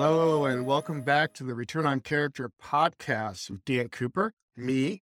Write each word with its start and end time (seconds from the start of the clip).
Hello, 0.00 0.44
and 0.44 0.64
welcome 0.64 1.02
back 1.02 1.34
to 1.34 1.42
the 1.42 1.56
Return 1.56 1.84
on 1.84 1.98
Character 1.98 2.52
podcast 2.62 3.50
with 3.50 3.64
Dan 3.64 3.88
Cooper, 3.88 4.32
me, 4.56 5.02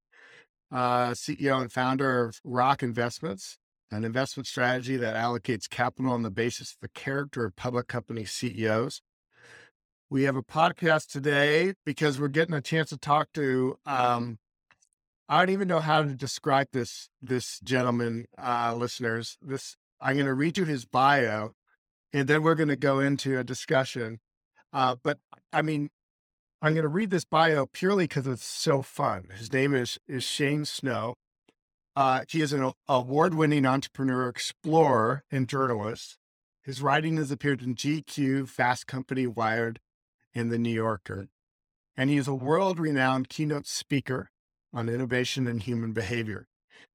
uh, 0.69 1.11
CEO 1.11 1.61
and 1.61 1.71
founder 1.71 2.25
of 2.25 2.41
Rock 2.43 2.83
Investments, 2.83 3.57
an 3.89 4.03
investment 4.03 4.47
strategy 4.47 4.97
that 4.97 5.15
allocates 5.15 5.69
capital 5.69 6.11
on 6.11 6.23
the 6.23 6.29
basis 6.29 6.73
of 6.73 6.79
the 6.81 6.89
character 6.89 7.45
of 7.45 7.55
public 7.55 7.87
company 7.87 8.25
CEOs. 8.25 9.01
We 10.09 10.23
have 10.23 10.35
a 10.35 10.43
podcast 10.43 11.09
today 11.09 11.75
because 11.85 12.19
we're 12.19 12.27
getting 12.27 12.53
a 12.53 12.59
chance 12.59 12.89
to 12.89 12.97
talk 12.97 13.29
to. 13.35 13.77
Um, 13.85 14.39
I 15.29 15.39
don't 15.39 15.53
even 15.53 15.69
know 15.69 15.79
how 15.79 16.03
to 16.03 16.15
describe 16.15 16.67
this 16.73 17.07
this 17.21 17.61
gentleman, 17.61 18.25
uh, 18.37 18.75
listeners. 18.75 19.37
This 19.41 19.77
I'm 20.01 20.15
going 20.15 20.25
to 20.25 20.33
read 20.33 20.57
you 20.57 20.65
his 20.65 20.83
bio, 20.83 21.53
and 22.11 22.27
then 22.27 22.43
we're 22.43 22.55
going 22.55 22.67
to 22.67 22.75
go 22.75 22.99
into 22.99 23.39
a 23.39 23.45
discussion. 23.45 24.19
Uh, 24.73 24.95
but 25.03 25.19
I 25.51 25.61
mean, 25.61 25.89
I'm 26.61 26.73
going 26.73 26.83
to 26.83 26.89
read 26.89 27.09
this 27.09 27.25
bio 27.25 27.65
purely 27.65 28.05
because 28.05 28.27
it's 28.27 28.45
so 28.45 28.81
fun. 28.81 29.29
His 29.37 29.51
name 29.51 29.73
is 29.73 29.97
is 30.07 30.23
Shane 30.23 30.65
Snow. 30.65 31.15
Uh, 31.95 32.23
he 32.29 32.41
is 32.41 32.53
an 32.53 32.71
award-winning 32.87 33.65
entrepreneur, 33.65 34.29
explorer, 34.29 35.23
and 35.29 35.49
journalist. 35.49 36.17
His 36.63 36.81
writing 36.81 37.17
has 37.17 37.31
appeared 37.31 37.61
in 37.61 37.75
GQ, 37.75 38.47
Fast 38.47 38.87
Company, 38.87 39.27
Wired, 39.27 39.79
and 40.33 40.49
The 40.49 40.57
New 40.57 40.73
Yorker. 40.73 41.27
And 41.97 42.09
he 42.09 42.15
is 42.15 42.29
a 42.29 42.33
world-renowned 42.33 43.27
keynote 43.27 43.67
speaker 43.67 44.29
on 44.73 44.87
innovation 44.87 45.47
and 45.47 45.61
human 45.61 45.91
behavior. 45.91 46.47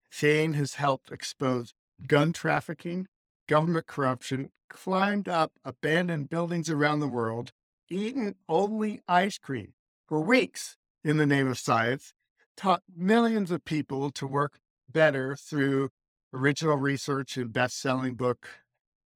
Shane 0.08 0.54
has 0.54 0.74
helped 0.74 1.12
expose 1.12 1.74
gun 2.06 2.32
trafficking, 2.32 3.06
government 3.46 3.86
corruption, 3.86 4.50
climbed 4.70 5.28
up 5.28 5.52
abandoned 5.64 6.30
buildings 6.30 6.70
around 6.70 7.00
the 7.00 7.08
world, 7.08 7.52
eaten 7.90 8.34
only 8.48 9.00
ice 9.08 9.38
cream 9.38 9.74
for 10.08 10.20
weeks 10.20 10.76
in 11.04 11.16
the 11.16 11.26
name 11.26 11.48
of 11.48 11.58
science, 11.58 12.12
taught 12.56 12.82
millions 12.94 13.50
of 13.50 13.64
people 13.64 14.10
to 14.10 14.26
work 14.26 14.58
better 14.90 15.36
through 15.36 15.90
original 16.32 16.76
research 16.76 17.36
and 17.36 17.52
best-selling 17.52 18.14
book, 18.14 18.48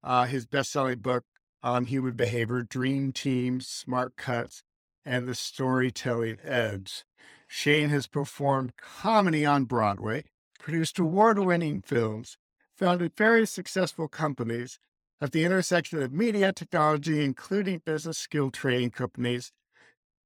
uh, 0.02 0.26
his 0.26 0.46
best-selling 0.46 0.98
book 0.98 1.24
on 1.62 1.84
human 1.84 2.12
behavior, 2.12 2.62
Dream 2.62 3.12
Team, 3.12 3.60
Smart 3.60 4.16
Cuts, 4.16 4.62
and 5.04 5.26
the 5.26 5.34
Storytelling 5.34 6.38
Edge. 6.42 7.04
Shane 7.46 7.88
has 7.88 8.06
performed 8.06 8.76
comedy 8.76 9.44
on 9.44 9.64
Broadway, 9.64 10.24
produced 10.58 10.98
award-winning 10.98 11.82
films, 11.82 12.36
founded 12.76 13.12
very 13.16 13.46
successful 13.46 14.08
companies 14.08 14.78
at 15.20 15.32
the 15.32 15.44
intersection 15.44 16.02
of 16.02 16.12
media 16.12 16.52
technology, 16.52 17.24
including 17.24 17.82
business 17.84 18.18
skill 18.18 18.50
training 18.50 18.90
companies, 18.90 19.52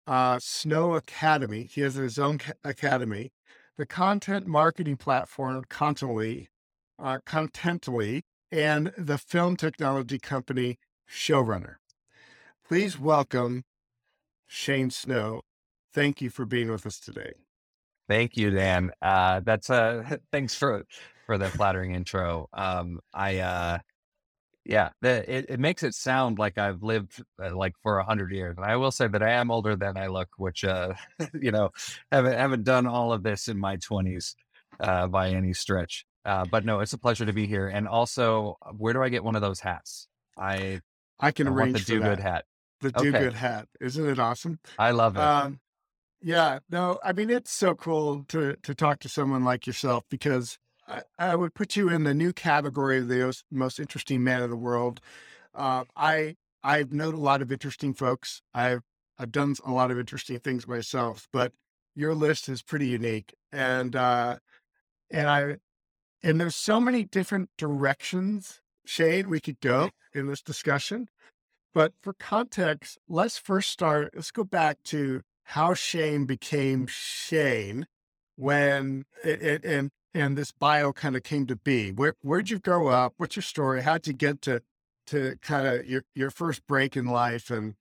uh, 0.07 0.39
Snow 0.41 0.95
Academy. 0.95 1.65
He 1.65 1.81
has 1.81 1.95
his 1.95 2.19
own 2.19 2.39
ca- 2.39 2.53
academy, 2.63 3.33
the 3.77 3.87
content 3.87 4.47
marketing 4.47 4.97
platform 4.97 5.65
Contently, 5.69 6.47
uh, 6.99 7.19
Contently, 7.27 8.23
and 8.53 8.93
the 8.97 9.19
film 9.19 9.57
technology 9.57 10.19
company 10.19 10.79
Showrunner. 11.11 11.77
Please 12.67 12.99
welcome 12.99 13.65
Shane 14.47 14.91
Snow. 14.91 15.43
Thank 15.93 16.21
you 16.21 16.31
for 16.31 16.45
being 16.45 16.71
with 16.71 16.87
us 16.87 17.01
today. 17.01 17.33
Thank 18.09 18.37
you, 18.37 18.51
Dan. 18.51 18.91
Uh, 19.03 19.41
that's 19.41 19.71
uh, 19.71 20.17
thanks 20.33 20.55
for 20.55 20.85
for 21.27 21.39
the 21.39 21.49
flattering 21.49 21.95
intro. 21.95 22.49
Um, 22.53 23.01
I 23.13 23.39
uh, 23.39 23.79
yeah, 24.65 24.91
the, 25.01 25.31
it, 25.33 25.47
it 25.49 25.61
makes 25.61 25.83
it 25.83 25.95
sound 25.95 26.39
like 26.39 26.59
I've 26.59 26.83
lived 26.83 27.23
uh, 27.43 27.55
like 27.55 27.75
for 27.83 27.99
a 27.99 28.05
hundred 28.05 28.33
years. 28.33 28.57
And 28.57 28.65
I 28.65 28.77
will 28.77 28.91
say 28.91 29.09
that 29.09 29.23
I 29.23 29.33
am 29.33 29.51
older 29.51 29.77
than 29.77 29.97
I 29.97 30.07
look, 30.07 30.29
which, 30.39 30.65
uh, 30.65 30.95
you 31.35 31.51
know, 31.53 31.71
haven't, 32.11 32.35
haven't 32.35 32.65
done 32.65 32.87
all 32.87 33.13
of 33.13 33.23
this 33.23 33.49
in 33.49 33.59
my 33.59 33.77
twenties, 33.77 34.35
uh, 34.81 35.07
by 35.07 35.31
any 35.31 35.53
stretch. 35.53 36.07
Uh, 36.25 36.47
but 36.47 36.65
no, 36.65 36.81
it's 36.81 36.95
a 36.95 36.99
pleasure 36.99 37.27
to 37.27 37.33
be 37.33 37.47
here. 37.47 37.69
And 37.69 37.87
also, 37.87 38.57
uh, 38.63 38.71
where 38.71 38.95
do 38.95 39.03
I 39.03 39.11
get 39.11 39.23
one 39.23 39.37
of 39.37 39.43
those 39.43 39.61
hats? 39.61 40.09
I, 40.39 40.81
I 41.21 41.31
can 41.31 41.47
I 41.47 41.51
arrange 41.51 41.85
the 41.85 41.93
do 41.95 42.01
good 42.01 42.21
hat. 42.21 42.45
The 42.81 42.91
do 42.91 43.13
Okay. 43.13 43.19
good 43.19 43.35
hat. 43.35 43.69
Isn't 43.81 44.09
it 44.09 44.19
awesome? 44.19 44.59
I 44.79 44.91
love 44.93 45.17
it. 45.17 45.21
Um, 45.21 45.61
yeah, 46.23 46.61
no, 46.71 46.99
I 47.05 47.13
mean, 47.13 47.31
it's 47.31 47.53
so 47.53 47.75
cool 47.75 48.25
to, 48.29 48.57
to 48.63 48.75
talk 48.75 49.01
to 49.01 49.09
someone 49.09 49.45
like 49.45 49.67
yourself 49.67 50.05
because 50.09 50.59
I, 50.87 51.03
I 51.19 51.37
would 51.37 51.55
put 51.55 51.77
you 51.77 51.89
in 51.89 52.05
the 52.05 52.15
new 52.15 52.33
category 52.33 52.99
of 52.99 53.09
the 53.09 53.35
most, 53.51 53.81
interesting 53.81 54.23
man 54.23 54.43
in 54.43 54.51
the 54.51 54.57
world. 54.57 55.01
Uh, 55.55 55.85
I, 55.97 56.37
I've 56.63 56.93
known 56.93 57.15
a 57.15 57.21
lot 57.21 57.43
of 57.43 57.53
interesting 57.53 57.95
folks. 57.95 58.43
I've, 58.53 58.83
I've 59.19 59.33
done 59.33 59.55
a 59.65 59.73
lot 59.73 59.91
of 59.91 59.99
interesting 59.99 60.39
things 60.41 60.67
myself, 60.67 61.29
but 61.33 61.53
your 61.95 62.15
list 62.15 62.49
is 62.49 62.63
pretty 62.63 62.89
unique. 62.89 63.35
And, 63.53 63.95
uh, 63.95 64.39
and 65.11 65.29
I, 65.29 65.57
and 66.23 66.41
there's 66.41 66.57
so 66.57 66.81
many 66.81 67.05
different 67.05 67.51
directions, 67.57 68.61
Shane, 68.85 69.29
we 69.29 69.41
could 69.41 69.61
go 69.61 69.91
in 70.15 70.27
this 70.27 70.43
discussion. 70.43 71.09
But 71.73 71.93
for 72.01 72.13
context, 72.13 72.99
let's 73.09 73.37
first 73.37 73.71
start. 73.71 74.13
Let's 74.15 74.31
go 74.31 74.45
back 74.45 74.79
to 74.85 75.23
how 75.45 75.75
Shane 75.75 76.25
became 76.25 76.87
Shane 76.87 77.87
when 78.37 79.05
it, 79.23 79.43
it, 79.43 79.65
and 79.65 79.91
and 80.15 80.39
this 80.39 80.53
bio 80.53 80.93
kind 80.93 81.17
of 81.17 81.23
came 81.23 81.47
to 81.47 81.57
be. 81.57 81.91
Where 81.91 82.15
where'd 82.23 82.51
you 82.51 82.59
grow 82.59 82.89
up? 82.89 83.15
What's 83.17 83.37
your 83.37 83.43
story? 83.43 83.83
How'd 83.83 84.07
you 84.07 84.13
get 84.13 84.41
to 84.43 84.63
to 85.09 85.37
kind 85.43 85.67
of 85.67 85.87
your 85.87 86.05
your 86.15 86.31
first 86.31 86.67
break 86.67 86.97
in 86.97 87.07
life 87.07 87.51
and 87.51 87.75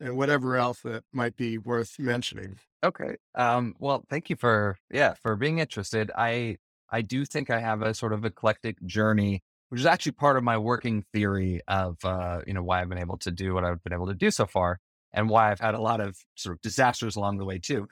and 0.00 0.16
whatever 0.16 0.56
else 0.56 0.80
that 0.80 1.04
might 1.12 1.36
be 1.36 1.58
worth 1.58 1.98
mentioning? 1.98 2.58
Okay. 2.82 3.16
Um, 3.34 3.74
well, 3.78 4.04
thank 4.08 4.30
you 4.30 4.36
for 4.36 4.76
yeah 4.90 5.14
for 5.14 5.36
being 5.36 5.58
interested. 5.58 6.10
I 6.16 6.56
I 6.90 7.02
do 7.02 7.24
think 7.24 7.50
I 7.50 7.60
have 7.60 7.82
a 7.82 7.94
sort 7.94 8.12
of 8.12 8.24
eclectic 8.24 8.82
journey, 8.84 9.42
which 9.68 9.80
is 9.80 9.86
actually 9.86 10.12
part 10.12 10.36
of 10.36 10.44
my 10.44 10.58
working 10.58 11.04
theory 11.12 11.60
of 11.68 11.96
uh, 12.04 12.40
you 12.46 12.54
know 12.54 12.62
why 12.62 12.80
I've 12.80 12.88
been 12.88 12.98
able 12.98 13.18
to 13.18 13.30
do 13.30 13.54
what 13.54 13.64
I've 13.64 13.82
been 13.82 13.92
able 13.92 14.06
to 14.08 14.14
do 14.14 14.30
so 14.30 14.46
far, 14.46 14.78
and 15.12 15.28
why 15.28 15.50
I've 15.50 15.60
had 15.60 15.74
a 15.74 15.80
lot 15.80 16.00
of 16.00 16.16
sort 16.34 16.56
of 16.56 16.62
disasters 16.62 17.16
along 17.16 17.38
the 17.38 17.44
way 17.44 17.58
too. 17.58 17.88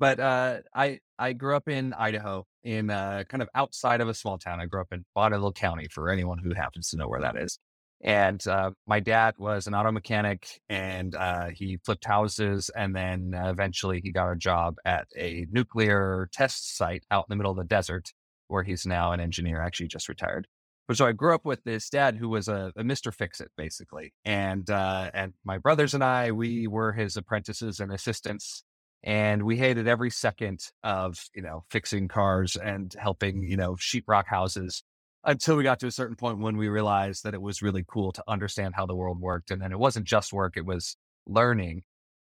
But 0.00 0.18
uh, 0.18 0.60
I 0.74 1.00
I 1.18 1.34
grew 1.34 1.54
up 1.54 1.68
in 1.68 1.92
Idaho, 1.92 2.46
in 2.64 2.90
uh, 2.90 3.24
kind 3.28 3.42
of 3.42 3.48
outside 3.54 4.00
of 4.00 4.08
a 4.08 4.14
small 4.14 4.38
town. 4.38 4.60
I 4.60 4.66
grew 4.66 4.80
up 4.80 4.92
in 4.92 5.04
Bonneville 5.14 5.52
County, 5.52 5.88
for 5.92 6.10
anyone 6.10 6.38
who 6.38 6.54
happens 6.54 6.88
to 6.90 6.96
know 6.96 7.06
where 7.06 7.20
that 7.20 7.36
is. 7.36 7.58
And 8.02 8.44
uh, 8.46 8.70
my 8.86 9.00
dad 9.00 9.34
was 9.38 9.66
an 9.66 9.74
auto 9.74 9.92
mechanic 9.92 10.60
and 10.70 11.14
uh, 11.14 11.48
he 11.52 11.78
flipped 11.84 12.06
houses. 12.06 12.70
And 12.74 12.96
then 12.96 13.34
uh, 13.34 13.50
eventually 13.50 14.00
he 14.02 14.10
got 14.10 14.32
a 14.32 14.36
job 14.36 14.76
at 14.86 15.06
a 15.18 15.46
nuclear 15.50 16.30
test 16.32 16.76
site 16.78 17.04
out 17.10 17.26
in 17.28 17.32
the 17.32 17.36
middle 17.36 17.52
of 17.52 17.58
the 17.58 17.64
desert, 17.64 18.08
where 18.48 18.62
he's 18.62 18.86
now 18.86 19.12
an 19.12 19.20
engineer, 19.20 19.60
actually 19.60 19.88
just 19.88 20.08
retired. 20.08 20.46
But 20.88 20.96
so 20.96 21.06
I 21.06 21.12
grew 21.12 21.34
up 21.34 21.44
with 21.44 21.62
this 21.64 21.90
dad 21.90 22.16
who 22.16 22.28
was 22.30 22.48
a, 22.48 22.72
a 22.74 22.82
Mr. 22.82 23.14
Fix 23.14 23.40
It, 23.40 23.50
basically. 23.56 24.12
And, 24.24 24.68
uh, 24.70 25.10
and 25.12 25.34
my 25.44 25.58
brothers 25.58 25.92
and 25.92 26.02
I, 26.02 26.32
we 26.32 26.66
were 26.66 26.92
his 26.92 27.18
apprentices 27.18 27.80
and 27.80 27.92
assistants. 27.92 28.64
And 29.02 29.44
we 29.44 29.56
hated 29.56 29.88
every 29.88 30.10
second 30.10 30.60
of, 30.82 31.18
you 31.34 31.42
know, 31.42 31.64
fixing 31.70 32.08
cars 32.08 32.56
and 32.56 32.94
helping, 32.98 33.42
you 33.42 33.56
know, 33.56 33.72
sheetrock 33.74 34.26
houses 34.26 34.82
until 35.24 35.56
we 35.56 35.62
got 35.62 35.80
to 35.80 35.86
a 35.86 35.90
certain 35.90 36.16
point 36.16 36.38
when 36.38 36.56
we 36.56 36.68
realized 36.68 37.24
that 37.24 37.34
it 37.34 37.40
was 37.40 37.62
really 37.62 37.84
cool 37.86 38.12
to 38.12 38.24
understand 38.28 38.74
how 38.74 38.86
the 38.86 38.94
world 38.94 39.20
worked. 39.20 39.50
And 39.50 39.60
then 39.60 39.72
it 39.72 39.78
wasn't 39.78 40.06
just 40.06 40.32
work, 40.32 40.56
it 40.56 40.66
was 40.66 40.96
learning. 41.26 41.82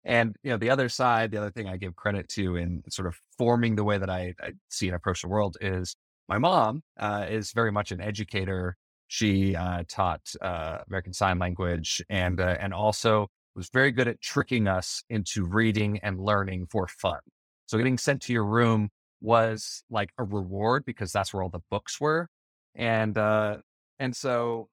And, 0.05 0.35
you 0.43 0.51
know, 0.51 0.57
the 0.57 0.71
other 0.71 0.89
side, 0.89 1.31
the 1.31 1.39
other 1.39 1.51
thing 1.51 1.69
I 1.69 1.77
give 1.77 1.95
credit 1.95 2.29
to 2.31 2.57
in 2.57 2.83
sort 2.89 3.07
of 3.07 3.17
forming 3.37 3.77
the 3.77 3.85
way 3.85 3.99
that 3.99 4.09
I, 4.09 4.35
I 4.41 4.53
see 4.69 4.87
and 4.87 4.97
approach 4.97 5.23
the 5.23 5.29
world 5.29 5.57
is 5.61 5.95
my 6.29 6.39
mom 6.39 6.83
uh, 6.99 7.27
is 7.29 7.53
very 7.53 7.73
much 7.73 7.93
an 7.93 8.01
educator. 8.01 8.77
She 9.09 9.57
uh, 9.57 9.83
taught 9.89 10.21
uh, 10.41 10.79
American 10.89 11.13
Sign 11.13 11.39
Language 11.39 12.03
and, 12.09 12.41
uh, 12.41 12.57
and 12.61 12.73
also 12.73 13.29
was 13.61 13.69
very 13.69 13.93
good 13.93 14.09
at 14.09 14.23
tricking 14.23 14.67
us 14.67 15.05
into 15.11 15.45
reading 15.45 15.99
and 16.03 16.19
learning 16.19 16.67
for 16.71 16.87
fun. 16.87 17.21
So 17.67 17.77
getting 17.77 17.99
sent 17.99 18.23
to 18.23 18.33
your 18.33 18.47
room 18.47 18.89
was 19.21 19.85
like 19.91 20.09
a 20.17 20.25
reward 20.25 20.87
because 20.87 21.13
that's 21.13 21.35
where 21.35 21.43
all 21.43 21.51
the 21.51 21.61
books 21.71 22.01
were. 22.01 22.31
And 22.75 23.19
uh 23.19 23.59
and 23.99 24.17
so 24.17 24.69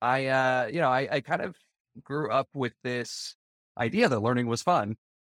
i 0.00 0.26
uh 0.26 0.68
you 0.72 0.80
know 0.80 0.88
i 0.88 1.08
i 1.10 1.20
kind 1.20 1.42
of 1.42 1.56
grew 2.04 2.30
up 2.30 2.46
with 2.54 2.74
this 2.84 3.34
idea 3.76 4.08
that 4.08 4.20
learning 4.20 4.46
was 4.46 4.62
fun 4.62 4.94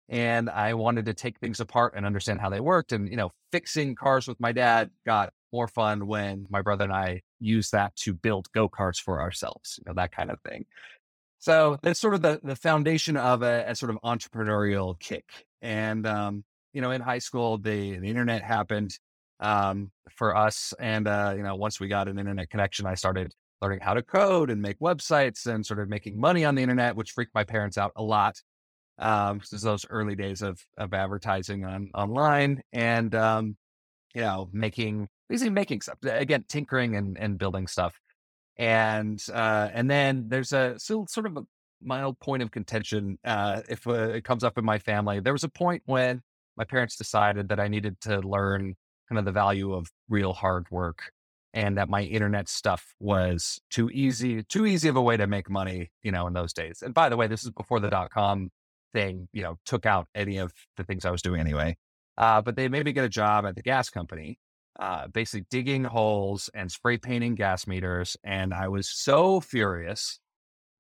and 0.09 0.49
i 0.49 0.75
wanted 0.75 1.07
to 1.07 1.15
take 1.15 1.41
things 1.41 1.59
apart 1.59 1.95
and 1.97 2.07
understand 2.07 2.41
how 2.41 2.51
they 2.51 2.61
worked. 2.61 2.93
And 2.93 3.09
you 3.09 3.17
know 3.17 3.33
fixing 3.51 3.97
cars 3.97 4.29
with 4.29 4.39
my 4.39 4.53
dad 4.53 4.91
got 5.05 5.33
more 5.53 5.67
fun 5.67 6.07
when 6.07 6.47
my 6.51 6.63
brother 6.63 6.85
and 6.85 6.93
i 6.93 7.21
used 7.41 7.73
that 7.73 7.97
to 7.97 8.15
build 8.15 8.47
go-karts 8.55 8.99
for 8.99 9.21
ourselves 9.21 9.79
you 9.79 9.85
know 9.87 9.95
that 9.95 10.13
kind 10.13 10.31
of 10.31 10.39
thing 10.49 10.65
so 11.43 11.77
that's 11.83 12.01
sort 12.01 12.15
of 12.15 12.23
the 12.23 12.41
the 12.43 12.57
foundation 12.57 13.17
of 13.17 13.43
a, 13.43 13.65
a 13.69 13.75
sort 13.75 13.91
of 13.91 13.99
entrepreneurial 14.05 14.99
kick 15.01 15.25
and 15.61 16.07
um 16.07 16.45
you 16.73 16.81
know 16.81 16.91
in 16.91 17.01
high 17.01 17.19
school 17.19 17.59
the 17.59 17.99
the 17.99 18.09
internet 18.09 18.43
happened 18.43 18.97
um, 19.43 19.91
for 20.11 20.35
us. 20.37 20.73
And, 20.79 21.07
uh, 21.07 21.35
you 21.37 21.43
know, 21.43 21.57
once 21.57 21.81
we 21.81 21.89
got 21.89 22.09
an 22.09 22.19
internet 22.19 22.49
connection, 22.49 22.87
I 22.87 22.95
started 22.95 23.35
learning 23.61 23.81
how 23.83 23.95
to 23.95 24.03
code 24.03 24.51
and 24.51 24.63
make 24.63 24.79
websites 24.79 25.47
and 25.47 25.67
sort 25.67 25.81
of 25.81 25.89
making 25.89 26.19
money 26.19 26.45
on 26.45 26.55
the 26.55 26.63
internet, 26.63 26.97
which 26.97 27.11
freaked 27.11 27.35
my 27.35 27.45
parents 27.45 27.77
out 27.77 27.93
a 27.97 28.03
lot. 28.03 28.41
Um, 28.99 29.39
this 29.39 29.53
is 29.53 29.63
those 29.63 29.85
early 29.91 30.15
days 30.15 30.43
of 30.43 30.61
of 30.79 30.95
advertising 30.95 31.65
on 31.65 31.91
online 31.95 32.63
and 32.73 33.15
um, 33.15 33.57
you 34.15 34.21
know, 34.21 34.49
making 34.53 35.09
basically 35.29 35.51
making 35.51 35.81
stuff 35.81 35.99
again, 36.05 36.45
tinkering 36.49 36.97
and 36.97 37.19
and 37.19 37.39
building 37.39 37.67
stuff. 37.67 37.99
And 38.59 39.23
uh, 39.33 39.69
and 39.73 39.91
then 39.91 40.27
there's 40.29 40.53
a 40.53 40.79
still 40.79 41.07
sort 41.07 41.27
of 41.27 41.37
a 41.37 41.43
mild 41.83 42.19
point 42.21 42.43
of 42.43 42.51
contention 42.51 43.19
uh, 43.25 43.63
if 43.69 43.87
uh, 43.87 44.11
it 44.11 44.25
comes 44.25 44.45
up 44.45 44.59
in 44.59 44.65
my 44.65 44.79
family. 44.79 45.21
There 45.21 45.33
was 45.33 45.45
a 45.45 45.49
point 45.49 45.83
when 45.87 46.23
my 46.57 46.65
parents 46.65 46.97
decided 46.97 47.49
that 47.49 47.59
I 47.59 47.69
needed 47.69 48.01
to 48.03 48.21
learn 48.21 48.75
kind 49.09 49.19
of 49.19 49.25
the 49.25 49.33
value 49.33 49.73
of 49.73 49.91
real 50.09 50.33
hard 50.33 50.71
work 50.71 51.13
and 51.55 51.77
that 51.77 51.89
my 51.89 52.03
internet 52.03 52.49
stuff 52.49 52.95
was 53.01 53.61
too 53.71 53.91
easy, 53.91 54.43
too 54.43 54.67
easy 54.67 54.89
of 54.89 54.97
a 54.97 55.03
way 55.03 55.17
to 55.17 55.27
make 55.27 55.51
money, 55.51 55.91
you 56.03 56.13
know, 56.13 56.27
in 56.27 56.33
those 56.33 56.53
days. 56.53 56.83
And 56.83 56.95
by 56.95 57.09
the 57.09 57.17
way, 57.17 57.27
this 57.27 57.45
is 57.45 57.51
before 57.51 57.81
the 57.81 57.91
dot 57.91 58.11
com 58.11 58.51
thing, 58.93 59.29
you 59.33 59.43
know, 59.43 59.57
took 59.65 59.87
out 59.87 60.09
any 60.15 60.37
of 60.37 60.53
the 60.77 60.85
things 60.85 61.05
I 61.05 61.11
was 61.11 61.23
doing 61.23 61.41
anyway. 61.41 61.77
Uh, 62.17 62.43
but 62.43 62.57
they 62.57 62.69
made 62.69 62.85
me 62.85 62.93
get 62.93 63.05
a 63.05 63.09
job 63.09 63.47
at 63.47 63.57
the 63.57 63.63
gas 63.63 63.91
company, 63.91 64.39
uh, 64.79 65.09
basically 65.09 65.47
digging 65.51 65.85
holes 65.85 66.51
and 66.55 66.71
spray 66.71 66.99
painting 66.99 67.35
gas 67.35 67.67
meters. 67.67 68.17
And 68.25 68.55
I 68.55 68.69
was 68.69 68.89
so 68.89 69.41
furious. 69.41 70.19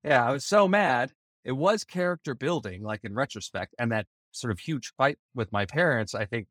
Yeah, 0.04 0.26
I 0.26 0.32
was 0.32 0.44
so 0.44 0.66
mad. 0.66 1.12
It 1.44 1.52
was 1.52 1.84
character 1.84 2.34
building, 2.34 2.82
like 2.82 3.00
in 3.04 3.14
retrospect. 3.14 3.74
And 3.78 3.92
that 3.92 4.06
sort 4.32 4.50
of 4.50 4.58
huge 4.58 4.92
fight 4.96 5.18
with 5.34 5.52
my 5.52 5.66
parents, 5.66 6.14
I 6.14 6.24
think 6.24 6.46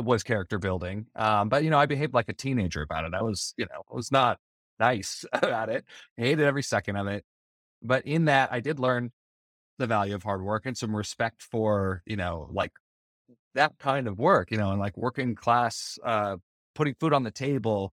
was 0.00 0.22
character 0.22 0.58
building. 0.58 1.06
Um, 1.16 1.48
but 1.48 1.64
you 1.64 1.70
know, 1.70 1.78
I 1.78 1.86
behaved 1.86 2.14
like 2.14 2.28
a 2.28 2.34
teenager 2.34 2.82
about 2.82 3.04
it. 3.04 3.14
I 3.14 3.22
was, 3.22 3.54
you 3.56 3.66
know, 3.66 3.82
I 3.90 3.94
was 3.94 4.12
not 4.12 4.38
nice 4.78 5.24
about 5.32 5.68
it. 5.68 5.84
I 6.18 6.22
hated 6.22 6.44
every 6.44 6.62
second 6.62 6.96
of 6.96 7.06
it. 7.06 7.24
But 7.82 8.06
in 8.06 8.26
that, 8.26 8.52
I 8.52 8.60
did 8.60 8.78
learn 8.78 9.10
the 9.78 9.86
value 9.86 10.14
of 10.14 10.22
hard 10.22 10.42
work 10.42 10.66
and 10.66 10.76
some 10.76 10.94
respect 10.94 11.42
for, 11.42 12.02
you 12.06 12.16
know, 12.16 12.48
like 12.52 12.72
that 13.54 13.78
kind 13.78 14.06
of 14.08 14.18
work, 14.18 14.50
you 14.50 14.58
know, 14.58 14.70
and 14.70 14.80
like 14.80 14.96
working 14.96 15.34
class, 15.34 15.98
uh, 16.04 16.36
putting 16.74 16.94
food 16.94 17.12
on 17.12 17.22
the 17.22 17.30
table, 17.30 17.92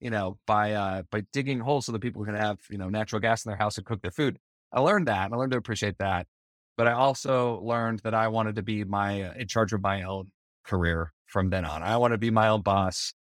you 0.00 0.10
know, 0.10 0.38
by 0.46 0.72
uh 0.72 1.02
by 1.10 1.22
digging 1.32 1.60
holes 1.60 1.86
so 1.86 1.92
that 1.92 2.00
people 2.00 2.24
can 2.24 2.34
have, 2.34 2.58
you 2.70 2.78
know, 2.78 2.88
natural 2.88 3.20
gas 3.20 3.44
in 3.44 3.50
their 3.50 3.58
house 3.58 3.76
and 3.78 3.86
cook 3.86 4.02
their 4.02 4.10
food. 4.10 4.38
I 4.72 4.80
learned 4.80 5.08
that. 5.08 5.26
and 5.26 5.34
I 5.34 5.36
learned 5.38 5.52
to 5.52 5.58
appreciate 5.58 5.98
that. 5.98 6.26
But 6.76 6.88
I 6.88 6.92
also 6.92 7.60
learned 7.62 8.00
that 8.00 8.14
I 8.14 8.28
wanted 8.28 8.56
to 8.56 8.62
be 8.62 8.84
my 8.84 9.22
uh, 9.22 9.34
in 9.34 9.48
charge 9.48 9.72
of 9.72 9.82
my 9.82 10.02
own 10.02 10.30
career 10.64 11.12
from 11.26 11.50
then 11.50 11.64
on. 11.64 11.82
I 11.82 11.96
want 11.98 12.12
to 12.12 12.18
be 12.18 12.30
my 12.30 12.48
own 12.48 12.62
boss. 12.62 13.12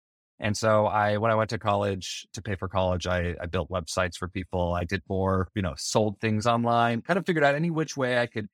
And 0.40 0.56
so 0.56 0.86
I, 0.86 1.18
when 1.18 1.30
I 1.30 1.34
went 1.36 1.50
to 1.50 1.58
college 1.58 2.26
to 2.32 2.42
pay 2.42 2.56
for 2.56 2.66
college, 2.68 3.06
I, 3.06 3.34
I 3.40 3.46
built 3.46 3.70
websites 3.70 4.16
for 4.16 4.28
people. 4.28 4.74
I 4.74 4.84
did 4.84 5.02
more, 5.08 5.48
you 5.54 5.62
know, 5.62 5.74
sold 5.76 6.18
things 6.20 6.46
online, 6.46 7.02
kind 7.02 7.18
of 7.18 7.26
figured 7.26 7.44
out 7.44 7.54
any 7.54 7.70
which 7.70 7.96
way 7.96 8.18
I 8.18 8.26
could 8.26 8.48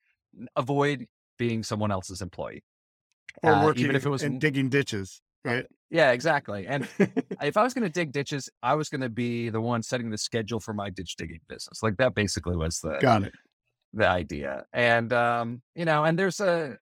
avoid 0.56 1.06
being 1.38 1.62
someone 1.62 1.90
else's 1.90 2.20
employee. 2.20 2.62
Or 3.42 3.52
uh, 3.52 3.64
working 3.64 3.84
even 3.84 3.96
if 3.96 4.04
it 4.04 4.10
was 4.10 4.22
and 4.22 4.40
digging 4.40 4.68
ditches, 4.68 5.20
right? 5.44 5.66
Yeah, 5.90 6.12
exactly. 6.12 6.66
And 6.66 6.88
if 6.98 7.56
I 7.56 7.62
was 7.62 7.72
going 7.72 7.84
to 7.84 7.92
dig 7.92 8.12
ditches, 8.12 8.50
I 8.62 8.74
was 8.74 8.88
going 8.88 9.00
to 9.00 9.08
be 9.08 9.48
the 9.48 9.60
one 9.60 9.82
setting 9.82 10.10
the 10.10 10.18
schedule 10.18 10.60
for 10.60 10.74
my 10.74 10.90
ditch 10.90 11.16
digging 11.16 11.40
business. 11.48 11.82
Like 11.82 11.96
that 11.98 12.14
basically 12.14 12.56
was 12.56 12.80
the 12.80 12.98
got 13.00 13.22
it 13.22 13.32
the 13.92 14.08
idea. 14.08 14.64
And 14.72 15.12
um, 15.12 15.62
you 15.74 15.84
know, 15.84 16.04
and 16.04 16.18
there's 16.18 16.40
a 16.40 16.76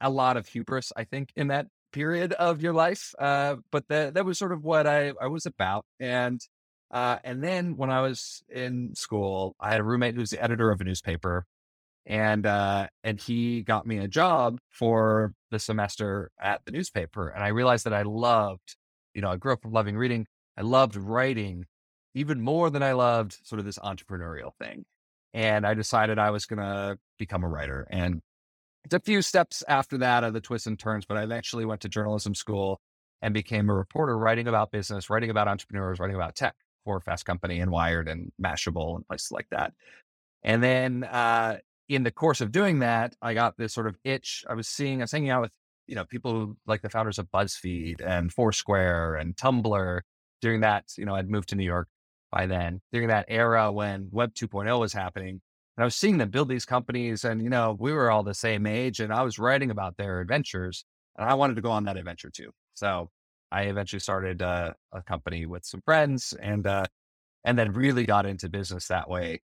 a 0.00 0.10
lot 0.10 0.36
of 0.36 0.48
hubris, 0.48 0.92
I 0.96 1.04
think, 1.04 1.30
in 1.36 1.48
that 1.48 1.66
period 1.92 2.32
of 2.32 2.62
your 2.62 2.72
life. 2.72 3.14
Uh, 3.18 3.56
but 3.70 3.86
that 3.88 4.14
that 4.14 4.24
was 4.24 4.38
sort 4.38 4.52
of 4.52 4.64
what 4.64 4.86
I, 4.86 5.12
I 5.20 5.26
was 5.26 5.46
about. 5.46 5.84
And 6.00 6.40
uh, 6.90 7.18
and 7.24 7.42
then 7.42 7.76
when 7.76 7.90
I 7.90 8.02
was 8.02 8.42
in 8.48 8.94
school, 8.94 9.56
I 9.60 9.70
had 9.70 9.80
a 9.80 9.84
roommate 9.84 10.14
who 10.14 10.20
was 10.20 10.30
the 10.30 10.42
editor 10.42 10.70
of 10.70 10.80
a 10.80 10.84
newspaper, 10.84 11.46
and 12.06 12.46
uh, 12.46 12.88
and 13.04 13.20
he 13.20 13.62
got 13.62 13.86
me 13.86 13.98
a 13.98 14.08
job 14.08 14.58
for 14.70 15.34
the 15.50 15.58
semester 15.58 16.30
at 16.40 16.64
the 16.64 16.72
newspaper. 16.72 17.28
And 17.28 17.42
I 17.44 17.48
realized 17.48 17.84
that 17.84 17.94
I 17.94 18.02
loved, 18.02 18.76
you 19.14 19.22
know, 19.22 19.30
I 19.30 19.36
grew 19.36 19.52
up 19.52 19.60
loving 19.64 19.96
reading. 19.96 20.26
I 20.56 20.62
loved 20.62 20.96
writing 20.96 21.66
even 22.14 22.40
more 22.40 22.70
than 22.70 22.82
I 22.82 22.92
loved 22.92 23.38
sort 23.44 23.58
of 23.58 23.64
this 23.64 23.78
entrepreneurial 23.78 24.50
thing. 24.60 24.84
And 25.32 25.66
I 25.66 25.74
decided 25.74 26.18
I 26.18 26.30
was 26.30 26.44
going 26.44 26.58
to 26.58 26.98
become 27.18 27.42
a 27.42 27.48
writer. 27.48 27.86
And 27.90 28.20
it's 28.84 28.94
a 28.94 29.00
few 29.00 29.22
steps 29.22 29.62
after 29.68 29.98
that 29.98 30.24
of 30.24 30.34
the 30.34 30.40
twists 30.40 30.66
and 30.66 30.78
turns, 30.78 31.06
but 31.06 31.16
I 31.16 31.22
eventually 31.22 31.64
went 31.64 31.80
to 31.82 31.88
journalism 31.88 32.34
school 32.34 32.80
and 33.22 33.32
became 33.32 33.70
a 33.70 33.74
reporter 33.74 34.18
writing 34.18 34.48
about 34.48 34.72
business, 34.72 35.08
writing 35.08 35.30
about 35.30 35.48
entrepreneurs, 35.48 36.00
writing 36.00 36.16
about 36.16 36.34
tech 36.34 36.54
for 36.84 37.00
Fast 37.00 37.24
Company 37.24 37.60
and 37.60 37.70
Wired 37.70 38.08
and 38.08 38.32
Mashable 38.42 38.96
and 38.96 39.06
places 39.06 39.30
like 39.30 39.46
that. 39.50 39.72
And 40.42 40.62
then 40.62 41.04
uh, 41.04 41.58
in 41.94 42.04
the 42.04 42.10
course 42.10 42.40
of 42.40 42.52
doing 42.52 42.78
that, 42.80 43.14
I 43.20 43.34
got 43.34 43.56
this 43.56 43.74
sort 43.74 43.86
of 43.86 43.96
itch. 44.04 44.44
I 44.48 44.54
was 44.54 44.68
seeing, 44.68 45.00
I 45.00 45.04
was 45.04 45.12
hanging 45.12 45.30
out 45.30 45.42
with, 45.42 45.52
you 45.86 45.94
know, 45.94 46.04
people 46.04 46.56
like 46.66 46.82
the 46.82 46.88
founders 46.88 47.18
of 47.18 47.30
BuzzFeed 47.30 48.00
and 48.00 48.32
Foursquare 48.32 49.16
and 49.16 49.36
Tumblr 49.36 50.00
during 50.40 50.60
that, 50.60 50.84
you 50.96 51.04
know, 51.04 51.14
I'd 51.14 51.28
moved 51.28 51.50
to 51.50 51.56
New 51.56 51.64
York 51.64 51.88
by 52.30 52.46
then, 52.46 52.80
during 52.92 53.08
that 53.08 53.26
era 53.28 53.70
when 53.70 54.08
Web 54.10 54.32
2.0 54.34 54.78
was 54.78 54.92
happening. 54.92 55.40
And 55.76 55.82
I 55.82 55.84
was 55.84 55.94
seeing 55.94 56.18
them 56.18 56.30
build 56.30 56.48
these 56.48 56.64
companies 56.64 57.24
and, 57.24 57.42
you 57.42 57.50
know, 57.50 57.76
we 57.78 57.92
were 57.92 58.10
all 58.10 58.22
the 58.22 58.34
same 58.34 58.66
age 58.66 59.00
and 59.00 59.12
I 59.12 59.22
was 59.22 59.38
writing 59.38 59.70
about 59.70 59.96
their 59.96 60.20
adventures 60.20 60.84
and 61.16 61.28
I 61.28 61.34
wanted 61.34 61.56
to 61.56 61.62
go 61.62 61.70
on 61.70 61.84
that 61.84 61.96
adventure 61.96 62.30
too. 62.30 62.50
So 62.74 63.10
I 63.50 63.64
eventually 63.64 64.00
started 64.00 64.40
uh, 64.40 64.72
a 64.92 65.02
company 65.02 65.46
with 65.46 65.64
some 65.64 65.82
friends 65.84 66.32
and, 66.40 66.66
uh, 66.66 66.86
and 67.44 67.58
then 67.58 67.72
really 67.72 68.06
got 68.06 68.24
into 68.26 68.48
business 68.48 68.88
that 68.88 69.08
way. 69.08 69.40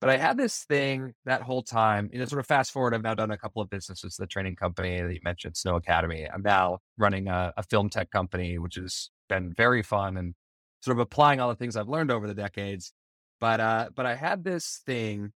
But 0.00 0.08
I 0.08 0.16
had 0.16 0.38
this 0.38 0.64
thing 0.64 1.12
that 1.26 1.42
whole 1.42 1.62
time, 1.62 2.08
you 2.10 2.18
know, 2.18 2.24
sort 2.24 2.40
of 2.40 2.46
fast 2.46 2.72
forward, 2.72 2.94
I've 2.94 3.02
now 3.02 3.14
done 3.14 3.30
a 3.30 3.36
couple 3.36 3.60
of 3.60 3.68
businesses, 3.68 4.16
the 4.16 4.26
training 4.26 4.56
company 4.56 5.00
that 5.02 5.12
you 5.12 5.20
mentioned, 5.22 5.56
Snow 5.56 5.76
Academy. 5.76 6.26
I'm 6.32 6.42
now 6.42 6.78
running 6.96 7.28
a, 7.28 7.52
a 7.56 7.62
film 7.62 7.90
tech 7.90 8.10
company, 8.10 8.58
which 8.58 8.76
has 8.76 9.10
been 9.28 9.52
very 9.54 9.82
fun 9.82 10.16
and 10.16 10.34
sort 10.80 10.96
of 10.96 11.00
applying 11.00 11.38
all 11.38 11.50
the 11.50 11.54
things 11.54 11.76
I've 11.76 11.88
learned 11.88 12.10
over 12.10 12.26
the 12.26 12.34
decades. 12.34 12.94
But, 13.40 13.60
uh, 13.60 13.90
but 13.94 14.06
I 14.06 14.14
had 14.14 14.42
this 14.42 14.80
thing 14.86 15.32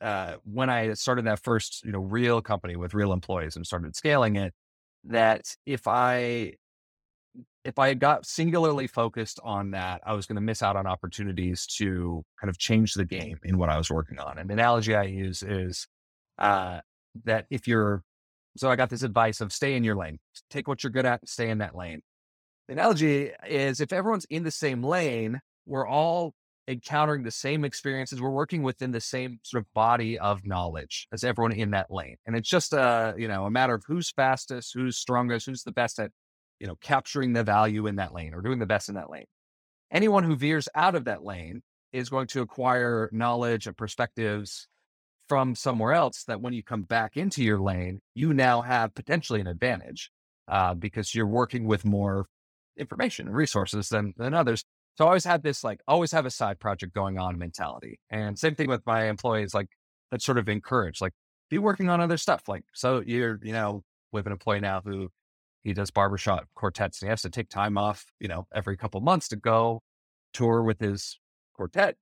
uh, 0.00 0.36
when 0.44 0.70
I 0.70 0.94
started 0.94 1.26
that 1.26 1.42
first, 1.42 1.84
you 1.84 1.90
know, 1.90 1.98
real 1.98 2.40
company 2.40 2.76
with 2.76 2.94
real 2.94 3.12
employees 3.12 3.56
and 3.56 3.66
started 3.66 3.96
scaling 3.96 4.36
it, 4.36 4.54
that 5.04 5.56
if 5.66 5.88
I 5.88 6.54
if 7.64 7.78
I 7.78 7.94
got 7.94 8.26
singularly 8.26 8.86
focused 8.86 9.38
on 9.42 9.72
that, 9.72 10.00
I 10.04 10.14
was 10.14 10.26
going 10.26 10.36
to 10.36 10.42
miss 10.42 10.62
out 10.62 10.76
on 10.76 10.86
opportunities 10.86 11.66
to 11.78 12.24
kind 12.40 12.48
of 12.48 12.58
change 12.58 12.94
the 12.94 13.04
game 13.04 13.38
in 13.44 13.58
what 13.58 13.68
I 13.68 13.76
was 13.76 13.90
working 13.90 14.18
on. 14.18 14.38
And 14.38 14.48
the 14.48 14.54
analogy 14.54 14.94
I 14.94 15.04
use 15.04 15.42
is 15.42 15.86
uh, 16.38 16.80
that 17.24 17.46
if 17.50 17.68
you're, 17.68 18.02
so 18.56 18.70
I 18.70 18.76
got 18.76 18.90
this 18.90 19.02
advice 19.02 19.40
of 19.40 19.52
stay 19.52 19.74
in 19.74 19.84
your 19.84 19.94
lane, 19.94 20.18
take 20.48 20.68
what 20.68 20.82
you're 20.82 20.90
good 20.90 21.06
at, 21.06 21.28
stay 21.28 21.50
in 21.50 21.58
that 21.58 21.76
lane. 21.76 22.00
The 22.68 22.74
analogy 22.74 23.30
is 23.46 23.80
if 23.80 23.92
everyone's 23.92 24.26
in 24.30 24.42
the 24.42 24.50
same 24.50 24.82
lane, 24.82 25.40
we're 25.66 25.86
all 25.86 26.34
encountering 26.66 27.24
the 27.24 27.30
same 27.30 27.64
experiences. 27.64 28.22
We're 28.22 28.30
working 28.30 28.62
within 28.62 28.92
the 28.92 29.00
same 29.00 29.40
sort 29.42 29.64
of 29.64 29.72
body 29.74 30.18
of 30.18 30.46
knowledge 30.46 31.08
as 31.12 31.24
everyone 31.24 31.52
in 31.52 31.72
that 31.72 31.90
lane. 31.90 32.16
And 32.26 32.36
it's 32.36 32.48
just 32.48 32.72
a, 32.72 33.14
you 33.18 33.28
know, 33.28 33.44
a 33.44 33.50
matter 33.50 33.74
of 33.74 33.82
who's 33.86 34.10
fastest, 34.10 34.72
who's 34.74 34.96
strongest, 34.96 35.46
who's 35.46 35.62
the 35.62 35.72
best 35.72 35.98
at, 35.98 36.10
you 36.60 36.66
know, 36.66 36.76
capturing 36.80 37.32
the 37.32 37.42
value 37.42 37.86
in 37.86 37.96
that 37.96 38.14
lane 38.14 38.34
or 38.34 38.42
doing 38.42 38.58
the 38.58 38.66
best 38.66 38.88
in 38.88 38.94
that 38.94 39.10
lane. 39.10 39.26
Anyone 39.90 40.22
who 40.24 40.36
veers 40.36 40.68
out 40.74 40.94
of 40.94 41.06
that 41.06 41.24
lane 41.24 41.62
is 41.92 42.08
going 42.08 42.28
to 42.28 42.42
acquire 42.42 43.08
knowledge 43.12 43.66
and 43.66 43.76
perspectives 43.76 44.68
from 45.28 45.54
somewhere 45.54 45.92
else 45.92 46.24
that 46.24 46.40
when 46.40 46.52
you 46.52 46.62
come 46.62 46.82
back 46.82 47.16
into 47.16 47.42
your 47.42 47.60
lane, 47.60 48.00
you 48.14 48.34
now 48.34 48.62
have 48.62 48.94
potentially 48.94 49.40
an 49.40 49.46
advantage 49.46 50.10
uh, 50.48 50.74
because 50.74 51.14
you're 51.14 51.26
working 51.26 51.66
with 51.66 51.84
more 51.84 52.26
information 52.76 53.26
and 53.26 53.36
resources 53.36 53.88
than, 53.88 54.12
than 54.16 54.34
others. 54.34 54.64
So 54.98 55.04
I 55.04 55.08
always 55.08 55.24
had 55.24 55.42
this 55.42 55.64
like 55.64 55.80
always 55.88 56.12
have 56.12 56.26
a 56.26 56.30
side 56.30 56.60
project 56.60 56.94
going 56.94 57.18
on 57.18 57.38
mentality. 57.38 57.98
And 58.10 58.38
same 58.38 58.54
thing 58.54 58.68
with 58.68 58.84
my 58.86 59.04
employees, 59.08 59.54
like 59.54 59.68
that 60.10 60.20
sort 60.20 60.38
of 60.38 60.48
encourage, 60.48 61.00
like 61.00 61.12
be 61.48 61.58
working 61.58 61.88
on 61.88 62.00
other 62.00 62.16
stuff. 62.16 62.48
Like 62.48 62.64
so 62.74 63.02
you're, 63.04 63.38
you 63.42 63.52
know, 63.52 63.82
with 64.12 64.26
an 64.26 64.32
employee 64.32 64.60
now 64.60 64.82
who 64.84 65.10
he 65.62 65.72
does 65.72 65.90
barbershop 65.90 66.46
quartets 66.54 67.00
and 67.00 67.08
he 67.08 67.10
has 67.10 67.22
to 67.22 67.30
take 67.30 67.48
time 67.48 67.76
off, 67.76 68.06
you 68.18 68.28
know, 68.28 68.46
every 68.54 68.76
couple 68.76 69.00
months 69.00 69.28
to 69.28 69.36
go 69.36 69.82
tour 70.32 70.62
with 70.62 70.80
his 70.80 71.18
quartet. 71.54 71.96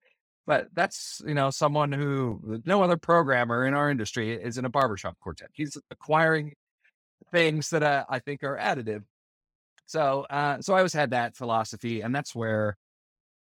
But 0.47 0.69
that's, 0.73 1.21
you 1.27 1.35
know, 1.35 1.51
someone 1.51 1.93
who 1.93 2.63
no 2.65 2.83
other 2.83 2.97
programmer 2.97 3.67
in 3.67 3.75
our 3.75 3.91
industry 3.91 4.33
is 4.33 4.57
in 4.57 4.65
a 4.65 4.71
barbershop 4.71 5.19
quartet. 5.21 5.51
He's 5.53 5.77
acquiring 5.91 6.55
things 7.31 7.71
that 7.71 7.83
uh, 7.83 8.05
I 8.09 8.19
think 8.21 8.43
are 8.43 8.57
additive 8.57 9.03
so, 9.89 10.27
uh, 10.29 10.61
so 10.61 10.75
I 10.75 10.79
always 10.79 10.93
had 10.93 11.11
that 11.11 11.35
philosophy, 11.35 12.03
and 12.03 12.15
that's 12.15 12.35
where, 12.35 12.77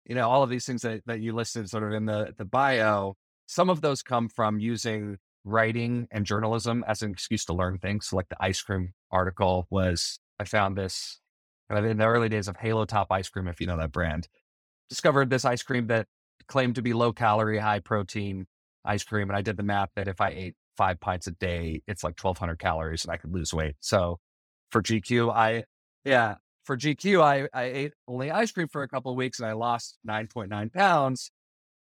you 0.05 0.17
know, 0.17 0.29
all 0.29 0.43
of 0.43 0.51
these 0.51 0.67
things 0.67 0.83
that, 0.83 1.03
that 1.07 1.21
you 1.21 1.33
listed 1.33 1.71
sort 1.71 1.85
of 1.85 1.93
in 1.93 2.07
the 2.07 2.35
the 2.37 2.45
bio, 2.45 3.15
some 3.47 3.71
of 3.71 3.81
those 3.81 4.03
come 4.03 4.29
from 4.29 4.59
using 4.59 5.19
writing 5.45 6.09
and 6.11 6.25
journalism 6.25 6.85
as 6.87 7.03
an 7.03 7.11
excuse 7.11 7.45
to 7.47 7.53
learn 7.53 7.79
things. 7.79 8.09
So 8.09 8.17
like 8.17 8.29
the 8.29 8.37
ice 8.41 8.61
cream 8.61 8.93
article 9.11 9.67
was, 9.71 10.19
I 10.39 10.45
found 10.45 10.77
this 10.77 11.21
kind 11.69 11.85
of 11.85 11.91
in 11.91 11.99
the 11.99 12.07
early 12.07 12.29
days 12.29 12.49
of 12.49 12.57
Halo 12.57 12.85
Top 12.85 13.09
ice 13.11 13.29
cream, 13.29 13.49
if 13.49 13.61
you 13.61 13.67
know 13.67 13.77
that 13.77 13.93
brand. 13.93 14.29
Discovered 14.89 15.31
this 15.31 15.45
ice 15.45 15.63
cream 15.63 15.87
that 15.89 16.07
claimed 16.49 16.75
to 16.75 16.83
be 16.83 16.93
low 16.93 17.13
calorie, 17.13 17.59
high 17.59 17.81
protein 17.81 18.47
ice 18.85 19.05
cream, 19.05 19.29
and 19.31 19.37
I 19.37 19.43
did 19.43 19.57
the 19.57 19.63
math 19.63 19.91
that 19.97 20.09
if 20.09 20.21
I 20.21 20.31
ate 20.31 20.55
five 20.77 21.01
pints 21.01 21.27
a 21.27 21.33
day, 21.33 21.83
it's 21.87 22.03
like 22.03 22.19
1200 22.21 22.59
calories 22.59 23.05
and 23.05 23.13
I 23.13 23.17
could 23.17 23.33
lose 23.33 23.55
weight. 23.55 23.77
So 23.81 24.19
for 24.71 24.83
GQ, 24.83 25.33
I, 25.33 25.65
yeah, 26.05 26.37
for 26.65 26.77
GQ, 26.77 27.23
I, 27.23 27.49
I 27.55 27.65
ate 27.65 27.93
only 28.09 28.31
ice 28.31 28.53
cream 28.53 28.69
for 28.69 28.83
a 28.83 28.89
couple 28.89 29.13
of 29.13 29.17
weeks 29.17 29.39
and 29.39 29.49
I 29.49 29.53
lost 29.53 29.99
9.9 30.07 30.73
pounds. 30.73 31.31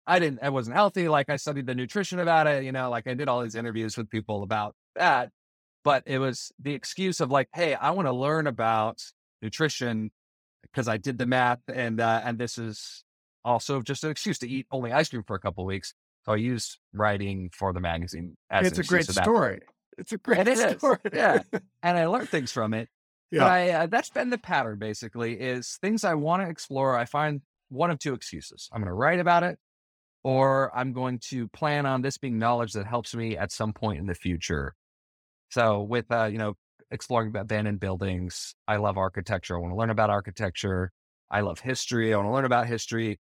I 0.07 0.19
didn't, 0.19 0.39
I 0.41 0.49
wasn't 0.49 0.77
healthy. 0.77 1.09
Like 1.09 1.29
I 1.29 1.35
studied 1.35 1.67
the 1.67 1.75
nutrition 1.75 2.19
about 2.19 2.47
it, 2.47 2.63
you 2.63 2.71
know, 2.71 2.89
like 2.89 3.07
I 3.07 3.13
did 3.13 3.27
all 3.27 3.41
these 3.41 3.55
interviews 3.55 3.97
with 3.97 4.09
people 4.09 4.41
about 4.41 4.73
that. 4.95 5.31
But 5.83 6.03
it 6.05 6.17
was 6.17 6.51
the 6.59 6.73
excuse 6.73 7.19
of 7.19 7.29
like, 7.29 7.49
hey, 7.53 7.75
I 7.75 7.91
want 7.91 8.07
to 8.07 8.13
learn 8.13 8.47
about 8.47 9.01
nutrition 9.41 10.11
because 10.63 10.87
I 10.87 10.97
did 10.97 11.17
the 11.17 11.25
math 11.25 11.59
and, 11.67 11.99
uh, 11.99 12.21
and 12.23 12.37
this 12.37 12.57
is 12.57 13.03
also 13.43 13.81
just 13.81 14.03
an 14.05 14.11
excuse 14.11 14.39
to 14.39 14.49
eat 14.49 14.65
only 14.71 14.93
ice 14.93 15.09
cream 15.09 15.23
for 15.27 15.35
a 15.35 15.39
couple 15.39 15.63
of 15.65 15.67
weeks. 15.67 15.93
So 16.25 16.31
I 16.31 16.37
used 16.37 16.77
writing 16.93 17.49
for 17.53 17.73
the 17.73 17.79
magazine 17.79 18.37
as 18.49 18.67
it's 18.67 18.79
a 18.79 18.83
great 18.83 19.05
story. 19.05 19.61
It's 19.97 20.13
a 20.13 20.17
great 20.17 20.47
it 20.47 20.57
story. 20.79 20.99
Is. 21.05 21.11
Yeah. 21.13 21.41
and 21.83 21.97
I 21.97 22.05
learned 22.07 22.29
things 22.29 22.51
from 22.51 22.73
it. 22.73 22.89
Yeah. 23.29 23.39
But 23.41 23.51
I, 23.51 23.69
uh, 23.71 23.85
that's 23.87 24.09
been 24.09 24.29
the 24.29 24.37
pattern 24.37 24.79
basically 24.79 25.33
is 25.33 25.77
things 25.81 26.05
I 26.05 26.13
want 26.13 26.43
to 26.43 26.49
explore. 26.49 26.97
I 26.97 27.05
find 27.05 27.41
one 27.69 27.91
of 27.91 27.99
two 27.99 28.13
excuses. 28.13 28.69
I'm 28.71 28.79
going 28.79 28.87
to 28.87 28.93
write 28.93 29.19
about 29.19 29.43
it 29.43 29.59
or 30.27 30.77
I'm 30.77 30.91
going 30.91 31.19
to 31.29 31.47
plan 31.47 31.85
on 31.85 32.01
this 32.01 32.17
being 32.17 32.37
knowledge 32.37 32.73
that 32.73 32.85
helps 32.85 33.15
me 33.15 33.37
at 33.37 33.49
some 33.49 33.71
point 33.71 33.97
in 33.97 34.07
the 34.07 34.13
future. 34.13 34.75
So 35.51 35.81
with, 35.81 36.11
uh, 36.11 36.25
you 36.25 36.37
know, 36.37 36.55
exploring 36.91 37.33
abandoned 37.33 37.79
buildings, 37.79 38.53
I 38.67 38.75
love 38.75 38.97
architecture. 38.97 39.55
I 39.55 39.61
want 39.61 39.71
to 39.71 39.77
learn 39.77 39.89
about 39.89 40.09
architecture. 40.09 40.91
I 41.31 41.39
love 41.39 41.61
history. 41.61 42.13
I 42.13 42.17
want 42.17 42.27
to 42.27 42.33
learn 42.33 42.43
about 42.43 42.67
history. 42.67 43.21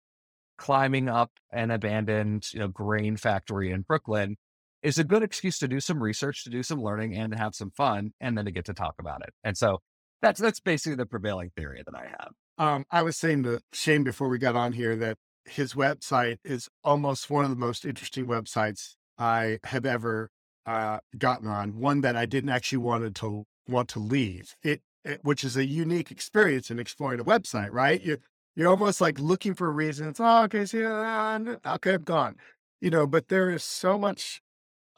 Climbing 0.59 1.09
up 1.09 1.31
an 1.51 1.71
abandoned, 1.71 2.53
you 2.53 2.59
know, 2.59 2.69
grain 2.69 3.17
factory 3.17 3.71
in 3.71 3.81
Brooklyn 3.81 4.37
is 4.83 4.99
a 4.99 5.05
good 5.05 5.23
excuse 5.23 5.59
to 5.61 5.69
do 5.69 5.81
some 5.81 6.03
research, 6.03 6.45
to 6.45 6.51
do 6.51 6.63
some 6.63 6.83
learning 6.83 7.17
and 7.17 7.33
to 7.33 7.39
have 7.39 7.55
some 7.55 7.71
fun 7.71 8.11
and 8.21 8.37
then 8.37 8.45
to 8.45 8.51
get 8.51 8.67
to 8.67 8.75
talk 8.75 8.97
about 9.01 9.23
it. 9.23 9.33
And 9.43 9.57
so 9.57 9.79
that's 10.21 10.39
that's 10.39 10.61
basically 10.61 10.97
the 10.97 11.07
prevailing 11.07 11.49
theory 11.57 11.83
that 11.83 11.95
I 11.95 12.09
have. 12.09 12.33
Um, 12.59 12.85
I 12.91 13.01
was 13.05 13.17
saying 13.17 13.45
to 13.45 13.63
Shane 13.73 14.05
before 14.05 14.29
we 14.29 14.37
got 14.37 14.55
on 14.55 14.75
here 14.75 14.97
that 14.97 15.17
his 15.45 15.75
website 15.75 16.39
is 16.45 16.69
almost 16.85 17.31
one 17.31 17.45
of 17.45 17.51
the 17.51 17.57
most 17.57 17.85
interesting 17.85 18.27
websites 18.27 18.95
I 19.19 19.59
have 19.65 19.85
ever 19.87 20.31
uh, 20.67 20.99
gotten 21.17 21.49
on. 21.49 21.79
One 21.79 22.01
that 22.03 22.17
I 22.17 22.27
didn't 22.27 22.51
actually 22.51 22.79
want 22.79 23.15
to 23.15 23.45
want 23.69 23.89
to 23.91 23.99
leave. 23.99 24.55
It, 24.63 24.83
it, 25.05 25.21
which 25.23 25.45
is 25.45 25.57
a 25.57 25.65
unique 25.65 26.11
experience 26.11 26.71
in 26.71 26.79
exploring 26.79 27.21
a 27.21 27.25
website, 27.25 27.71
right? 27.73 28.03
You 28.03 28.19
you're 28.57 28.69
almost 28.69 29.01
like 29.01 29.19
looking 29.19 29.55
for 29.55 29.71
reasons. 29.73 30.19
Oh, 30.21 30.45
okay, 30.45 30.67
so 30.67 30.79
yeah, 30.79 31.57
okay, 31.67 31.95
I'm 31.95 32.03
gone. 32.03 32.37
You 32.81 32.91
know, 32.91 33.07
but 33.07 33.29
there 33.29 33.51
is 33.51 33.63
so 33.63 33.99
much 33.99 34.43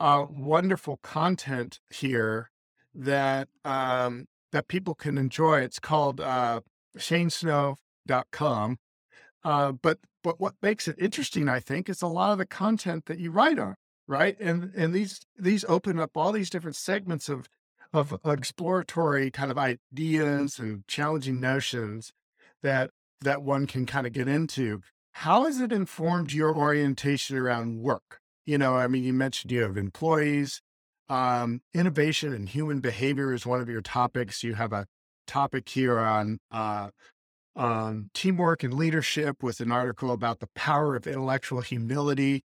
uh, 0.00 0.26
wonderful 0.28 0.98
content 1.02 1.80
here 1.90 2.50
that 2.94 3.48
um, 3.64 4.26
that 4.52 4.68
people 4.68 4.94
can 4.94 5.18
enjoy. 5.18 5.60
It's 5.60 5.78
called 5.78 6.20
uh, 6.20 6.60
shanesnow.com. 6.98 8.78
Uh, 9.44 9.72
but 9.72 9.98
but 10.22 10.40
what 10.40 10.54
makes 10.62 10.88
it 10.88 10.96
interesting, 10.98 11.48
I 11.48 11.60
think, 11.60 11.88
is 11.88 12.02
a 12.02 12.06
lot 12.06 12.32
of 12.32 12.38
the 12.38 12.46
content 12.46 13.06
that 13.06 13.18
you 13.18 13.30
write 13.30 13.58
on, 13.58 13.76
right? 14.06 14.36
And 14.40 14.72
and 14.74 14.94
these 14.94 15.20
these 15.38 15.64
open 15.68 15.98
up 15.98 16.16
all 16.16 16.32
these 16.32 16.50
different 16.50 16.76
segments 16.76 17.28
of 17.28 17.48
of 17.92 18.18
exploratory 18.24 19.30
kind 19.30 19.50
of 19.50 19.58
ideas 19.58 20.58
and 20.58 20.86
challenging 20.88 21.40
notions 21.40 22.12
that 22.62 22.90
that 23.20 23.42
one 23.42 23.66
can 23.66 23.86
kind 23.86 24.06
of 24.06 24.12
get 24.12 24.28
into. 24.28 24.80
How 25.12 25.44
has 25.44 25.60
it 25.60 25.72
informed 25.72 26.32
your 26.32 26.56
orientation 26.56 27.36
around 27.36 27.82
work? 27.82 28.20
You 28.46 28.58
know, 28.58 28.76
I 28.76 28.88
mean, 28.88 29.04
you 29.04 29.12
mentioned 29.12 29.52
you 29.52 29.62
have 29.62 29.76
employees, 29.76 30.62
um, 31.08 31.60
innovation 31.74 32.32
and 32.32 32.48
human 32.48 32.80
behavior 32.80 33.32
is 33.32 33.46
one 33.46 33.60
of 33.60 33.68
your 33.68 33.82
topics. 33.82 34.42
You 34.42 34.54
have 34.54 34.72
a 34.72 34.86
topic 35.26 35.68
here 35.68 35.98
on 35.98 36.38
uh, 36.50 36.90
on 37.54 38.10
teamwork 38.14 38.62
and 38.62 38.74
leadership 38.74 39.42
with 39.42 39.60
an 39.60 39.70
article 39.70 40.10
about 40.10 40.40
the 40.40 40.48
power 40.54 40.96
of 40.96 41.06
intellectual 41.06 41.60
humility. 41.60 42.42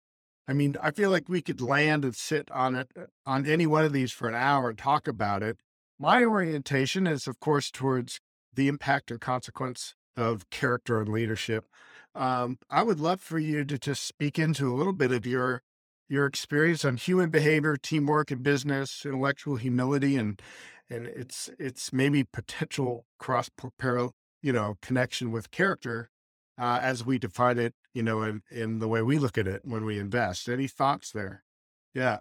I 0.47 0.53
mean, 0.53 0.75
I 0.81 0.91
feel 0.91 1.09
like 1.09 1.29
we 1.29 1.41
could 1.41 1.61
land 1.61 2.03
and 2.05 2.15
sit 2.15 2.49
on 2.51 2.75
it 2.75 2.91
uh, 2.97 3.05
on 3.25 3.45
any 3.45 3.65
one 3.65 3.85
of 3.85 3.93
these 3.93 4.11
for 4.11 4.27
an 4.27 4.35
hour 4.35 4.69
and 4.69 4.77
talk 4.77 5.07
about 5.07 5.43
it. 5.43 5.57
My 5.99 6.23
orientation 6.23 7.07
is, 7.07 7.27
of 7.27 7.39
course, 7.39 7.71
towards 7.71 8.19
the 8.53 8.67
impact 8.67 9.11
and 9.11 9.21
consequence 9.21 9.95
of 10.17 10.49
character 10.49 10.99
and 11.01 11.09
leadership. 11.09 11.65
Um, 12.13 12.57
I 12.69 12.83
would 12.83 12.99
love 12.99 13.21
for 13.21 13.39
you 13.39 13.65
to 13.65 13.77
just 13.77 14.05
speak 14.05 14.39
into 14.39 14.73
a 14.73 14.75
little 14.75 14.93
bit 14.93 15.11
of 15.11 15.25
your 15.25 15.61
your 16.07 16.27
experience 16.27 16.85
on 16.85 16.97
human 16.97 17.31
behavior, 17.31 17.75
teamwork 17.77 18.29
and 18.29 18.43
business, 18.43 19.05
intellectual 19.05 19.55
humility, 19.55 20.15
and 20.15 20.41
and 20.89 21.07
it's 21.07 21.49
it's 21.59 21.91
maybe 21.91 22.23
potential 22.23 23.05
cross 23.19 23.49
parallel, 23.79 24.13
you 24.41 24.53
know, 24.53 24.77
connection 24.81 25.31
with 25.31 25.51
character 25.51 26.09
uh, 26.57 26.79
as 26.81 27.05
we 27.05 27.17
define 27.17 27.57
it, 27.57 27.73
you 27.93 28.03
know, 28.03 28.21
in, 28.23 28.41
in 28.49 28.79
the 28.79 28.87
way 28.87 29.01
we 29.01 29.17
look 29.17 29.37
at 29.37 29.47
it 29.47 29.61
when 29.65 29.85
we 29.85 29.99
invest. 29.99 30.47
Any 30.47 30.67
thoughts 30.67 31.11
there? 31.11 31.43
Yeah. 31.93 32.19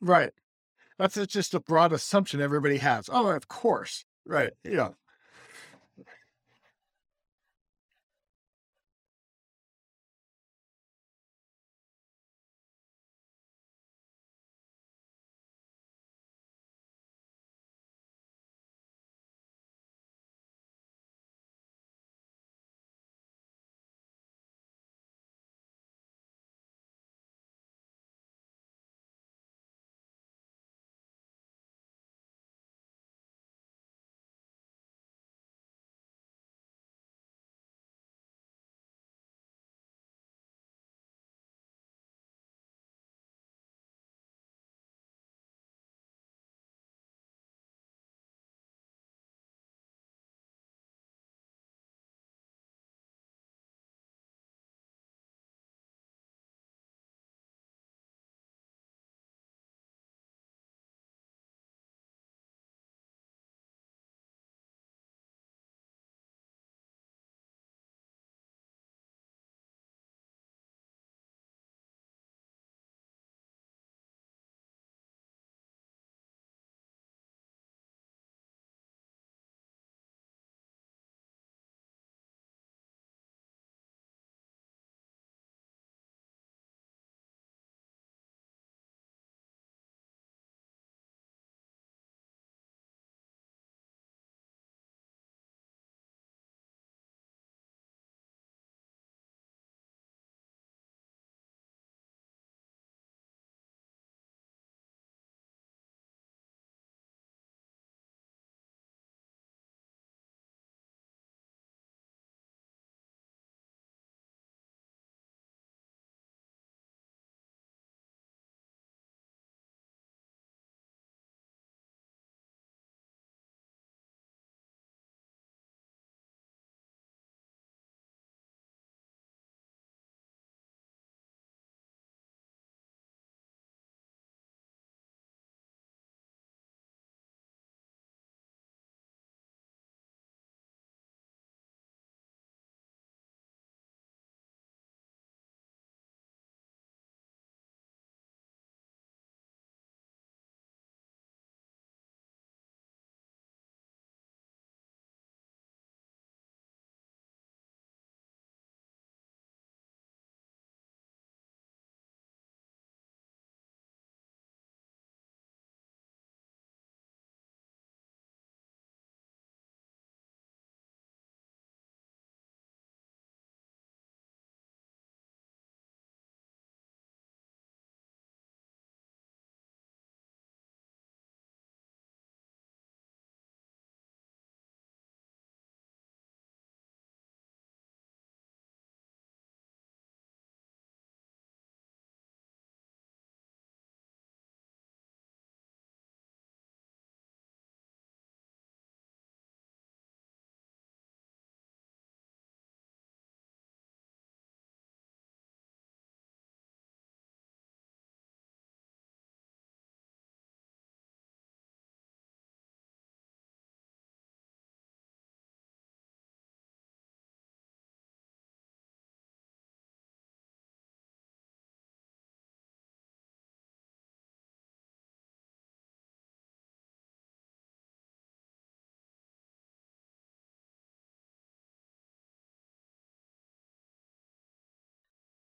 Right. 0.00 0.32
That's 0.98 1.14
just 1.26 1.54
a 1.54 1.60
broad 1.60 1.92
assumption 1.92 2.40
everybody 2.40 2.78
has. 2.78 3.08
Oh, 3.10 3.28
of 3.30 3.48
course. 3.48 4.04
Right. 4.26 4.52
Yeah. 4.64 4.90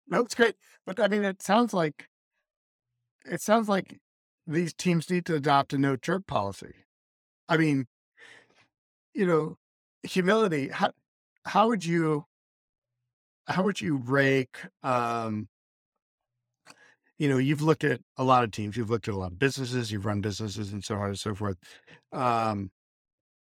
No, 0.09 0.21
it's 0.23 0.35
great. 0.35 0.57
But 0.85 1.01
I 1.01 1.09
mean, 1.09 1.25
it 1.25 1.43
sounds 1.43 1.75
like 1.75 2.09
it 3.25 3.41
sounds 3.41 3.69
like 3.69 3.99
these 4.47 4.73
teams 4.73 5.11
need 5.11 5.27
to 5.27 5.35
adopt 5.35 5.73
a 5.73 5.79
no 5.79 5.97
jerk 5.97 6.27
policy. 6.27 6.75
I 7.49 7.57
mean, 7.57 7.87
you 9.15 9.27
know, 9.27 9.57
humility. 10.03 10.69
How 10.69 10.93
how 11.45 11.69
would 11.69 11.85
you 11.85 12.27
how 13.49 13.63
would 13.63 13.81
you 13.81 13.97
rake 13.97 14.59
um 14.83 15.49
you 17.19 17.29
know, 17.29 17.39
you've 17.39 17.63
looked 17.63 17.85
at 17.85 18.01
a 18.19 18.25
lot 18.25 18.45
of 18.45 18.51
teams, 18.51 18.77
you've 18.77 18.91
looked 18.91 19.09
at 19.09 19.15
a 19.15 19.17
lot 19.17 19.33
of 19.33 19.39
businesses, 19.39 19.91
you've 19.91 20.05
run 20.05 20.21
businesses 20.21 20.73
and 20.73 20.85
so 20.85 20.97
on 20.97 21.09
and 21.09 21.19
so 21.19 21.35
forth. 21.35 21.57
Um 22.13 22.71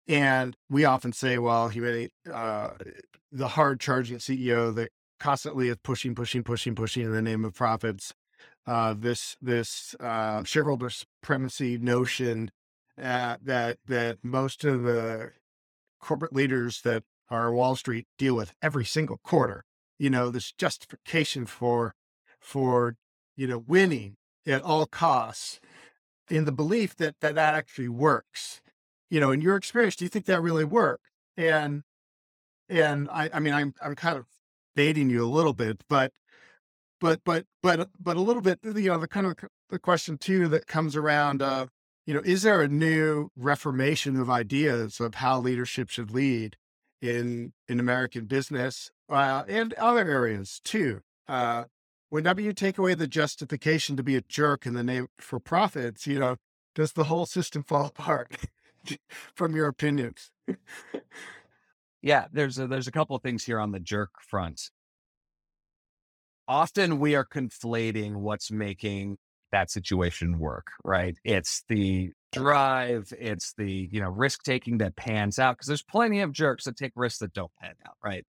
and 0.08 0.58
we 0.70 0.86
often 0.86 1.13
say, 1.13 1.38
well, 1.39 1.70
humility 1.70 2.13
uh 2.32 2.72
the 3.32 3.50
hard 3.50 3.80
charging 3.80 4.20
CEO 4.20 4.72
that 4.72 4.92
constantly 5.19 5.69
is 5.69 5.78
pushing, 5.84 6.15
pushing, 6.15 6.43
pushing, 6.43 6.76
pushing 6.76 7.04
in 7.04 7.12
the 7.12 7.21
name 7.21 7.45
of 7.45 7.54
profits. 7.54 8.13
Uh, 8.65 8.93
this 8.97 9.36
this 9.41 9.95
uh, 9.99 10.43
shareholder 10.43 10.89
supremacy 10.89 11.78
notion 11.78 12.52
uh, 13.02 13.38
that 13.41 13.78
that 13.86 14.19
most 14.23 14.63
of 14.63 14.84
the 14.84 15.32
corporate 15.99 16.34
leaders 16.34 16.82
that 16.82 17.04
are 17.30 17.54
Wall 17.54 17.76
Street 17.76 18.08
deal 18.17 18.36
with 18.36 18.54
every 18.62 18.86
single 18.86 19.17
quarter. 19.17 19.65
You 19.97 20.10
know, 20.10 20.30
this 20.30 20.52
justification 20.52 21.45
for 21.45 21.95
for 22.39 22.95
you 23.36 23.47
know 23.47 23.63
winning 23.65 24.15
at 24.45 24.62
all 24.62 24.86
costs 24.86 25.60
in 26.30 26.45
the 26.45 26.52
belief 26.52 26.95
that 26.97 27.15
that, 27.21 27.36
that 27.36 27.54
actually 27.54 27.89
works. 27.89 28.62
You 29.10 29.19
know, 29.19 29.32
in 29.32 29.41
your 29.41 29.56
experience, 29.56 29.95
do 29.95 30.06
you 30.06 30.10
think 30.10 30.26
that 30.26 30.41
really 30.41 30.65
worked? 30.65 31.06
And 31.38 31.84
and 32.69 33.10
I, 33.10 33.30
I 33.34 33.39
mean, 33.39 33.54
I'm 33.54 33.73
I'm 33.82 33.95
kind 33.95 34.17
of 34.17 34.26
dating 34.76 35.10
you 35.10 35.24
a 35.24 35.28
little 35.28 35.54
bit, 35.54 35.84
but 35.88 36.12
but 37.00 37.22
but 37.26 37.46
but 37.62 37.90
but 38.00 38.18
a 38.18 38.22
little 38.22 38.42
bit, 38.42 38.60
you 38.64 38.90
know, 38.90 38.98
the 38.98 39.08
kind 39.08 39.28
of 39.28 39.36
the 39.70 39.80
question 39.80 40.18
too 40.18 40.48
that 40.50 40.68
comes 40.68 40.96
around, 40.96 41.42
uh, 41.42 41.68
you 42.06 42.14
know, 42.14 42.22
is 42.24 42.44
there 42.44 42.62
a 42.62 42.68
new 42.68 43.30
reformation 43.36 44.20
of 44.20 44.30
ideas 44.30 45.00
of 45.00 45.16
how 45.16 45.40
leadership 45.40 45.90
should 45.90 46.12
lead 46.12 46.58
in 47.02 47.54
in 47.68 47.80
American 47.80 48.26
business 48.26 48.92
uh, 49.10 49.44
and 49.48 49.74
other 49.74 50.08
areas 50.08 50.62
too? 50.64 51.02
Uh, 51.28 51.66
whenever 52.10 52.42
you 52.42 52.54
take 52.54 52.78
away 52.78 52.94
the 52.94 53.08
justification 53.08 53.96
to 53.98 54.04
be 54.04 54.16
a 54.16 54.22
jerk 54.22 54.66
in 54.66 54.74
the 54.74 54.84
name 54.84 55.08
for 55.20 55.40
profits, 55.40 56.06
you 56.08 56.20
know, 56.20 56.38
does 56.76 56.94
the 56.94 57.06
whole 57.06 57.26
system 57.26 57.64
fall 57.68 57.88
apart? 57.88 58.38
from 59.36 59.56
your 59.56 59.68
opinions. 59.68 60.32
yeah, 62.04 62.26
there's 62.32 62.60
a, 62.60 62.68
there's 62.68 62.88
a 62.88 62.92
couple 62.92 63.16
of 63.16 63.24
things 63.24 63.44
here 63.44 63.60
on 63.60 63.72
the 63.72 63.80
jerk 63.80 64.12
front. 64.28 64.70
Often 66.48 67.00
we 67.00 67.16
are 67.16 67.26
conflating 67.26 68.18
what's 68.18 68.52
making 68.52 69.18
that 69.54 69.72
situation 69.72 70.38
work, 70.38 70.68
right? 70.84 71.16
It's 71.24 71.63
the 71.70 72.12
drive, 72.34 73.13
it's 73.18 73.54
the, 73.58 73.88
you 73.89 74.02
know, 74.02 74.10
risk 74.10 74.44
taking 74.44 74.80
that 74.80 74.98
pans 74.98 75.39
out 75.39 75.56
because 75.56 75.68
there's 75.68 75.84
plenty 75.84 76.20
of 76.20 76.34
jerks 76.34 76.66
that 76.66 76.76
take 76.76 76.92
risks 76.98 77.20
that 77.20 77.34
don't 77.34 77.52
pan 77.62 77.76
out, 77.88 77.96
right? 78.04 78.26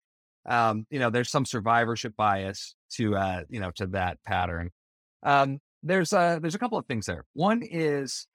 Um, 0.46 0.86
you 0.90 1.00
know, 1.00 1.10
there's 1.10 1.30
some 1.30 1.44
survivorship 1.44 2.14
bias 2.16 2.76
to 2.92 3.16
uh, 3.16 3.42
you 3.48 3.58
know, 3.58 3.72
to 3.72 3.88
that 3.88 4.18
pattern. 4.24 4.70
Um, 5.24 5.58
there's 5.82 6.12
uh 6.12 6.38
there's 6.40 6.54
a 6.54 6.58
couple 6.58 6.78
of 6.78 6.86
things 6.86 7.06
there. 7.06 7.24
One 7.32 7.62
is 7.62 8.26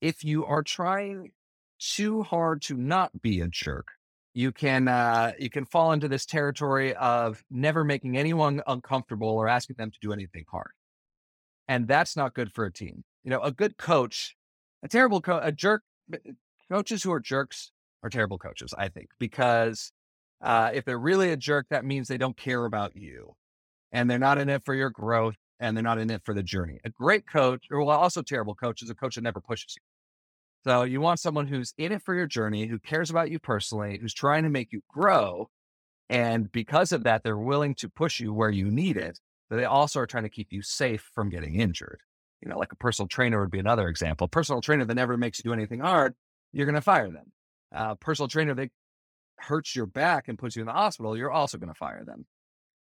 if 0.00 0.24
you 0.24 0.46
are 0.46 0.62
trying 0.62 1.32
too 1.78 2.22
hard 2.22 2.62
to 2.62 2.76
not 2.76 3.20
be 3.20 3.40
a 3.40 3.48
jerk, 3.48 3.88
you 4.36 4.52
can 4.52 4.86
uh, 4.86 5.32
you 5.38 5.48
can 5.48 5.64
fall 5.64 5.92
into 5.92 6.08
this 6.08 6.26
territory 6.26 6.94
of 6.96 7.42
never 7.50 7.84
making 7.84 8.18
anyone 8.18 8.60
uncomfortable 8.66 9.30
or 9.30 9.48
asking 9.48 9.76
them 9.78 9.90
to 9.90 9.98
do 10.02 10.12
anything 10.12 10.44
hard, 10.50 10.72
and 11.68 11.88
that's 11.88 12.16
not 12.16 12.34
good 12.34 12.52
for 12.52 12.66
a 12.66 12.72
team. 12.72 13.02
You 13.24 13.30
know, 13.30 13.40
a 13.40 13.50
good 13.50 13.78
coach, 13.78 14.36
a 14.82 14.88
terrible 14.88 15.22
coach, 15.22 15.40
a 15.42 15.52
jerk. 15.52 15.82
Coaches 16.70 17.02
who 17.02 17.12
are 17.12 17.20
jerks 17.20 17.72
are 18.02 18.10
terrible 18.10 18.36
coaches, 18.36 18.74
I 18.76 18.88
think, 18.88 19.08
because 19.18 19.90
uh, 20.42 20.70
if 20.74 20.84
they're 20.84 20.98
really 20.98 21.30
a 21.30 21.36
jerk, 21.38 21.68
that 21.70 21.86
means 21.86 22.06
they 22.06 22.18
don't 22.18 22.36
care 22.36 22.66
about 22.66 22.94
you, 22.94 23.32
and 23.90 24.10
they're 24.10 24.18
not 24.18 24.36
in 24.36 24.50
it 24.50 24.66
for 24.66 24.74
your 24.74 24.90
growth, 24.90 25.36
and 25.60 25.74
they're 25.74 25.82
not 25.82 25.98
in 25.98 26.10
it 26.10 26.20
for 26.26 26.34
the 26.34 26.42
journey. 26.42 26.78
A 26.84 26.90
great 26.90 27.26
coach, 27.26 27.64
or 27.70 27.82
well, 27.82 27.98
also 27.98 28.20
terrible 28.20 28.54
coach, 28.54 28.82
is 28.82 28.90
a 28.90 28.94
coach 28.94 29.14
that 29.14 29.22
never 29.22 29.40
pushes 29.40 29.76
you. 29.78 29.95
So 30.66 30.82
you 30.82 31.00
want 31.00 31.20
someone 31.20 31.46
who's 31.46 31.72
in 31.78 31.92
it 31.92 32.02
for 32.02 32.12
your 32.12 32.26
journey, 32.26 32.66
who 32.66 32.80
cares 32.80 33.08
about 33.08 33.30
you 33.30 33.38
personally, 33.38 33.98
who's 34.00 34.12
trying 34.12 34.42
to 34.42 34.48
make 34.48 34.72
you 34.72 34.82
grow. 34.88 35.48
And 36.08 36.50
because 36.50 36.90
of 36.90 37.04
that, 37.04 37.22
they're 37.22 37.38
willing 37.38 37.76
to 37.76 37.88
push 37.88 38.18
you 38.18 38.32
where 38.32 38.50
you 38.50 38.70
need 38.70 38.96
it. 38.96 39.20
But 39.48 39.56
they 39.56 39.64
also 39.64 40.00
are 40.00 40.06
trying 40.06 40.24
to 40.24 40.28
keep 40.28 40.48
you 40.50 40.62
safe 40.62 41.08
from 41.14 41.30
getting 41.30 41.60
injured. 41.60 42.00
You 42.42 42.48
know, 42.48 42.58
like 42.58 42.72
a 42.72 42.76
personal 42.76 43.06
trainer 43.06 43.40
would 43.40 43.50
be 43.50 43.60
another 43.60 43.86
example. 43.88 44.26
Personal 44.26 44.60
trainer 44.60 44.84
that 44.84 44.94
never 44.94 45.16
makes 45.16 45.38
you 45.38 45.44
do 45.44 45.52
anything 45.52 45.80
hard, 45.80 46.14
you're 46.52 46.66
going 46.66 46.74
to 46.74 46.80
fire 46.80 47.10
them. 47.10 47.32
Uh, 47.72 47.94
personal 47.94 48.28
trainer 48.28 48.54
that 48.54 48.70
hurts 49.38 49.76
your 49.76 49.86
back 49.86 50.26
and 50.26 50.36
puts 50.38 50.56
you 50.56 50.62
in 50.62 50.66
the 50.66 50.72
hospital, 50.72 51.16
you're 51.16 51.30
also 51.30 51.58
going 51.58 51.72
to 51.72 51.78
fire 51.78 52.04
them. 52.04 52.26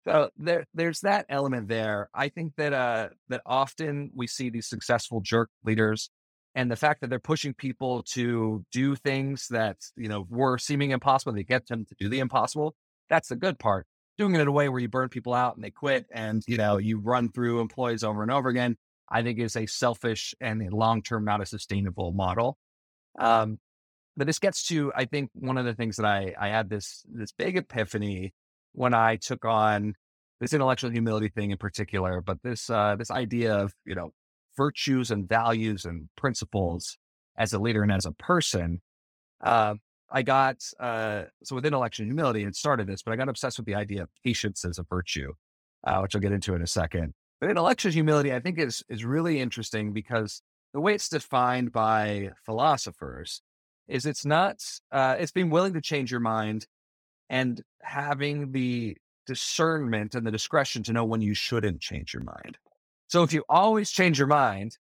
So 0.08 0.32
there, 0.38 0.66
there's 0.74 1.02
that 1.02 1.28
element 1.30 1.68
there. 1.68 2.10
I 2.14 2.30
think 2.30 2.54
that 2.58 2.74
uh, 2.74 3.10
that 3.30 3.42
often 3.46 4.12
we 4.16 4.26
see 4.26 4.50
these 4.50 4.68
successful 4.68 5.22
jerk 5.22 5.50
leaders, 5.64 6.10
and 6.56 6.72
the 6.72 6.76
fact 6.78 7.02
that 7.02 7.10
they're 7.10 7.20
pushing 7.20 7.54
people 7.54 8.02
to 8.04 8.66
do 8.72 8.96
things 8.96 9.48
that 9.50 9.78
you 9.96 10.08
know 10.08 10.26
were 10.30 10.58
seeming 10.58 10.92
impossible, 10.92 11.34
they 11.34 11.44
get 11.44 11.68
them 11.68 11.86
to 11.86 11.96
do 12.00 12.10
the 12.10 12.20
impossible. 12.20 12.76
That's 13.10 13.28
the 13.28 13.36
good 13.36 13.60
part. 13.60 13.86
Doing 14.18 14.34
it 14.34 14.42
in 14.42 14.48
a 14.48 14.52
way 14.52 14.70
where 14.70 14.80
you 14.80 14.88
burn 14.88 15.10
people 15.10 15.34
out 15.34 15.56
and 15.56 15.64
they 15.64 15.72
quit, 15.72 16.06
and 16.12 16.42
you 16.48 16.58
know 16.58 16.78
you 16.78 17.00
run 17.00 17.30
through 17.32 17.60
employees 17.60 18.04
over 18.04 18.24
and 18.24 18.32
over 18.32 18.50
again. 18.50 18.78
I 19.10 19.22
think 19.22 19.38
is 19.38 19.56
a 19.56 19.68
selfish 19.68 20.34
and 20.42 20.62
a 20.64 20.76
long 20.76 21.04
term 21.04 21.26
not 21.26 21.42
a 21.42 21.46
sustainable 21.46 22.12
model. 22.12 22.58
Um, 23.20 23.60
but 24.18 24.26
this 24.26 24.40
gets 24.40 24.66
to 24.68 24.94
I 24.96 25.06
think 25.06 25.30
one 25.34 25.58
of 25.58 25.66
the 25.66 25.76
things 25.76 25.98
that 25.98 26.06
I 26.06 26.34
I 26.40 26.48
had 26.48 26.70
this 26.70 27.04
this 27.12 27.34
big 27.34 27.58
epiphany 27.58 28.34
when 28.72 28.94
I 28.94 29.18
took 29.18 29.46
on 29.46 29.94
this 30.40 30.54
intellectual 30.54 30.92
humility 30.92 31.30
thing 31.30 31.52
in 31.52 31.58
particular, 31.58 32.22
but 32.22 32.42
this 32.44 32.70
uh, 32.70 32.96
this 32.98 33.12
idea 33.12 33.56
of 33.56 33.74
you 33.86 33.96
know 33.96 34.12
virtues 34.58 35.12
and 35.12 35.28
values 35.28 35.86
and 35.86 36.10
principles 36.16 36.98
as 37.38 37.54
a 37.54 37.60
leader 37.60 37.84
and 37.84 37.92
as 37.92 38.06
a 38.06 38.12
person. 38.12 38.82
Uh, 39.42 39.76
I 40.10 40.22
got 40.22 40.58
uh, 40.80 41.24
so 41.44 41.56
with 41.56 41.66
intellectual 41.66 42.06
humility, 42.06 42.44
it 42.44 42.56
started 42.56 42.88
this, 42.88 43.02
but 43.02 43.12
I 43.12 43.16
got 43.16 43.30
obsessed 43.30 43.58
with 43.58 43.66
the 43.66 43.76
idea 43.76 44.04
of 44.04 44.10
patience 44.24 44.64
as 44.64 44.80
a 44.80 44.84
virtue, 44.84 45.34
uh, 45.84 46.00
which 46.00 46.16
I'll 46.16 46.22
get 46.22 46.32
into 46.32 46.56
in 46.56 46.62
a 46.62 46.68
second. 46.68 47.14
But 47.42 47.50
intellectual 47.50 47.92
humility, 47.92 48.34
I 48.34 48.40
think, 48.40 48.60
is 48.60 48.84
is 48.90 49.04
really 49.04 49.40
interesting 49.40 49.94
because 49.94 50.42
the 50.74 50.80
way 50.80 50.94
it's 50.94 51.10
defined 51.10 51.72
by 51.72 52.32
philosophers 52.46 53.42
is 53.88 54.06
it's 54.06 54.26
not 54.26 54.64
uh, 54.92 55.16
it's 55.20 55.32
being 55.32 55.50
willing 55.50 55.74
to 55.74 55.82
change 55.82 56.12
your 56.12 56.20
mind 56.20 56.68
and 57.30 57.62
having 57.82 58.52
the 58.52 58.98
discernment 59.26 60.16
and 60.16 60.26
the 60.26 60.32
discretion 60.32 60.84
to 60.84 60.94
know 60.94 61.06
when 61.06 61.22
you 61.22 61.34
shouldn't 61.34 61.82
change 61.82 62.14
your 62.14 62.24
mind. 62.24 62.58
So 63.16 63.24
if 63.24 63.32
you 63.32 63.46
always 63.48 63.92
change 63.92 64.20
your 64.20 64.28
mind, 64.28 64.78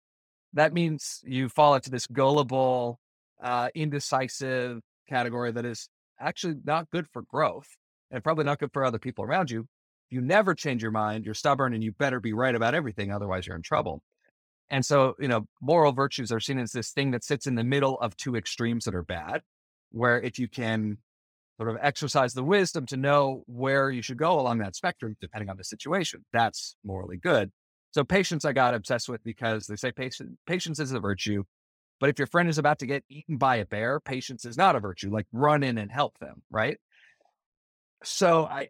that 0.53 0.75
means 0.75 1.23
you 1.25 1.49
fall 1.49 1.75
into 1.75 1.89
this 1.89 2.07
gullible, 2.07 3.01
uh, 3.43 3.71
indecisive 3.75 4.83
category 5.09 5.51
that 5.51 5.65
is 5.65 5.89
actually 6.21 6.57
not 6.63 6.91
good 6.91 7.07
for 7.11 7.23
growth 7.23 7.69
and 8.11 8.23
probably 8.23 8.45
not 8.45 8.59
good 8.59 8.69
for 8.75 8.85
other 8.85 8.99
people 8.99 9.25
around 9.25 9.51
you. 9.51 9.61
If 9.61 10.11
you 10.11 10.21
never 10.21 10.55
change 10.55 10.83
your 10.83 10.91
mind, 10.91 11.25
you're 11.25 11.33
stubborn 11.33 11.73
and 11.73 11.83
you 11.83 11.93
better 11.93 12.21
be 12.21 12.35
right 12.35 12.55
about 12.55 12.75
everything. 12.75 13.11
Otherwise, 13.11 13.47
you're 13.47 13.57
in 13.57 13.63
trouble. 13.63 14.03
And 14.69 14.85
so, 14.85 15.15
you 15.19 15.29
know, 15.29 15.47
moral 15.63 15.93
virtues 15.93 16.31
are 16.31 16.39
seen 16.39 16.59
as 16.59 16.73
this 16.73 16.91
thing 16.91 17.13
that 17.13 17.25
sits 17.25 17.47
in 17.47 17.55
the 17.55 17.65
middle 17.65 17.99
of 17.99 18.15
two 18.15 18.37
extremes 18.37 18.85
that 18.85 18.95
are 18.95 19.03
bad, 19.03 19.41
where 19.91 20.21
if 20.21 20.39
you 20.39 20.49
can 20.49 20.99
sort 21.57 21.71
of 21.71 21.79
exercise 21.81 22.35
the 22.35 22.45
wisdom 22.45 22.85
to 22.89 22.99
know 22.99 23.45
where 23.47 23.91
you 23.91 24.03
should 24.03 24.19
go 24.19 24.39
along 24.39 24.59
that 24.59 24.77
spectrum, 24.77 25.17
depending 25.19 25.49
on 25.49 25.57
the 25.57 25.65
situation. 25.65 26.27
That's 26.31 26.77
morally 26.85 27.17
good. 27.17 27.53
So 27.93 28.05
patience, 28.05 28.45
I 28.45 28.53
got 28.53 28.75
obsessed 28.75 29.09
with 29.09 29.23
because 29.25 29.67
they 29.67 29.77
say 29.77 29.93
patience, 29.93 30.37
patience 30.47 30.79
is 30.79 30.93
a 30.93 31.01
virtue. 31.01 31.45
But 32.01 32.11
if 32.11 32.19
your 32.19 32.27
friend 32.27 32.49
is 32.49 32.59
about 32.59 32.79
to 32.81 32.87
get 32.87 33.05
eaten 33.09 33.39
by 33.39 33.57
a 33.57 33.67
bear, 33.67 33.99
patience 33.99 34.45
is 34.45 34.57
not 34.57 34.77
a 34.77 34.81
virtue. 34.81 35.11
Like 35.11 35.27
run 35.33 35.63
in 35.63 35.79
and 35.79 35.91
help 35.91 36.19
them, 36.19 36.43
right? 36.51 36.79
So 38.05 38.45
I, 38.45 38.69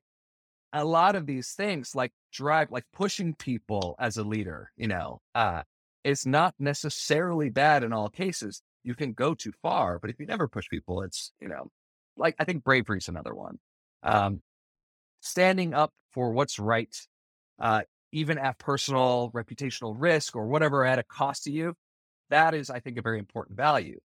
a 0.72 0.84
lot 0.84 1.14
of 1.14 1.26
these 1.26 1.52
things, 1.52 1.94
like 1.94 2.12
drive, 2.32 2.70
like 2.70 2.84
pushing 2.92 3.34
people 3.34 3.96
as 3.98 4.16
a 4.16 4.24
leader, 4.24 4.70
you 4.76 4.86
know, 4.88 5.20
uh, 5.34 5.62
it's 6.04 6.24
not 6.24 6.54
necessarily 6.58 7.50
bad 7.50 7.82
in 7.82 7.92
all 7.92 8.08
cases. 8.08 8.62
You 8.82 8.94
can 8.94 9.12
go 9.12 9.34
too 9.34 9.52
far, 9.62 9.98
but 9.98 10.10
if 10.10 10.18
you 10.18 10.26
never 10.26 10.48
push 10.48 10.68
people, 10.70 11.02
it's 11.02 11.32
you 11.40 11.48
know 11.48 11.70
like 12.16 12.34
I 12.38 12.44
think 12.44 12.64
bravery 12.64 12.98
is 12.98 13.08
another 13.08 13.34
one. 13.34 13.58
Um, 14.02 14.42
standing 15.20 15.74
up 15.74 15.92
for 16.12 16.32
what's 16.32 16.58
right, 16.58 16.94
uh, 17.58 17.82
even 18.12 18.38
at 18.38 18.58
personal 18.58 19.30
reputational 19.34 19.94
risk 19.96 20.36
or 20.36 20.46
whatever 20.46 20.84
at 20.84 20.98
a 20.98 21.02
cost 21.02 21.44
to 21.44 21.52
you, 21.52 21.74
that 22.30 22.54
is, 22.54 22.70
I 22.70 22.80
think, 22.80 22.98
a 22.98 23.02
very 23.02 23.18
important 23.18 23.56
value. 23.56 23.98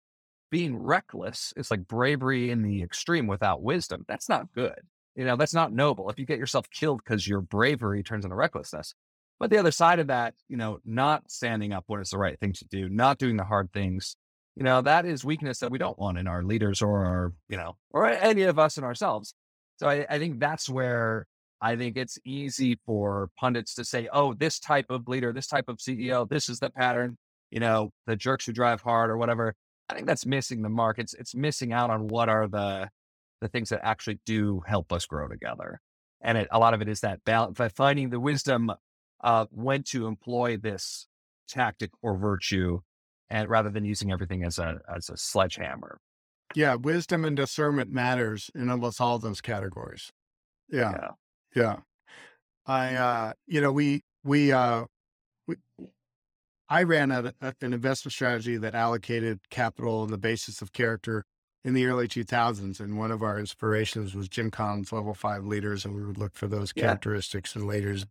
Being 0.51 0.77
reckless 0.77 1.53
is 1.57 1.71
like 1.71 1.87
bravery 1.87 2.51
in 2.51 2.61
the 2.61 2.83
extreme 2.83 3.27
without 3.27 3.63
wisdom. 3.63 4.05
That's 4.07 4.29
not 4.29 4.51
good. 4.53 4.79
You 5.15 5.25
know, 5.25 5.35
that's 5.35 5.53
not 5.53 5.73
noble. 5.73 6.09
If 6.09 6.19
you 6.19 6.25
get 6.25 6.39
yourself 6.39 6.69
killed 6.69 7.01
because 7.03 7.27
your 7.27 7.41
bravery 7.41 8.03
turns 8.03 8.25
into 8.25 8.35
recklessness. 8.35 8.93
But 9.39 9.49
the 9.49 9.57
other 9.57 9.71
side 9.71 9.99
of 9.99 10.07
that, 10.07 10.35
you 10.47 10.57
know, 10.57 10.79
not 10.85 11.29
standing 11.29 11.73
up 11.73 11.83
when 11.87 11.99
it's 11.99 12.11
the 12.11 12.17
right 12.17 12.39
thing 12.39 12.53
to 12.53 12.65
do, 12.65 12.87
not 12.89 13.17
doing 13.17 13.35
the 13.35 13.43
hard 13.43 13.71
things, 13.73 14.15
you 14.55 14.63
know, 14.63 14.81
that 14.81 15.05
is 15.05 15.25
weakness 15.25 15.59
that 15.59 15.71
we 15.71 15.79
don't 15.79 15.97
want 15.97 16.17
in 16.17 16.27
our 16.27 16.43
leaders 16.43 16.81
or 16.81 17.05
our, 17.05 17.33
you 17.49 17.57
know, 17.57 17.75
or 17.89 18.07
any 18.07 18.43
of 18.43 18.59
us 18.59 18.77
in 18.77 18.83
ourselves. 18.83 19.33
So 19.77 19.89
I, 19.89 20.05
I 20.09 20.19
think 20.19 20.39
that's 20.39 20.69
where 20.69 21.25
I 21.63 21.77
think 21.77 21.95
it's 21.95 22.19
easy 22.25 22.77
for 22.85 23.29
pundits 23.39 23.73
to 23.75 23.85
say, 23.85 24.09
oh, 24.11 24.33
this 24.33 24.59
type 24.59 24.87
of 24.89 25.07
leader, 25.07 25.31
this 25.31 25.47
type 25.47 25.69
of 25.69 25.77
CEO, 25.77 26.27
this 26.27 26.49
is 26.49 26.59
the 26.59 26.69
pattern, 26.69 27.17
you 27.51 27.61
know, 27.61 27.91
the 28.05 28.17
jerks 28.17 28.45
who 28.45 28.51
drive 28.51 28.81
hard 28.81 29.09
or 29.09 29.17
whatever. 29.17 29.55
I 29.87 29.93
think 29.93 30.05
that's 30.05 30.25
missing 30.25 30.61
the 30.61 30.69
mark. 30.69 30.99
It's 30.99 31.13
it's 31.13 31.33
missing 31.33 31.71
out 31.71 31.89
on 31.89 32.09
what 32.09 32.27
are 32.27 32.49
the 32.49 32.89
the 33.39 33.47
things 33.47 33.69
that 33.69 33.79
actually 33.81 34.19
do 34.25 34.61
help 34.67 34.91
us 34.91 35.05
grow 35.05 35.29
together. 35.29 35.79
And 36.19 36.37
it, 36.37 36.49
a 36.51 36.59
lot 36.59 36.73
of 36.73 36.81
it 36.81 36.89
is 36.89 36.99
that 36.99 37.23
balance, 37.23 37.59
finding 37.75 38.09
the 38.09 38.19
wisdom 38.19 38.69
of 39.21 39.47
when 39.51 39.83
to 39.83 40.07
employ 40.07 40.57
this 40.57 41.07
tactic 41.47 41.91
or 42.01 42.17
virtue 42.17 42.79
and 43.29 43.47
rather 43.47 43.69
than 43.69 43.85
using 43.85 44.11
everything 44.11 44.43
as 44.43 44.59
a 44.59 44.79
as 44.93 45.09
a 45.09 45.15
sledgehammer. 45.15 46.01
Yeah, 46.55 46.75
wisdom 46.75 47.23
and 47.23 47.37
discernment 47.37 47.89
matters 47.89 48.51
in 48.53 48.69
almost 48.69 48.99
all 48.99 49.17
those 49.17 49.39
categories. 49.39 50.11
Yeah. 50.69 50.91
Yeah. 50.91 51.09
Yeah. 51.55 51.77
I 52.65 52.95
uh 52.95 53.33
you 53.47 53.61
know, 53.61 53.71
we 53.71 54.03
we 54.23 54.51
uh 54.51 54.85
we, 55.47 55.55
I 56.69 56.83
ran 56.83 57.11
a, 57.11 57.33
a, 57.41 57.53
an 57.61 57.73
investment 57.73 58.13
strategy 58.13 58.57
that 58.57 58.75
allocated 58.75 59.39
capital 59.49 60.01
on 60.01 60.11
the 60.11 60.17
basis 60.17 60.61
of 60.61 60.73
character 60.73 61.25
in 61.63 61.73
the 61.73 61.85
early 61.85 62.07
2000s. 62.07 62.79
And 62.79 62.97
one 62.97 63.11
of 63.11 63.21
our 63.21 63.39
inspirations 63.39 64.15
was 64.15 64.27
Jim 64.27 64.51
Collins' 64.51 64.91
level 64.91 65.13
five 65.13 65.45
leaders. 65.45 65.85
And 65.85 65.95
we 65.95 66.05
would 66.05 66.17
look 66.17 66.35
for 66.35 66.47
those 66.47 66.73
characteristics 66.73 67.55
yeah. 67.55 67.61
in 67.61 67.67
leaders. 67.67 68.05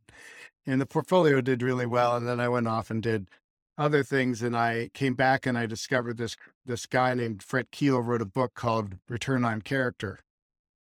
and 0.66 0.80
the 0.80 0.86
portfolio 0.86 1.40
did 1.40 1.62
really 1.62 1.86
well. 1.86 2.16
And 2.16 2.26
then 2.26 2.40
I 2.40 2.48
went 2.48 2.68
off 2.68 2.90
and 2.90 3.02
did 3.02 3.28
other 3.76 4.02
things. 4.02 4.42
And 4.42 4.56
I 4.56 4.90
came 4.94 5.14
back 5.14 5.46
and 5.46 5.58
I 5.58 5.66
discovered 5.66 6.16
this, 6.16 6.36
this 6.64 6.86
guy 6.86 7.14
named 7.14 7.42
Fred 7.42 7.70
Kiel 7.70 8.00
wrote 8.00 8.22
a 8.22 8.26
book 8.26 8.54
called 8.54 8.96
Return 9.08 9.44
on 9.44 9.62
Character. 9.62 10.20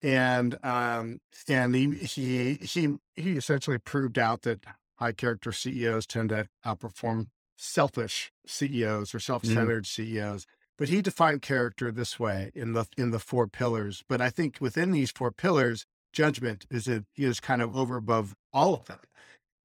And, 0.03 0.59
um, 0.65 1.21
and 1.49 1.75
he, 1.75 1.91
he, 1.97 2.55
he, 2.55 2.97
he 3.17 3.33
essentially 3.33 3.79
proved 3.79 4.19
out 4.19 4.43
that 4.43 4.65
high 4.97 5.13
character 5.13 5.53
CEOs 5.53 6.07
tend 6.07 6.29
to 6.31 6.49
outperform 6.65 7.29
selfish 7.57 8.33
CEOs 8.47 9.15
or 9.15 9.19
mm. 9.19 9.23
self-centered 9.23 9.85
mm. 9.85 9.87
CEOs. 9.87 10.47
But 10.79 10.89
he 10.89 11.03
defined 11.03 11.43
character 11.43 11.91
this 11.91 12.21
way 12.21 12.53
in 12.55 12.73
the 12.73 12.87
in 12.97 13.11
the 13.11 13.19
four 13.19 13.49
pillars. 13.49 14.05
But 14.09 14.21
I 14.21 14.31
think 14.31 14.59
within 14.61 14.93
these 14.93 15.11
four 15.11 15.33
pillars, 15.33 15.85
judgment 16.13 16.67
is 16.71 16.87
a, 16.87 17.05
is 17.17 17.41
kind 17.41 17.61
of 17.61 17.77
over 17.77 17.97
above 17.97 18.37
all 18.53 18.75
of 18.75 18.87
them, 18.87 19.01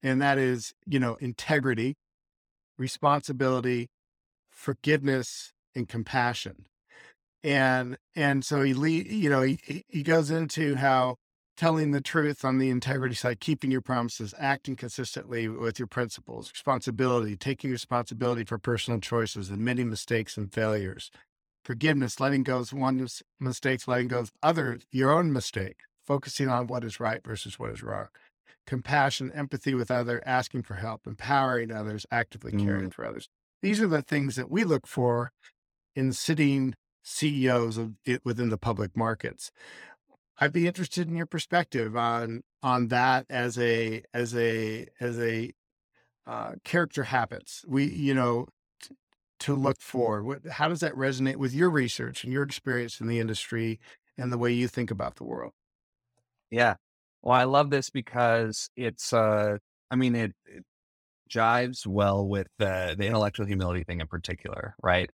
and 0.01 0.19
that 0.23 0.39
is 0.39 0.73
you 0.87 0.99
know 0.99 1.15
integrity, 1.15 1.97
responsibility, 2.79 3.89
forgiveness, 4.49 5.53
and 5.75 5.87
compassion. 5.87 6.65
And 7.43 7.97
and 8.15 8.45
so 8.45 8.61
he 8.61 8.73
you 9.01 9.29
know 9.29 9.41
he 9.41 9.83
he 9.87 10.03
goes 10.03 10.31
into 10.31 10.75
how 10.75 11.17
telling 11.55 11.91
the 11.91 12.01
truth 12.01 12.43
on 12.43 12.57
the 12.57 12.69
integrity 12.69 13.15
side, 13.15 13.39
keeping 13.39 13.71
your 13.71 13.81
promises, 13.81 14.33
acting 14.37 14.75
consistently 14.75 15.47
with 15.47 15.77
your 15.77 15.87
principles, 15.87 16.51
responsibility, 16.51 17.35
taking 17.35 17.71
responsibility 17.71 18.43
for 18.43 18.57
personal 18.57 18.99
choices, 18.99 19.49
admitting 19.49 19.89
mistakes 19.89 20.35
and 20.35 20.51
failures, 20.51 21.11
forgiveness, 21.63 22.19
letting 22.19 22.43
go 22.43 22.59
of 22.59 22.73
one's 22.73 23.21
mistakes, 23.39 23.87
letting 23.87 24.07
go 24.07 24.19
of 24.19 24.31
other, 24.41 24.79
your 24.91 25.11
own 25.11 25.31
mistake, 25.31 25.81
focusing 26.05 26.49
on 26.49 26.67
what 26.67 26.83
is 26.83 26.99
right 26.99 27.21
versus 27.23 27.59
what 27.59 27.71
is 27.71 27.83
wrong, 27.83 28.07
compassion, 28.65 29.31
empathy 29.33 29.73
with 29.73 29.91
other, 29.91 30.23
asking 30.25 30.63
for 30.63 30.75
help, 30.75 31.05
empowering 31.05 31.71
others, 31.71 32.05
actively 32.11 32.51
caring 32.51 32.89
mm. 32.89 32.93
for 32.93 33.05
others. 33.05 33.29
These 33.61 33.79
are 33.79 33.87
the 33.87 34.01
things 34.01 34.35
that 34.35 34.51
we 34.51 34.63
look 34.63 34.87
for 34.87 35.31
in 35.95 36.11
sitting 36.11 36.73
CEOs 37.03 37.77
of 37.77 37.93
it 38.05 38.23
within 38.25 38.49
the 38.49 38.57
public 38.57 38.95
markets. 38.97 39.51
I'd 40.39 40.53
be 40.53 40.67
interested 40.67 41.07
in 41.07 41.15
your 41.15 41.25
perspective 41.25 41.95
on 41.95 42.43
on 42.63 42.87
that 42.89 43.25
as 43.29 43.57
a 43.57 44.03
as 44.13 44.35
a 44.35 44.87
as 44.99 45.19
a 45.19 45.53
uh, 46.27 46.53
character 46.63 47.03
habits. 47.05 47.65
We 47.67 47.85
you 47.85 48.13
know 48.13 48.47
t- 48.81 48.95
to 49.41 49.55
look 49.55 49.81
for. 49.81 50.23
What, 50.23 50.45
how 50.47 50.69
does 50.69 50.81
that 50.81 50.93
resonate 50.95 51.37
with 51.37 51.53
your 51.53 51.69
research 51.69 52.23
and 52.23 52.33
your 52.33 52.43
experience 52.43 53.01
in 53.01 53.07
the 53.07 53.19
industry 53.19 53.79
and 54.17 54.31
the 54.31 54.37
way 54.37 54.51
you 54.53 54.67
think 54.67 54.91
about 54.91 55.15
the 55.17 55.25
world? 55.25 55.53
Yeah. 56.51 56.75
Well, 57.21 57.39
I 57.39 57.45
love 57.45 57.69
this 57.69 57.89
because 57.89 58.69
it's 58.75 59.13
uh 59.13 59.57
I 59.91 59.95
mean 59.95 60.15
it, 60.15 60.33
it 60.45 60.63
jives 61.29 61.87
well 61.87 62.27
with 62.27 62.47
the 62.59 62.95
the 62.97 63.07
intellectual 63.07 63.45
humility 63.45 63.83
thing 63.83 64.01
in 64.01 64.07
particular, 64.07 64.75
right? 64.83 65.09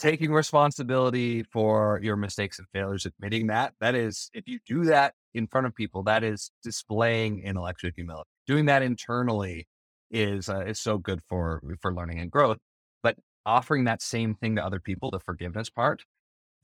Taking 0.00 0.32
responsibility 0.32 1.42
for 1.42 2.00
your 2.02 2.16
mistakes 2.16 2.58
and 2.58 2.66
failures, 2.72 3.06
admitting 3.06 3.48
that, 3.48 3.74
that 3.80 3.94
is, 3.94 4.30
if 4.32 4.48
you 4.48 4.58
do 4.66 4.84
that 4.84 5.14
in 5.34 5.46
front 5.46 5.66
of 5.66 5.74
people, 5.74 6.02
that 6.04 6.24
is 6.24 6.50
displaying 6.64 7.42
intellectual 7.42 7.90
humility. 7.94 8.28
Doing 8.46 8.66
that 8.66 8.82
internally 8.82 9.68
is 10.10 10.48
uh, 10.48 10.60
is 10.60 10.80
so 10.80 10.98
good 10.98 11.20
for 11.28 11.62
for 11.80 11.94
learning 11.94 12.18
and 12.18 12.30
growth. 12.30 12.58
But 13.02 13.16
offering 13.46 13.84
that 13.84 14.02
same 14.02 14.34
thing 14.34 14.56
to 14.56 14.64
other 14.64 14.80
people, 14.80 15.10
the 15.10 15.20
forgiveness 15.20 15.70
part, 15.70 16.02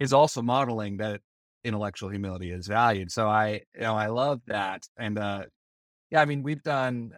is 0.01 0.12
also 0.12 0.42
modeling 0.42 0.96
that 0.96 1.20
intellectual 1.62 2.09
humility 2.09 2.51
is 2.51 2.66
valued. 2.66 3.12
So 3.12 3.29
I, 3.29 3.62
you 3.75 3.83
know, 3.83 3.94
I 3.94 4.09
love 4.09 4.40
that. 4.46 4.88
And 4.99 5.18
uh, 5.18 5.44
yeah, 6.11 6.22
I 6.22 6.25
mean, 6.25 6.42
we've 6.42 6.62
done 6.62 7.12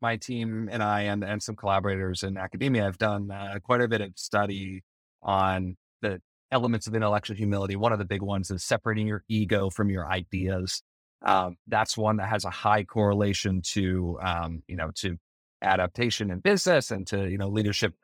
my 0.00 0.16
team 0.16 0.68
and 0.70 0.82
I 0.82 1.02
and 1.02 1.24
and 1.24 1.42
some 1.42 1.56
collaborators 1.56 2.22
in 2.22 2.36
academia 2.36 2.82
have 2.82 2.98
done 2.98 3.30
uh, 3.30 3.58
quite 3.62 3.80
a 3.80 3.88
bit 3.88 4.00
of 4.00 4.12
study 4.16 4.82
on 5.22 5.76
the 6.00 6.20
elements 6.50 6.86
of 6.86 6.94
intellectual 6.94 7.36
humility. 7.36 7.76
One 7.76 7.92
of 7.92 7.98
the 7.98 8.04
big 8.04 8.22
ones 8.22 8.50
is 8.50 8.62
separating 8.62 9.06
your 9.06 9.24
ego 9.28 9.70
from 9.70 9.90
your 9.90 10.06
ideas. 10.06 10.82
Um, 11.22 11.56
that's 11.66 11.96
one 11.96 12.16
that 12.16 12.28
has 12.28 12.44
a 12.44 12.50
high 12.50 12.84
correlation 12.84 13.62
to, 13.72 14.18
um, 14.22 14.62
you 14.66 14.76
know, 14.76 14.90
to 14.96 15.16
adaptation 15.62 16.30
in 16.30 16.40
business 16.40 16.90
and 16.90 17.06
to, 17.06 17.28
you 17.28 17.38
know, 17.38 17.48
leadership 17.48 17.94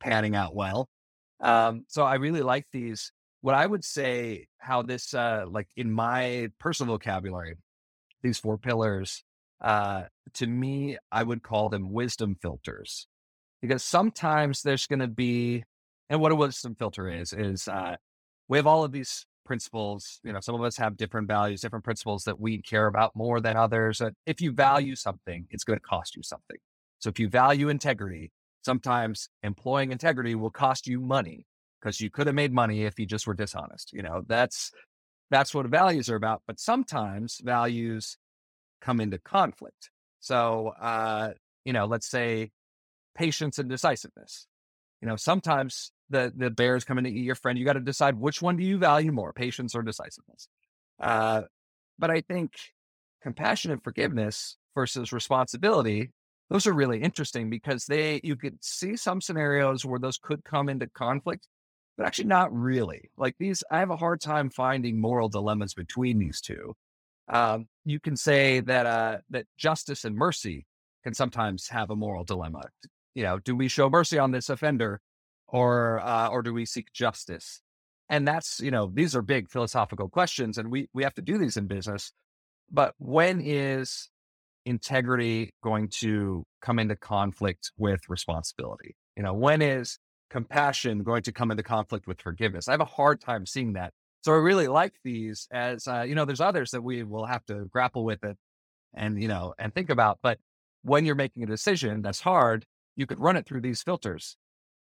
panning 0.00 0.36
out 0.36 0.54
well. 0.54 0.88
Um, 1.40 1.84
so 1.88 2.04
I 2.04 2.14
really 2.14 2.42
like 2.42 2.66
these. 2.72 3.12
What 3.40 3.54
I 3.54 3.66
would 3.66 3.84
say, 3.84 4.46
how 4.58 4.82
this, 4.82 5.14
uh, 5.14 5.44
like 5.48 5.68
in 5.76 5.92
my 5.92 6.48
personal 6.58 6.94
vocabulary, 6.94 7.56
these 8.22 8.38
four 8.38 8.58
pillars, 8.58 9.22
uh, 9.60 10.04
to 10.34 10.46
me, 10.46 10.98
I 11.10 11.22
would 11.22 11.42
call 11.42 11.68
them 11.68 11.92
wisdom 11.92 12.36
filters 12.40 13.06
because 13.60 13.82
sometimes 13.82 14.62
there's 14.62 14.86
going 14.86 15.00
to 15.00 15.08
be 15.08 15.64
and 16.10 16.20
what 16.20 16.32
a 16.32 16.36
wisdom 16.36 16.74
filter 16.74 17.08
is, 17.08 17.32
is 17.32 17.68
uh, 17.68 17.96
we 18.48 18.58
have 18.58 18.66
all 18.66 18.84
of 18.84 18.92
these 18.92 19.26
principles. 19.44 20.20
You 20.24 20.32
know, 20.32 20.40
some 20.40 20.54
of 20.54 20.62
us 20.62 20.76
have 20.76 20.96
different 20.96 21.28
values, 21.28 21.60
different 21.60 21.84
principles 21.84 22.24
that 22.24 22.40
we 22.40 22.62
care 22.62 22.86
about 22.86 23.16
more 23.16 23.40
than 23.40 23.56
others. 23.56 24.00
if 24.26 24.40
you 24.40 24.52
value 24.52 24.94
something, 24.94 25.46
it's 25.50 25.64
going 25.64 25.78
to 25.78 25.82
cost 25.82 26.16
you 26.16 26.22
something. 26.22 26.58
So 26.98 27.08
if 27.08 27.18
you 27.18 27.28
value 27.28 27.68
integrity, 27.68 28.32
sometimes 28.62 29.28
employing 29.42 29.92
integrity 29.92 30.34
will 30.34 30.50
cost 30.50 30.86
you 30.86 31.00
money 31.00 31.46
because 31.80 32.00
you 32.00 32.10
could 32.10 32.26
have 32.26 32.36
made 32.36 32.52
money 32.52 32.84
if 32.84 32.98
you 32.98 33.06
just 33.06 33.26
were 33.26 33.34
dishonest. 33.34 33.92
You 33.92 34.02
know, 34.02 34.22
that's 34.26 34.70
that's 35.30 35.54
what 35.54 35.66
values 35.66 36.10
are 36.10 36.16
about. 36.16 36.42
But 36.46 36.58
sometimes 36.58 37.40
values 37.42 38.16
come 38.80 39.00
into 39.00 39.18
conflict. 39.18 39.90
So, 40.20 40.72
uh, 40.80 41.32
you 41.64 41.72
know, 41.72 41.86
let's 41.86 42.08
say 42.08 42.50
patience 43.14 43.58
and 43.58 43.68
decisiveness. 43.68 44.46
You 45.00 45.08
know, 45.08 45.16
sometimes 45.16 45.92
the 46.10 46.32
the 46.36 46.50
bears 46.50 46.84
coming 46.84 47.04
to 47.04 47.10
eat 47.10 47.24
your 47.24 47.34
friend. 47.34 47.58
You 47.58 47.64
got 47.64 47.74
to 47.74 47.80
decide 47.80 48.14
which 48.16 48.42
one 48.42 48.56
do 48.56 48.64
you 48.64 48.78
value 48.78 49.12
more, 49.12 49.32
patience 49.32 49.74
or 49.74 49.82
decisiveness. 49.82 50.48
Uh, 51.00 51.42
but 51.98 52.10
I 52.10 52.20
think 52.22 52.52
compassion 53.22 53.70
and 53.70 53.82
forgiveness 53.82 54.56
versus 54.74 55.12
responsibility, 55.12 56.12
those 56.50 56.66
are 56.66 56.72
really 56.72 57.02
interesting 57.02 57.50
because 57.50 57.84
they 57.86 58.20
you 58.22 58.36
could 58.36 58.62
see 58.62 58.96
some 58.96 59.20
scenarios 59.20 59.84
where 59.84 59.98
those 59.98 60.18
could 60.18 60.44
come 60.44 60.68
into 60.68 60.86
conflict, 60.88 61.46
but 61.96 62.06
actually 62.06 62.26
not 62.28 62.52
really. 62.52 63.10
Like 63.16 63.34
these, 63.38 63.62
I 63.70 63.80
have 63.80 63.90
a 63.90 63.96
hard 63.96 64.20
time 64.20 64.50
finding 64.50 65.00
moral 65.00 65.28
dilemmas 65.28 65.74
between 65.74 66.18
these 66.18 66.40
two. 66.40 66.74
Um, 67.28 67.66
you 67.84 68.00
can 68.00 68.16
say 68.16 68.60
that 68.60 68.86
uh, 68.86 69.18
that 69.30 69.46
justice 69.58 70.04
and 70.04 70.16
mercy 70.16 70.66
can 71.04 71.14
sometimes 71.14 71.68
have 71.68 71.90
a 71.90 71.96
moral 71.96 72.24
dilemma. 72.24 72.62
You 73.14 73.24
know, 73.24 73.38
do 73.38 73.54
we 73.54 73.68
show 73.68 73.90
mercy 73.90 74.18
on 74.18 74.30
this 74.30 74.48
offender 74.48 75.00
or 75.48 76.00
uh, 76.00 76.28
or 76.28 76.42
do 76.42 76.52
we 76.52 76.66
seek 76.66 76.92
justice? 76.92 77.60
And 78.08 78.26
that's 78.26 78.60
you 78.60 78.70
know 78.70 78.90
these 78.92 79.14
are 79.16 79.22
big 79.22 79.50
philosophical 79.50 80.08
questions, 80.08 80.58
and 80.58 80.70
we 80.70 80.88
we 80.94 81.02
have 81.02 81.14
to 81.14 81.22
do 81.22 81.38
these 81.38 81.56
in 81.56 81.66
business. 81.66 82.12
But 82.70 82.94
when 82.98 83.40
is 83.40 84.10
integrity 84.66 85.54
going 85.62 85.88
to 85.88 86.44
come 86.60 86.78
into 86.78 86.96
conflict 86.96 87.72
with 87.78 88.00
responsibility? 88.08 88.94
You 89.16 89.22
know, 89.22 89.32
when 89.32 89.62
is 89.62 89.98
compassion 90.30 91.02
going 91.02 91.22
to 91.22 91.32
come 91.32 91.50
into 91.50 91.62
conflict 91.62 92.06
with 92.06 92.20
forgiveness? 92.20 92.68
I 92.68 92.72
have 92.72 92.80
a 92.80 92.84
hard 92.84 93.20
time 93.20 93.46
seeing 93.46 93.72
that. 93.72 93.92
So 94.22 94.32
I 94.32 94.36
really 94.36 94.68
like 94.68 94.94
these 95.04 95.48
as, 95.50 95.86
uh, 95.86 96.02
you 96.02 96.14
know, 96.14 96.24
there's 96.24 96.40
others 96.40 96.72
that 96.72 96.82
we 96.82 97.02
will 97.02 97.24
have 97.24 97.44
to 97.46 97.64
grapple 97.72 98.04
with 98.04 98.22
it 98.24 98.36
and, 98.94 99.20
you 99.20 99.28
know, 99.28 99.54
and 99.58 99.72
think 99.72 99.90
about. 99.90 100.18
But 100.22 100.38
when 100.82 101.04
you're 101.04 101.14
making 101.14 101.44
a 101.44 101.46
decision 101.46 102.02
that's 102.02 102.20
hard, 102.20 102.66
you 102.96 103.06
could 103.06 103.20
run 103.20 103.36
it 103.36 103.46
through 103.46 103.62
these 103.62 103.82
filters 103.82 104.36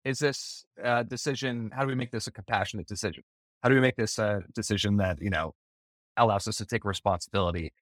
is 0.05 0.19
this 0.19 0.65
a 0.81 1.03
decision? 1.03 1.71
How 1.73 1.81
do 1.81 1.87
we 1.87 1.95
make 1.95 2.11
this 2.11 2.27
a 2.27 2.31
compassionate 2.31 2.87
decision? 2.87 3.23
How 3.61 3.69
do 3.69 3.75
we 3.75 3.81
make 3.81 3.95
this 3.95 4.19
a 4.19 4.43
decision 4.53 4.97
that, 4.97 5.21
you 5.21 5.29
know, 5.29 5.53
allows 6.17 6.47
us 6.47 6.57
to 6.57 6.65
take 6.65 6.83
responsibility? 6.83 7.73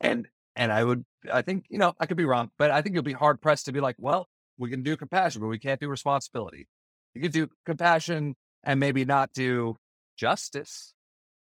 And, 0.00 0.26
and 0.56 0.72
I 0.72 0.84
would, 0.84 1.04
I 1.32 1.42
think, 1.42 1.66
you 1.68 1.78
know, 1.78 1.92
I 2.00 2.06
could 2.06 2.16
be 2.16 2.24
wrong, 2.24 2.50
but 2.58 2.70
I 2.70 2.80
think 2.80 2.94
you'll 2.94 3.02
be 3.02 3.12
hard 3.12 3.40
pressed 3.40 3.66
to 3.66 3.72
be 3.72 3.80
like, 3.80 3.96
well, 3.98 4.28
we 4.56 4.70
can 4.70 4.82
do 4.82 4.96
compassion, 4.96 5.40
but 5.40 5.48
we 5.48 5.58
can't 5.58 5.80
do 5.80 5.88
responsibility. 5.88 6.66
You 7.14 7.20
can 7.22 7.30
do 7.30 7.48
compassion 7.66 8.34
and 8.64 8.80
maybe 8.80 9.04
not 9.04 9.32
do 9.32 9.76
justice, 10.16 10.94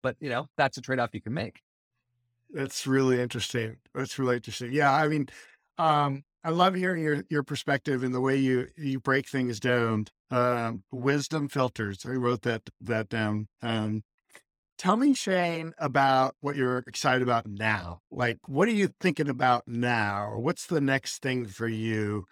but 0.01 0.15
you 0.19 0.29
know, 0.29 0.47
that's 0.57 0.77
a 0.77 0.81
trade 0.81 0.99
off 0.99 1.09
you 1.13 1.21
can 1.21 1.33
make. 1.33 1.62
That's 2.51 2.86
really 2.88 3.19
interesting. 3.19 3.77
That's 3.93 4.17
really 4.19 4.36
interesting. 4.38 4.71
Yeah. 4.71 4.93
I 4.93 5.07
mean, 5.07 5.27
um, 5.77 6.23
I 6.43 6.49
love 6.49 6.75
hearing 6.75 7.03
your 7.03 7.23
your 7.29 7.43
perspective 7.43 8.03
and 8.03 8.13
the 8.13 8.21
way 8.21 8.36
you 8.38 8.67
you 8.77 8.99
break 8.99 9.27
things 9.29 9.60
down. 9.60 10.08
Um, 10.29 10.84
wisdom 10.91 11.47
filters. 11.47 12.06
I 12.06 12.12
wrote 12.12 12.41
that 12.41 12.63
that 12.82 13.08
down. 13.10 13.47
Um, 13.62 14.03
tell 14.77 14.97
me, 14.97 15.13
Shane, 15.13 15.73
about 15.77 16.36
what 16.41 16.56
you're 16.56 16.79
excited 16.79 17.21
about 17.21 17.47
now. 17.47 18.01
Like, 18.12 18.39
what 18.47 18.67
are 18.67 18.71
you 18.71 18.89
thinking 18.99 19.29
about 19.29 19.63
now? 19.67 20.34
What's 20.38 20.65
the 20.65 20.82
next 20.82 21.21
thing 21.21 21.45
for 21.45 21.67
you 21.67 22.25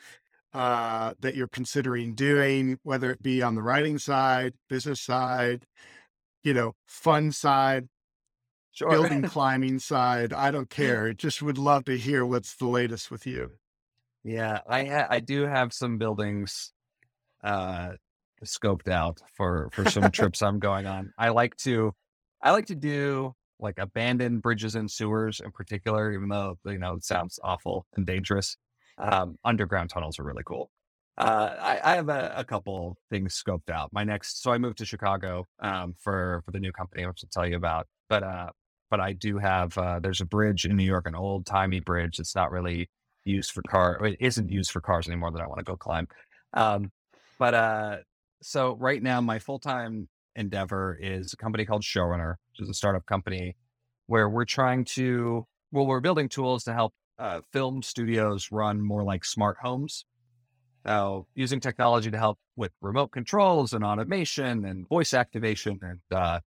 uh, 0.54 1.14
that 1.22 1.36
you're 1.36 1.48
considering 1.48 2.14
doing, 2.14 2.80
whether 2.84 3.12
it 3.12 3.24
be 3.24 3.42
on 3.42 3.56
the 3.56 3.62
writing 3.62 3.98
side, 3.98 4.56
business 4.70 5.00
side, 5.00 5.66
you 6.44 6.54
know, 6.54 6.74
fun 6.86 7.32
side, 7.32 7.88
sure. 8.74 8.90
building 8.90 9.22
climbing 9.30 9.80
side? 9.80 10.34
I 10.34 10.52
don't 10.52 10.70
care. 10.70 11.14
Just 11.14 11.42
would 11.42 11.58
love 11.58 11.86
to 11.86 11.98
hear 11.98 12.26
what's 12.26 12.56
the 12.56 12.68
latest 12.68 13.10
with 13.10 13.26
you. 13.26 13.52
Yeah, 14.24 14.60
I 14.68 14.86
ha- 14.86 15.08
I 15.10 15.20
do 15.20 15.46
have 15.46 15.74
some 15.74 15.98
buildings 15.98 16.74
uh 17.44 17.94
scoped 18.46 18.88
out 18.88 19.20
for 19.36 19.70
for 19.72 19.90
some 19.90 20.12
trips 20.12 20.42
I'm 20.42 20.60
going 20.60 20.86
on. 20.86 21.14
I 21.18 21.30
like 21.30 21.56
to 21.58 21.94
I 22.42 22.52
like 22.52 22.68
to 22.68 22.76
do 22.76 23.34
like 23.60 23.78
abandoned 23.78 24.42
bridges 24.42 24.76
and 24.76 24.90
sewers 24.90 25.40
in 25.44 25.52
particular, 25.52 26.12
even 26.12 26.30
though 26.30 26.58
you 26.66 26.80
know 26.80 26.96
it 26.96 27.04
sounds 27.04 27.40
awful 27.44 27.86
and 27.96 28.06
dangerous. 28.06 28.58
Um, 28.98 29.38
underground 29.44 29.90
tunnels 29.90 30.20
are 30.20 30.24
really 30.24 30.44
cool. 30.46 30.70
Uh, 31.18 31.56
I, 31.60 31.92
I, 31.92 31.96
have 31.96 32.10
a, 32.10 32.34
a, 32.38 32.44
couple 32.44 32.98
things 33.10 33.42
scoped 33.42 33.70
out. 33.70 33.92
My 33.92 34.04
next, 34.04 34.42
so 34.42 34.52
I 34.52 34.58
moved 34.58 34.78
to 34.78 34.86
Chicago 34.86 35.46
um, 35.60 35.94
for 36.00 36.42
for 36.46 36.52
the 36.52 36.60
new 36.60 36.72
company, 36.72 37.06
which 37.06 37.22
I'll 37.24 37.30
tell 37.32 37.50
you 37.50 37.58
about. 37.58 37.88
But 38.10 38.24
uh, 38.24 38.50
but 38.90 39.00
I 39.00 39.14
do 39.14 39.38
have 39.38 39.78
uh, 39.78 40.00
there's 40.00 40.22
a 40.22 40.26
bridge 40.26 40.66
in 40.66 40.76
New 40.78 40.86
York, 40.86 41.08
an 41.08 41.16
old 41.16 41.46
timey 41.46 41.80
bridge. 41.80 42.18
It's 42.20 42.36
not 42.36 42.52
really 42.52 42.90
used 43.24 43.52
for 43.52 43.62
car. 43.64 44.04
It 44.06 44.18
isn't 44.20 44.50
used 44.50 44.72
for 44.72 44.82
cars 44.82 45.08
anymore 45.08 45.32
that 45.32 45.42
I 45.42 45.48
want 45.48 45.60
to 45.60 45.66
go 45.66 45.76
climb. 45.76 46.08
Um, 46.54 46.92
but 47.38 47.54
uh, 47.54 47.98
so 48.42 48.76
right 48.76 49.02
now, 49.02 49.22
my 49.22 49.40
full 49.40 49.60
time 49.60 50.08
endeavor 50.36 50.98
is 51.02 51.34
a 51.34 51.38
company 51.38 51.66
called 51.66 51.84
Showrunner, 51.84 52.36
which 52.52 52.64
is 52.64 52.70
a 52.70 52.74
startup 52.74 53.06
company 53.06 53.56
where 54.08 54.30
we're 54.30 54.46
trying 54.46 54.86
to, 54.86 55.46
well, 55.72 55.86
we're 55.86 56.00
building 56.00 56.30
tools 56.30 56.64
to 56.66 56.74
help 56.74 56.94
uh, 57.20 57.42
film 57.54 57.82
studios 57.82 58.50
run 58.52 58.82
more 58.82 59.04
like 59.04 59.24
smart 59.24 59.58
homes. 59.62 60.06
So 60.86 61.28
using 61.36 61.60
technology 61.60 62.10
to 62.10 62.18
help 62.18 62.40
with 62.56 62.72
remote 62.82 63.12
controls 63.12 63.74
and 63.74 63.84
automation 63.84 64.66
and 64.66 64.88
voice 64.88 65.14
activation 65.14 65.80
and 65.82 66.00
uh, 66.12 66.40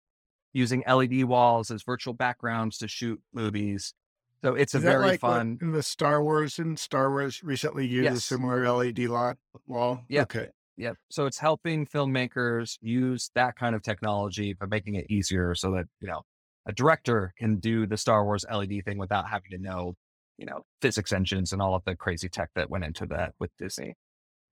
using 0.53 0.83
LED 0.87 1.23
walls 1.25 1.69
as 1.71 1.83
virtual 1.83 2.13
backgrounds 2.13 2.77
to 2.79 2.87
shoot 2.87 3.21
movies. 3.33 3.93
So 4.43 4.55
it's 4.55 4.75
Is 4.75 4.83
a 4.83 4.85
very 4.85 5.05
like 5.05 5.19
fun. 5.21 5.57
In 5.61 5.71
the 5.71 5.81
Star 5.81 6.21
Wars 6.21 6.59
and 6.59 6.77
Star 6.77 7.09
Wars 7.09 7.41
recently 7.43 7.87
used 7.87 8.03
yes. 8.03 8.17
a 8.17 8.19
similar 8.19 8.69
LED 8.69 8.99
lot 8.99 9.37
wall. 9.67 10.01
Yeah. 10.09 10.23
Okay. 10.23 10.49
Yep. 10.75 10.97
So 11.09 11.25
it's 11.27 11.37
helping 11.37 11.85
filmmakers 11.85 12.77
use 12.81 13.31
that 13.35 13.55
kind 13.55 13.73
of 13.73 13.83
technology, 13.83 14.53
but 14.59 14.69
making 14.69 14.95
it 14.95 15.05
easier 15.09 15.55
so 15.55 15.71
that, 15.71 15.85
you 16.01 16.09
know, 16.09 16.23
a 16.65 16.73
director 16.73 17.33
can 17.37 17.57
do 17.57 17.87
the 17.87 17.95
Star 17.95 18.25
Wars 18.25 18.43
LED 18.51 18.83
thing 18.83 18.97
without 18.97 19.29
having 19.29 19.51
to 19.51 19.57
know, 19.59 19.93
you 20.37 20.45
know, 20.45 20.65
physics 20.81 21.13
engines 21.13 21.53
and 21.53 21.61
all 21.61 21.75
of 21.75 21.83
the 21.85 21.95
crazy 21.95 22.27
tech 22.27 22.49
that 22.55 22.69
went 22.69 22.83
into 22.83 23.05
that 23.05 23.33
with 23.39 23.51
Disney. 23.57 23.95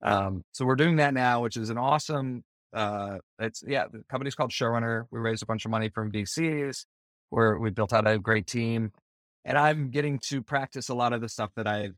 Um, 0.01 0.43
so 0.53 0.63
we're 0.65 0.75
doing 0.75 0.97
that 0.97 1.13
now, 1.13 1.41
which 1.41 1.57
is 1.57 1.69
an 1.69 1.77
awesome, 1.77 2.43
uh, 2.73 3.17
it's, 3.39 3.61
yeah, 3.67 3.87
the 3.91 4.03
company's 4.09 4.35
called 4.35 4.51
Showrunner. 4.51 5.05
We 5.11 5.19
raised 5.19 5.43
a 5.43 5.45
bunch 5.45 5.65
of 5.65 5.71
money 5.71 5.89
from 5.89 6.11
VCs 6.13 6.85
where 7.29 7.57
we 7.57 7.71
built 7.71 7.91
out 7.91 8.07
a 8.07 8.17
great 8.19 8.47
team 8.47 8.91
and 9.45 9.57
I'm 9.57 9.89
getting 9.89 10.19
to 10.29 10.41
practice 10.41 10.89
a 10.89 10.93
lot 10.93 11.13
of 11.13 11.21
the 11.21 11.29
stuff 11.29 11.51
that 11.55 11.67
I've 11.67 11.95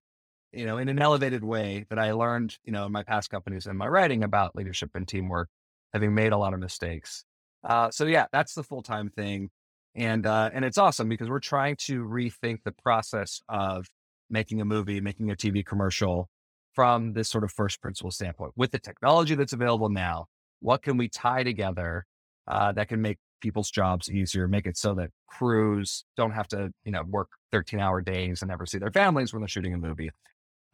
you 0.54 0.66
know, 0.66 0.78
in 0.78 0.88
an 0.88 1.02
elevated 1.02 1.44
way 1.44 1.86
that 1.90 1.98
I 1.98 2.12
learned, 2.12 2.58
you 2.64 2.72
know, 2.72 2.86
in 2.86 2.92
my 2.92 3.04
past 3.04 3.30
companies 3.30 3.66
and 3.66 3.78
my 3.78 3.88
writing 3.88 4.24
about 4.24 4.56
leadership 4.56 4.92
and 4.94 5.08
teamwork, 5.08 5.50
having 5.94 6.14
made 6.14 6.32
a 6.32 6.38
lot 6.38 6.54
of 6.54 6.60
mistakes. 6.60 7.26
Uh, 7.64 7.90
so 7.90 8.06
yeah, 8.06 8.28
that's 8.32 8.54
the 8.54 8.64
full 8.64 8.84
time 8.84 9.10
thing, 9.10 9.50
and 9.96 10.26
uh, 10.26 10.52
and 10.54 10.64
it's 10.64 10.78
awesome 10.78 11.10
because 11.10 11.30
we're 11.30 11.40
trying 11.40 11.76
to 11.78 12.04
rethink 12.04 12.60
the 12.64 12.72
process 12.72 13.42
of 13.50 13.88
making 14.30 14.62
a 14.62 14.66
movie, 14.66 15.02
making 15.02 15.32
a 15.32 15.36
TV 15.36 15.66
commercial 15.66 16.30
from 16.74 17.14
this 17.14 17.30
sort 17.30 17.44
of 17.44 17.52
first 17.52 17.82
principle 17.82 18.12
standpoint. 18.12 18.54
With 18.56 18.72
the 18.72 18.80
technology 18.80 19.36
that's 19.36 19.54
available 19.54 19.90
now, 19.90 20.26
what 20.60 20.82
can 20.82 20.98
we 20.98 21.08
tie 21.08 21.44
together 21.44 22.06
uh, 22.48 22.74
that 22.74 22.90
can 22.90 23.02
make 23.02 23.18
people's 23.44 23.70
jobs 23.70 24.10
easier, 24.10 24.48
make 24.48 24.66
it 24.66 24.78
so 24.78 24.96
that 24.96 25.12
crews 25.28 26.06
don't 26.18 26.32
have 26.32 26.48
to, 26.48 26.72
you 26.86 26.92
know, 26.92 27.04
work 27.04 27.28
13 27.52 27.80
hour 27.80 28.02
days 28.02 28.42
and 28.42 28.50
never 28.50 28.66
see 28.66 28.80
their 28.80 28.92
families 28.92 29.34
when 29.34 29.42
they're 29.42 29.50
shooting 29.50 29.74
a 29.74 29.78
movie. 29.78 30.10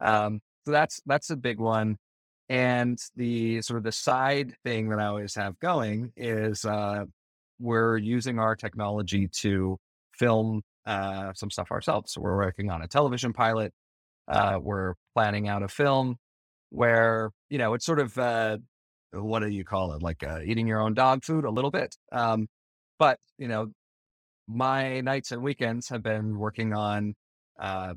Um, 0.00 0.40
so 0.64 0.72
that's 0.72 1.00
that's 1.04 1.30
a 1.30 1.36
big 1.36 1.58
one. 1.58 1.96
And 2.48 2.98
the 3.16 3.60
sort 3.62 3.78
of 3.78 3.84
the 3.84 3.92
side 3.92 4.54
thing 4.64 4.88
that 4.88 5.00
I 5.00 5.06
always 5.06 5.34
have 5.34 5.58
going 5.58 6.12
is 6.16 6.64
uh, 6.64 7.04
we're 7.58 7.98
using 7.98 8.38
our 8.38 8.56
technology 8.56 9.28
to 9.42 9.76
film 10.12 10.62
uh, 10.86 11.32
some 11.34 11.50
stuff 11.50 11.70
ourselves. 11.70 12.12
So 12.12 12.20
we're 12.20 12.36
working 12.36 12.70
on 12.70 12.82
a 12.82 12.88
television 12.88 13.32
pilot. 13.32 13.72
Uh, 14.28 14.58
we're 14.62 14.94
planning 15.14 15.48
out 15.48 15.62
a 15.62 15.68
film 15.68 16.16
where 16.70 17.30
you 17.50 17.58
know 17.58 17.74
it's 17.74 17.84
sort 17.84 17.98
of 17.98 18.16
uh, 18.16 18.58
what 19.12 19.40
do 19.40 19.48
you 19.48 19.64
call 19.64 19.92
it? 19.92 20.02
Like 20.02 20.22
uh, 20.22 20.40
eating 20.44 20.66
your 20.66 20.80
own 20.80 20.94
dog 20.94 21.24
food 21.24 21.44
a 21.44 21.50
little 21.50 21.70
bit. 21.70 21.96
Um, 22.12 22.48
but 23.00 23.18
you 23.38 23.48
know, 23.48 23.72
my 24.46 25.00
nights 25.00 25.32
and 25.32 25.42
weekends 25.42 25.88
have 25.88 26.04
been 26.04 26.38
working 26.38 26.72
on 26.72 27.14
uh, 27.58 27.94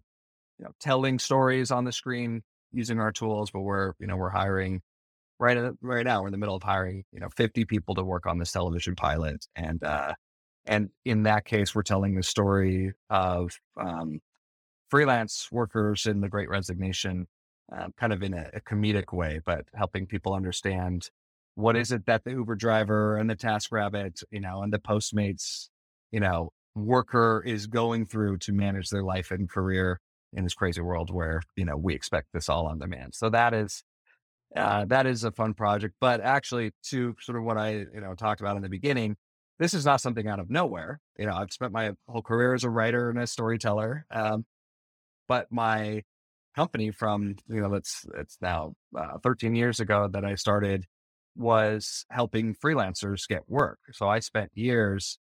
you 0.57 0.65
know, 0.65 0.71
telling 0.79 1.19
stories 1.19 1.71
on 1.71 1.83
the 1.83 1.91
screen 1.91 2.41
using 2.71 2.99
our 2.99 3.11
tools, 3.11 3.51
but 3.51 3.61
we're, 3.61 3.93
you 3.99 4.07
know, 4.07 4.17
we're 4.17 4.29
hiring 4.29 4.81
right 5.39 5.57
right 5.81 6.05
now. 6.05 6.21
We're 6.21 6.27
in 6.27 6.31
the 6.31 6.37
middle 6.37 6.55
of 6.55 6.63
hiring, 6.63 7.03
you 7.11 7.19
know, 7.19 7.29
50 7.35 7.65
people 7.65 7.95
to 7.95 8.03
work 8.03 8.25
on 8.25 8.39
this 8.39 8.51
television 8.51 8.95
pilot. 8.95 9.45
And, 9.55 9.83
uh, 9.83 10.13
and 10.65 10.89
in 11.05 11.23
that 11.23 11.45
case, 11.45 11.75
we're 11.75 11.83
telling 11.83 12.15
the 12.15 12.23
story 12.23 12.93
of, 13.09 13.51
um, 13.77 14.19
freelance 14.89 15.49
workers 15.51 16.05
in 16.05 16.21
the 16.21 16.29
great 16.29 16.49
resignation, 16.49 17.27
uh, 17.75 17.87
kind 17.97 18.13
of 18.13 18.23
in 18.23 18.33
a, 18.33 18.49
a 18.53 18.61
comedic 18.61 19.11
way, 19.11 19.41
but 19.45 19.65
helping 19.73 20.05
people 20.05 20.33
understand 20.33 21.09
what 21.55 21.75
is 21.75 21.91
it 21.91 22.05
that 22.07 22.23
the 22.23 22.31
Uber 22.31 22.55
driver 22.55 23.17
and 23.17 23.29
the 23.29 23.35
TaskRabbit, 23.35 24.23
you 24.31 24.39
know, 24.39 24.63
and 24.63 24.73
the 24.73 24.79
Postmates, 24.79 25.69
you 26.11 26.19
know, 26.19 26.49
worker 26.75 27.43
is 27.45 27.67
going 27.67 28.05
through 28.05 28.37
to 28.39 28.51
manage 28.51 28.89
their 28.89 29.03
life 29.03 29.31
and 29.31 29.49
career 29.49 29.99
in 30.35 30.43
this 30.43 30.55
crazy 30.55 30.81
world 30.81 31.13
where 31.13 31.41
you 31.55 31.65
know 31.65 31.77
we 31.77 31.93
expect 31.93 32.27
this 32.33 32.49
all 32.49 32.67
on 32.67 32.79
demand. 32.79 33.13
So 33.15 33.29
that 33.29 33.53
is 33.53 33.83
uh, 34.55 34.85
that 34.85 35.05
is 35.05 35.23
a 35.23 35.31
fun 35.31 35.53
project. 35.53 35.95
But 35.99 36.21
actually, 36.21 36.71
to 36.89 37.15
sort 37.19 37.37
of 37.37 37.43
what 37.43 37.57
I 37.57 37.85
you 37.93 38.01
know 38.01 38.15
talked 38.15 38.41
about 38.41 38.55
in 38.55 38.63
the 38.63 38.69
beginning, 38.69 39.15
this 39.59 39.73
is 39.73 39.85
not 39.85 40.01
something 40.01 40.27
out 40.27 40.39
of 40.39 40.49
nowhere. 40.49 40.99
You 41.17 41.27
know, 41.27 41.35
I've 41.35 41.51
spent 41.51 41.71
my 41.71 41.91
whole 42.07 42.21
career 42.21 42.53
as 42.53 42.63
a 42.63 42.69
writer 42.69 43.09
and 43.09 43.19
a 43.19 43.27
storyteller, 43.27 44.05
um, 44.11 44.45
but 45.27 45.51
my 45.51 46.03
company 46.55 46.91
from 46.91 47.35
you 47.47 47.61
know 47.61 47.69
that's 47.69 48.05
it's 48.17 48.37
now 48.41 48.73
uh, 48.97 49.17
13 49.23 49.55
years 49.55 49.79
ago 49.79 50.07
that 50.11 50.25
I 50.25 50.35
started 50.35 50.85
was 51.35 52.05
helping 52.09 52.55
freelancers 52.55 53.27
get 53.27 53.49
work. 53.49 53.79
So 53.91 54.07
I 54.07 54.19
spent 54.19 54.51
years 54.53 55.17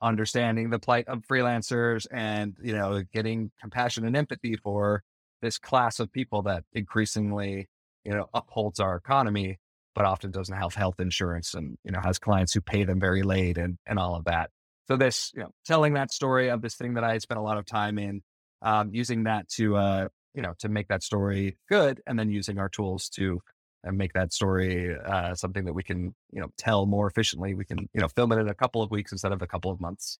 understanding 0.00 0.70
the 0.70 0.78
plight 0.78 1.06
of 1.08 1.22
freelancers 1.30 2.06
and, 2.10 2.56
you 2.62 2.74
know, 2.74 3.02
getting 3.12 3.50
compassion 3.60 4.04
and 4.04 4.16
empathy 4.16 4.56
for 4.56 5.02
this 5.40 5.58
class 5.58 6.00
of 6.00 6.12
people 6.12 6.42
that 6.42 6.64
increasingly, 6.72 7.68
you 8.04 8.12
know, 8.12 8.26
upholds 8.34 8.80
our 8.80 8.96
economy, 8.96 9.58
but 9.94 10.04
often 10.04 10.30
doesn't 10.30 10.56
have 10.56 10.74
health 10.74 10.98
insurance 10.98 11.54
and, 11.54 11.76
you 11.84 11.92
know, 11.92 12.00
has 12.02 12.18
clients 12.18 12.52
who 12.52 12.60
pay 12.60 12.84
them 12.84 12.98
very 12.98 13.22
late 13.22 13.58
and, 13.58 13.78
and 13.86 13.98
all 13.98 14.16
of 14.16 14.24
that. 14.24 14.50
So 14.88 14.96
this, 14.96 15.30
you 15.34 15.42
know, 15.42 15.50
telling 15.66 15.94
that 15.94 16.12
story 16.12 16.48
of 16.48 16.62
this 16.62 16.74
thing 16.74 16.94
that 16.94 17.04
I 17.04 17.18
spent 17.18 17.38
a 17.38 17.42
lot 17.42 17.58
of 17.58 17.66
time 17.66 17.98
in, 17.98 18.22
um, 18.62 18.90
using 18.92 19.24
that 19.24 19.48
to, 19.50 19.76
uh, 19.76 20.08
you 20.34 20.42
know, 20.42 20.54
to 20.60 20.68
make 20.68 20.88
that 20.88 21.02
story 21.02 21.58
good 21.68 22.00
and 22.06 22.18
then 22.18 22.30
using 22.30 22.58
our 22.58 22.68
tools 22.68 23.08
to 23.10 23.40
and 23.84 23.98
make 23.98 24.12
that 24.12 24.32
story 24.32 24.96
uh, 24.96 25.34
something 25.34 25.64
that 25.64 25.72
we 25.72 25.82
can, 25.82 26.14
you 26.32 26.40
know, 26.40 26.48
tell 26.56 26.86
more 26.86 27.06
efficiently. 27.06 27.54
We 27.54 27.64
can, 27.64 27.88
you 27.92 28.00
know, 28.00 28.08
film 28.08 28.32
it 28.32 28.38
in 28.38 28.48
a 28.48 28.54
couple 28.54 28.82
of 28.82 28.90
weeks 28.90 29.12
instead 29.12 29.32
of 29.32 29.42
a 29.42 29.46
couple 29.46 29.70
of 29.70 29.80
months, 29.80 30.18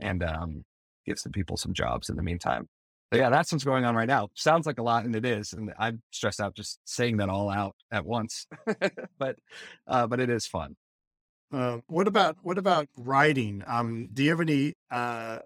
and 0.00 0.22
um, 0.22 0.64
give 1.06 1.18
some 1.18 1.32
people 1.32 1.56
some 1.56 1.72
jobs 1.72 2.08
in 2.08 2.16
the 2.16 2.22
meantime. 2.22 2.68
But 3.10 3.20
yeah, 3.20 3.30
that's 3.30 3.52
what's 3.52 3.64
going 3.64 3.84
on 3.84 3.94
right 3.94 4.08
now. 4.08 4.28
Sounds 4.34 4.66
like 4.66 4.78
a 4.78 4.82
lot, 4.82 5.04
and 5.04 5.14
it 5.14 5.24
is. 5.24 5.52
And 5.52 5.72
I'm 5.78 6.02
stressed 6.10 6.40
out 6.40 6.56
just 6.56 6.80
saying 6.84 7.18
that 7.18 7.28
all 7.28 7.48
out 7.48 7.76
at 7.92 8.04
once. 8.04 8.46
but 9.18 9.36
uh, 9.86 10.06
but 10.08 10.20
it 10.20 10.28
is 10.28 10.46
fun. 10.46 10.76
Uh, 11.52 11.78
what 11.86 12.08
about 12.08 12.36
what 12.42 12.58
about 12.58 12.88
writing? 12.96 13.62
Um, 13.66 14.08
do 14.12 14.24
you 14.24 14.30
have 14.30 14.40
any? 14.40 14.74
Uh, 14.90 15.38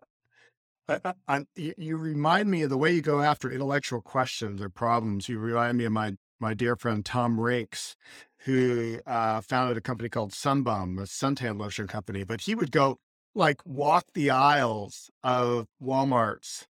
I, 0.89 1.15
I, 1.29 1.47
you 1.55 1.99
remind 1.99 2.51
me 2.51 2.63
of 2.63 2.71
the 2.71 2.79
way 2.79 2.93
you 2.93 3.03
go 3.03 3.21
after 3.21 3.51
intellectual 3.51 4.01
questions 4.01 4.61
or 4.61 4.71
problems. 4.71 5.29
You 5.29 5.39
remind 5.39 5.79
me 5.79 5.85
of 5.85 5.93
my 5.93 6.17
my 6.41 6.55
dear 6.55 6.77
friend 6.77 7.05
Tom 7.05 7.39
Rinks, 7.39 7.97
who 8.45 9.01
uh, 9.07 9.41
founded 9.41 9.77
a 9.77 9.81
company 9.81 10.09
called 10.09 10.33
Sun 10.33 10.63
Bum, 10.63 10.99
a 10.99 11.03
suntan 11.03 11.59
lotion 11.59 11.87
company. 11.87 12.25
But 12.25 12.43
he 12.43 12.55
would 12.55 12.73
go 12.73 12.99
like 13.35 13.65
walk 13.65 14.07
the 14.15 14.31
aisles 14.31 15.11
of 15.23 15.67
Walmart's 15.83 16.67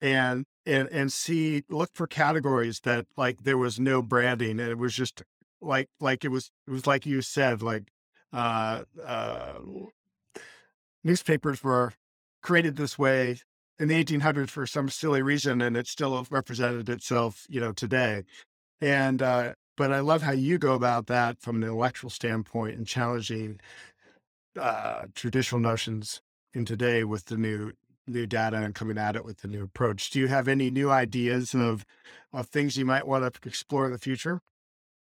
and 0.00 0.44
and 0.66 0.88
and 0.90 1.12
see 1.12 1.62
look 1.70 1.90
for 1.94 2.06
categories 2.06 2.80
that 2.80 3.06
like 3.16 3.44
there 3.44 3.56
was 3.56 3.80
no 3.80 4.02
branding 4.02 4.60
and 4.60 4.68
it 4.68 4.78
was 4.78 4.94
just 4.94 5.22
like 5.60 5.88
like 6.00 6.24
it 6.24 6.28
was 6.28 6.50
it 6.66 6.70
was 6.70 6.86
like 6.86 7.06
you 7.06 7.22
said 7.22 7.62
like 7.62 7.84
uh 8.32 8.82
uh 9.04 9.54
newspapers 11.04 11.62
were 11.62 11.92
created 12.42 12.76
this 12.76 12.98
way 12.98 13.38
in 13.78 13.88
the 13.88 14.04
1800s 14.04 14.50
for 14.50 14.66
some 14.66 14.88
silly 14.88 15.22
reason 15.22 15.60
and 15.60 15.76
it 15.76 15.86
still 15.86 16.26
represented 16.30 16.88
itself 16.88 17.46
you 17.48 17.60
know 17.60 17.72
today 17.72 18.22
and, 18.82 19.22
uh, 19.22 19.54
but 19.76 19.92
I 19.92 20.00
love 20.00 20.22
how 20.22 20.32
you 20.32 20.58
go 20.58 20.74
about 20.74 21.06
that 21.06 21.40
from 21.40 21.56
an 21.56 21.62
intellectual 21.62 22.10
standpoint 22.10 22.76
and 22.76 22.86
challenging 22.86 23.60
uh, 24.60 25.04
traditional 25.14 25.60
notions 25.60 26.20
in 26.52 26.64
today 26.64 27.04
with 27.04 27.26
the 27.26 27.36
new 27.36 27.72
new 28.08 28.26
data 28.26 28.56
and 28.56 28.74
coming 28.74 28.98
at 28.98 29.14
it 29.14 29.24
with 29.24 29.44
a 29.44 29.46
new 29.46 29.62
approach. 29.62 30.10
Do 30.10 30.18
you 30.18 30.26
have 30.26 30.48
any 30.48 30.70
new 30.70 30.90
ideas 30.90 31.54
of 31.54 31.86
of 32.32 32.48
things 32.48 32.76
you 32.76 32.84
might 32.84 33.06
want 33.06 33.32
to 33.32 33.48
explore 33.48 33.86
in 33.86 33.92
the 33.92 33.98
future? 33.98 34.40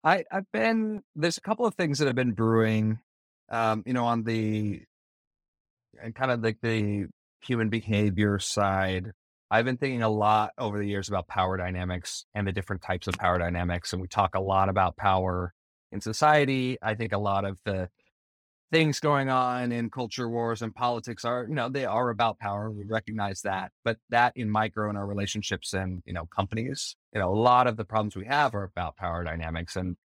I, 0.03 0.23
I've 0.31 0.49
been 0.51 1.03
there's 1.15 1.37
a 1.37 1.41
couple 1.41 1.65
of 1.65 1.75
things 1.75 1.99
that 1.99 2.05
have 2.05 2.15
been 2.15 2.31
brewing, 2.31 2.99
um, 3.49 3.83
you 3.85 3.93
know, 3.93 4.05
on 4.05 4.23
the 4.23 4.83
and 6.01 6.15
kind 6.15 6.31
of 6.31 6.41
like 6.41 6.59
the 6.61 7.07
human 7.41 7.69
behavior 7.69 8.39
side. 8.39 9.11
I've 9.51 9.65
been 9.65 9.77
thinking 9.77 10.01
a 10.01 10.09
lot 10.09 10.51
over 10.57 10.79
the 10.79 10.87
years 10.87 11.07
about 11.07 11.27
power 11.27 11.57
dynamics 11.57 12.25
and 12.33 12.47
the 12.47 12.51
different 12.51 12.81
types 12.81 13.07
of 13.07 13.15
power 13.15 13.37
dynamics, 13.37 13.93
and 13.93 14.01
we 14.01 14.07
talk 14.07 14.35
a 14.35 14.39
lot 14.39 14.69
about 14.69 14.97
power 14.97 15.53
in 15.91 16.01
society. 16.01 16.77
I 16.81 16.95
think 16.95 17.13
a 17.13 17.17
lot 17.17 17.45
of 17.45 17.59
the 17.63 17.89
things 18.71 18.99
going 18.99 19.29
on 19.29 19.71
in 19.71 19.89
culture 19.89 20.27
wars 20.27 20.61
and 20.61 20.73
politics 20.73 21.23
are, 21.23 21.45
you 21.47 21.53
know, 21.53 21.69
they 21.69 21.85
are 21.85 22.09
about 22.09 22.39
power. 22.39 22.71
We 22.71 22.83
recognize 22.85 23.41
that, 23.43 23.71
but 23.83 23.97
that 24.09 24.33
in 24.35 24.49
micro 24.49 24.89
in 24.89 24.97
our 24.97 25.05
relationships 25.05 25.73
and, 25.73 26.01
you 26.05 26.13
know, 26.13 26.25
companies, 26.25 26.95
you 27.13 27.19
know, 27.21 27.31
a 27.31 27.35
lot 27.35 27.67
of 27.67 27.77
the 27.77 27.85
problems 27.85 28.15
we 28.15 28.25
have 28.25 28.55
are 28.55 28.63
about 28.63 28.97
power 28.97 29.23
dynamics. 29.23 29.75
And 29.75 29.95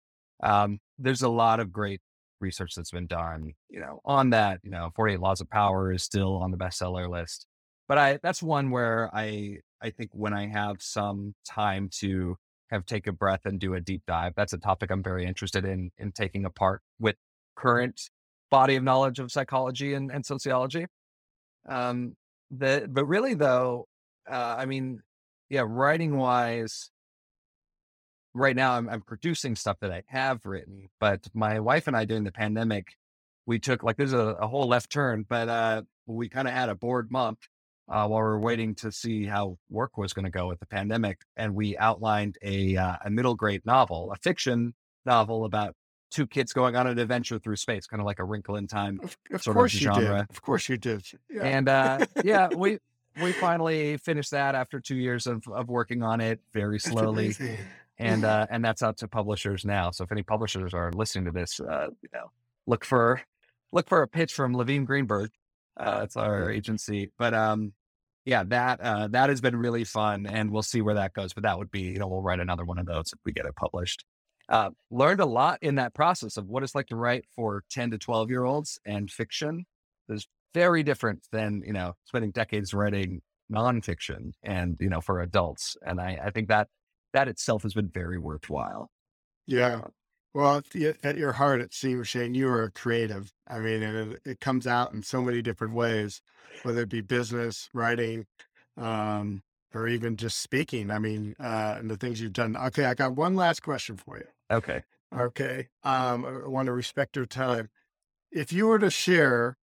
um, 0.43 0.79
there's 0.99 1.23
a 1.23 1.29
lot 1.29 1.61
of 1.61 1.73
great 1.73 2.01
research 2.41 2.75
that's 2.75 2.91
been 2.91 3.07
done, 3.07 3.53
you 3.69 3.81
know, 3.81 4.01
on 4.05 4.31
that, 4.31 4.61
you 4.63 4.71
know, 4.71 4.91
48 4.95 5.21
laws 5.21 5.41
of 5.41 5.49
power 5.51 5.93
is 5.93 6.03
still 6.03 6.37
on 6.37 6.51
the 6.51 6.59
bestseller 6.59 7.09
list. 7.09 7.47
But 7.91 7.99
I, 7.99 8.21
that's 8.23 8.41
one 8.41 8.71
where 8.71 9.11
I, 9.13 9.59
I 9.83 9.91
think 9.91 10.11
when 10.13 10.33
I 10.33 10.47
have 10.47 10.77
some 10.81 11.35
time 11.45 11.89
to 11.95 12.37
have 12.71 12.87
take 12.87 13.09
a 13.09 13.13
breath 13.13 13.41
and 13.47 13.59
do 13.59 13.75
a 13.75 13.81
deep 13.81 14.03
dive, 14.07 14.35
that's 14.37 14.53
a 14.53 14.59
topic 14.59 14.93
I'm 14.93 15.03
very 15.03 15.27
interested 15.27 15.65
in, 15.65 15.91
in 15.99 16.13
taking 16.13 16.45
apart 16.45 16.83
with 17.01 17.17
current 17.57 18.01
body 18.49 18.77
of 18.77 18.85
knowledge 18.85 19.19
of 19.19 19.33
psychology 19.33 19.95
and, 19.95 20.13
and 20.13 20.25
sociology. 20.25 20.87
Um, 21.69 22.15
the, 22.53 22.87
but 22.89 23.07
really 23.07 23.35
though, 23.35 23.89
uh, 24.31 24.55
I 24.57 24.67
mean, 24.67 25.01
yeah, 25.49 25.65
writing 25.67 26.17
wise, 26.17 26.93
right 28.35 28.55
now 28.55 28.75
I'm, 28.75 28.89
I'm 28.89 29.03
producing 29.03 29.57
stuff 29.57 29.79
that 29.81 29.91
I 29.91 30.05
have 30.07 30.47
written, 30.47 30.91
but 31.01 31.27
my 31.35 31.59
wife 31.59 31.89
and 31.89 31.97
I 31.97 32.05
during 32.05 32.23
the 32.23 32.31
pandemic, 32.31 32.95
we 33.47 33.59
took 33.59 33.83
like, 33.83 33.97
there's 33.97 34.13
a, 34.13 34.37
a 34.41 34.47
whole 34.47 34.69
left 34.69 34.91
turn, 34.91 35.27
but, 35.29 35.49
uh, 35.49 35.83
we 36.07 36.29
kind 36.29 36.47
of 36.47 36.55
had 36.55 36.69
a 36.69 36.77
bored 36.77 37.11
month, 37.11 37.39
uh, 37.91 38.07
while 38.07 38.21
we 38.21 38.27
are 38.27 38.39
waiting 38.39 38.75
to 38.77 38.93
see 38.93 39.27
how 39.27 39.59
work 39.69 39.99
was 39.99 40.13
going 40.13 40.25
to 40.25 40.31
go 40.31 40.47
with 40.47 40.61
the 40.61 40.67
pandemic. 40.67 41.21
And 41.37 41.55
we 41.55 41.77
outlined 41.77 42.39
a, 42.43 42.77
uh, 42.77 42.97
a 43.05 43.11
middle 43.11 43.35
grade 43.35 43.63
novel, 43.67 44.13
a 44.13 44.17
fiction 44.17 44.75
novel 45.05 45.45
about 45.45 45.75
two 46.11 46.27
kids 46.27 46.53
going 46.53 46.77
on 46.77 46.87
an 46.87 46.99
adventure 46.99 47.39
through 47.39 47.57
space, 47.57 47.87
kind 47.87 48.01
of 48.01 48.07
like 48.07 48.21
a 48.21 48.25
Wrinkle 48.25 48.57
in 48.57 48.69
Time 48.69 49.01
of, 49.03 49.17
of 49.33 49.43
sort 49.43 49.57
course 49.57 49.75
of 49.75 49.81
genre. 49.81 50.03
You 50.03 50.09
did. 50.09 50.31
Of 50.31 50.43
course 50.43 50.69
you 50.69 50.77
did. 50.77 51.03
Yeah. 51.29 51.43
And 51.43 51.69
uh, 51.69 52.07
yeah, 52.25 52.49
we 52.57 52.79
we 53.21 53.33
finally 53.33 53.97
finished 53.97 54.31
that 54.31 54.55
after 54.55 54.81
two 54.81 54.97
years 54.97 55.27
of 55.27 55.43
of 55.49 55.69
working 55.69 56.03
on 56.03 56.21
it 56.21 56.41
very 56.53 56.79
slowly. 56.79 57.35
And 57.99 58.25
uh, 58.25 58.47
and 58.51 58.65
that's 58.65 58.83
out 58.83 58.97
to 58.99 59.09
publishers 59.09 59.65
now. 59.65 59.91
So 59.91 60.05
if 60.05 60.13
any 60.13 60.23
publishers 60.23 60.73
are 60.73 60.91
listening 60.93 61.27
to 61.27 61.33
this, 61.33 61.61
uh, 61.61 61.89
you 62.01 62.09
know, 62.15 62.31
look 62.67 62.85
for 62.85 63.21
look 63.73 63.89
for 63.89 64.03
a 64.03 64.09
pitch 64.09 64.33
from 64.33 64.57
Levine 64.57 64.85
Greenberg. 64.85 65.31
Uh, 65.77 66.01
it's 66.05 66.17
our 66.17 66.51
agency. 66.51 67.11
But 67.19 67.35
um, 67.35 67.73
yeah, 68.25 68.45
that 68.45 68.81
uh, 68.81 69.09
that 69.09 69.29
has 69.29 69.41
been 69.41 69.57
really 69.57 69.85
fun, 69.85 70.27
and 70.27 70.51
we'll 70.51 70.63
see 70.63 70.83
where 70.83 70.95
that 70.95 71.15
goes. 71.15 71.33
But 71.33 71.45
that 71.45 71.59
would 71.59 71.71
be, 71.71 71.83
you 71.83 71.99
know, 71.99 72.09
we'll 72.09 72.23
write 72.23 72.41
another 72.41 72.65
one 72.65 72.79
of 72.79 72.87
those 72.87 73.13
if 73.13 73.19
we 73.25 73.33
get 73.33 73.47
it 73.47 73.57
published 73.57 74.05
uh, 74.51 74.71
learned 74.91 75.21
a 75.21 75.27
lot 75.27 75.59
in 75.63 75.77
that 75.77 75.95
process 75.95 76.37
of 76.37 76.49
what 76.49 76.63
it's 76.63 76.75
like 76.75 76.89
to 76.89 76.97
write 76.97 77.25
for 77.35 77.63
10 77.71 77.93
to 77.93 77.99
12 77.99 78.31
year 78.31 78.45
olds 78.45 78.79
and 78.85 79.11
fiction 79.11 79.65
is 80.09 80.27
very 80.53 80.83
different 80.83 81.25
than, 81.31 81.63
you 81.65 81.73
know, 81.73 81.95
spending 82.05 82.33
decades 82.33 82.75
writing 82.75 83.23
nonfiction 83.51 84.33
and, 84.43 84.77
you 84.81 84.91
know, 84.91 85.01
for 85.01 85.21
adults. 85.21 85.77
And 85.87 86.01
I, 86.01 86.19
I 86.25 86.31
think 86.31 86.49
that 86.49 86.67
that 87.13 87.29
itself 87.29 87.63
has 87.63 87.75
been 87.75 87.89
very 87.89 88.19
worthwhile. 88.19 88.91
Yeah. 89.47 89.83
Well, 90.33 90.63
at 91.03 91.17
your 91.17 91.33
heart, 91.33 91.61
it 91.61 91.75
seems, 91.75 92.09
Shane, 92.09 92.35
you 92.35 92.49
are 92.49 92.63
a 92.63 92.71
creative. 92.71 93.33
I 93.49 93.59
mean, 93.59 93.83
it, 93.83 94.21
it 94.25 94.41
comes 94.41 94.67
out 94.67 94.93
in 94.93 95.03
so 95.03 95.21
many 95.23 95.43
different 95.43 95.75
ways, 95.75 96.23
whether 96.63 96.83
it 96.83 96.89
be 96.89 97.01
business, 97.01 97.69
writing, 97.75 98.27
um, 98.77 99.43
or 99.75 99.89
even 99.89 100.17
just 100.17 100.41
speaking. 100.41 100.91
I 100.91 101.01
mean, 101.01 101.35
uh, 101.41 101.77
and 101.79 101.91
the 101.91 101.97
things 101.97 102.21
you've 102.21 102.33
done. 102.33 102.57
Okay, 102.57 102.85
I 102.85 102.95
got 102.95 103.17
one 103.17 103.35
last 103.35 103.63
question 103.63 103.97
for 103.97 104.19
you. 104.19 104.27
Okay. 104.51 104.83
Okay. 105.17 105.69
Um, 105.83 106.25
I 106.25 106.49
want 106.49 106.67
to 106.67 106.73
respect 106.73 107.17
your 107.17 107.27
time. 107.27 107.69
If 108.31 108.53
you 108.53 108.67
were 108.67 108.79
to 108.79 108.91
share 108.91 109.57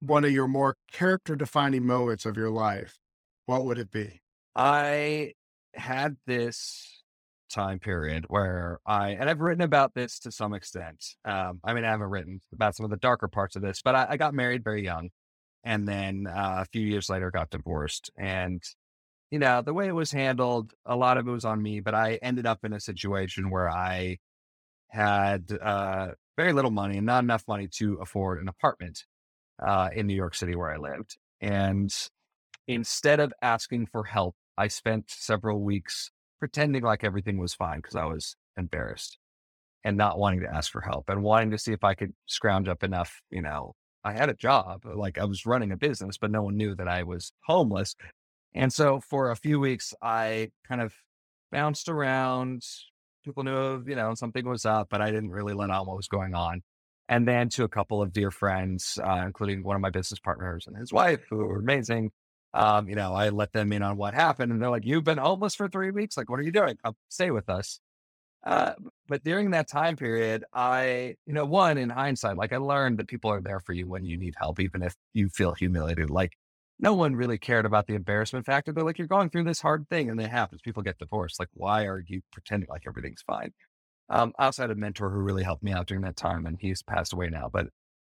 one 0.00 0.24
of 0.24 0.32
your 0.32 0.48
more 0.48 0.76
character 0.90 1.36
defining 1.36 1.86
moments 1.86 2.26
of 2.26 2.36
your 2.36 2.50
life, 2.50 2.98
what 3.46 3.64
would 3.64 3.78
it 3.78 3.92
be? 3.92 4.20
I 4.56 5.34
had 5.74 6.16
this 6.26 6.97
time 7.48 7.78
period 7.78 8.26
where 8.28 8.78
I, 8.86 9.10
and 9.10 9.28
I've 9.28 9.40
written 9.40 9.62
about 9.62 9.94
this 9.94 10.18
to 10.20 10.32
some 10.32 10.54
extent. 10.54 11.04
Um, 11.24 11.60
I 11.64 11.74
mean, 11.74 11.84
I 11.84 11.90
haven't 11.90 12.10
written 12.10 12.40
about 12.52 12.76
some 12.76 12.84
of 12.84 12.90
the 12.90 12.96
darker 12.96 13.28
parts 13.28 13.56
of 13.56 13.62
this, 13.62 13.82
but 13.82 13.94
I, 13.94 14.06
I 14.10 14.16
got 14.16 14.34
married 14.34 14.64
very 14.64 14.82
young. 14.82 15.10
And 15.64 15.86
then 15.86 16.26
uh, 16.26 16.58
a 16.60 16.64
few 16.66 16.82
years 16.82 17.10
later, 17.10 17.30
got 17.30 17.50
divorced. 17.50 18.10
And 18.16 18.62
you 19.30 19.38
know, 19.38 19.60
the 19.62 19.74
way 19.74 19.88
it 19.88 19.94
was 19.94 20.10
handled, 20.10 20.72
a 20.86 20.96
lot 20.96 21.18
of 21.18 21.28
it 21.28 21.30
was 21.30 21.44
on 21.44 21.60
me, 21.60 21.80
but 21.80 21.94
I 21.94 22.18
ended 22.22 22.46
up 22.46 22.64
in 22.64 22.72
a 22.72 22.80
situation 22.80 23.50
where 23.50 23.68
I 23.68 24.18
had 24.88 25.50
uh, 25.60 26.12
very 26.36 26.52
little 26.52 26.70
money 26.70 26.96
and 26.96 27.06
not 27.06 27.24
enough 27.24 27.44
money 27.46 27.68
to 27.76 27.98
afford 28.00 28.40
an 28.40 28.48
apartment 28.48 29.04
uh, 29.62 29.90
in 29.94 30.06
New 30.06 30.14
York 30.14 30.34
City 30.34 30.56
where 30.56 30.70
I 30.70 30.78
lived. 30.78 31.18
And 31.40 31.94
instead 32.66 33.20
of 33.20 33.32
asking 33.42 33.86
for 33.86 34.04
help, 34.04 34.34
I 34.56 34.68
spent 34.68 35.10
several 35.10 35.60
weeks 35.62 36.10
pretending 36.38 36.82
like 36.82 37.04
everything 37.04 37.38
was 37.38 37.54
fine 37.54 37.78
because 37.78 37.96
I 37.96 38.04
was 38.04 38.36
embarrassed 38.56 39.18
and 39.84 39.96
not 39.96 40.18
wanting 40.18 40.40
to 40.40 40.54
ask 40.54 40.70
for 40.70 40.80
help 40.80 41.08
and 41.08 41.22
wanting 41.22 41.50
to 41.50 41.58
see 41.58 41.72
if 41.72 41.84
I 41.84 41.94
could 41.94 42.12
scrounge 42.26 42.68
up 42.68 42.82
enough, 42.82 43.20
you 43.30 43.42
know, 43.42 43.74
I 44.04 44.12
had 44.12 44.28
a 44.28 44.34
job, 44.34 44.82
like 44.84 45.18
I 45.18 45.24
was 45.24 45.46
running 45.46 45.72
a 45.72 45.76
business, 45.76 46.18
but 46.18 46.30
no 46.30 46.42
one 46.42 46.56
knew 46.56 46.74
that 46.76 46.88
I 46.88 47.02
was 47.02 47.32
homeless. 47.44 47.94
And 48.54 48.72
so 48.72 49.00
for 49.00 49.30
a 49.30 49.36
few 49.36 49.60
weeks, 49.60 49.94
I 50.02 50.50
kind 50.66 50.80
of 50.80 50.94
bounced 51.52 51.88
around. 51.88 52.62
People 53.24 53.44
knew, 53.44 53.84
you 53.86 53.96
know, 53.96 54.14
something 54.14 54.48
was 54.48 54.64
up, 54.64 54.88
but 54.90 55.00
I 55.00 55.10
didn't 55.10 55.30
really 55.30 55.54
let 55.54 55.70
on 55.70 55.86
what 55.86 55.96
was 55.96 56.08
going 56.08 56.34
on. 56.34 56.62
And 57.08 57.26
then 57.26 57.48
to 57.50 57.64
a 57.64 57.68
couple 57.68 58.02
of 58.02 58.12
dear 58.12 58.30
friends, 58.30 58.98
uh, 59.02 59.22
including 59.26 59.62
one 59.62 59.76
of 59.76 59.82
my 59.82 59.90
business 59.90 60.20
partners 60.20 60.66
and 60.66 60.76
his 60.76 60.92
wife, 60.92 61.20
who 61.28 61.36
were 61.36 61.58
amazing. 61.58 62.10
Um, 62.54 62.88
you 62.88 62.94
know, 62.96 63.14
I 63.14 63.28
let 63.30 63.52
them 63.52 63.72
in 63.72 63.82
on 63.82 63.96
what 63.96 64.14
happened, 64.14 64.52
and 64.52 64.60
they're 64.62 64.70
like, 64.70 64.86
"You've 64.86 65.04
been 65.04 65.18
homeless 65.18 65.54
for 65.54 65.68
three 65.68 65.90
weeks. 65.90 66.16
Like, 66.16 66.30
what 66.30 66.40
are 66.40 66.42
you 66.42 66.52
doing? 66.52 66.76
Come 66.84 66.94
stay 67.08 67.30
with 67.30 67.48
us." 67.48 67.80
Uh, 68.44 68.74
but 69.08 69.24
during 69.24 69.50
that 69.50 69.68
time 69.68 69.96
period, 69.96 70.44
I, 70.52 71.16
you 71.26 71.34
know, 71.34 71.44
one 71.44 71.76
in 71.78 71.90
hindsight, 71.90 72.36
like 72.36 72.52
I 72.52 72.58
learned 72.58 72.98
that 72.98 73.08
people 73.08 73.30
are 73.30 73.40
there 73.40 73.60
for 73.60 73.72
you 73.72 73.86
when 73.88 74.04
you 74.04 74.16
need 74.16 74.34
help, 74.38 74.60
even 74.60 74.82
if 74.82 74.94
you 75.12 75.28
feel 75.28 75.54
humiliated. 75.54 76.10
Like 76.10 76.32
no 76.78 76.94
one 76.94 77.16
really 77.16 77.38
cared 77.38 77.66
about 77.66 77.86
the 77.86 77.94
embarrassment 77.94 78.46
factor. 78.46 78.72
They're 78.72 78.84
like, 78.84 78.98
you're 78.98 79.08
going 79.08 79.30
through 79.30 79.44
this 79.44 79.60
hard 79.60 79.88
thing 79.88 80.08
and 80.08 80.20
it 80.20 80.30
happens. 80.30 80.60
People 80.62 80.82
get 80.82 80.98
divorced. 80.98 81.40
Like, 81.40 81.48
why 81.54 81.86
are 81.86 82.02
you 82.06 82.22
pretending 82.32 82.68
like 82.70 82.84
everything's 82.86 83.22
fine? 83.22 83.52
Um, 84.08 84.32
I 84.38 84.46
also 84.46 84.62
had 84.62 84.70
a 84.70 84.74
mentor 84.76 85.10
who 85.10 85.18
really 85.18 85.42
helped 85.42 85.62
me 85.62 85.72
out 85.72 85.86
during 85.86 86.02
that 86.04 86.16
time 86.16 86.46
and 86.46 86.56
he's 86.60 86.82
passed 86.82 87.12
away 87.12 87.28
now, 87.30 87.50
but 87.52 87.68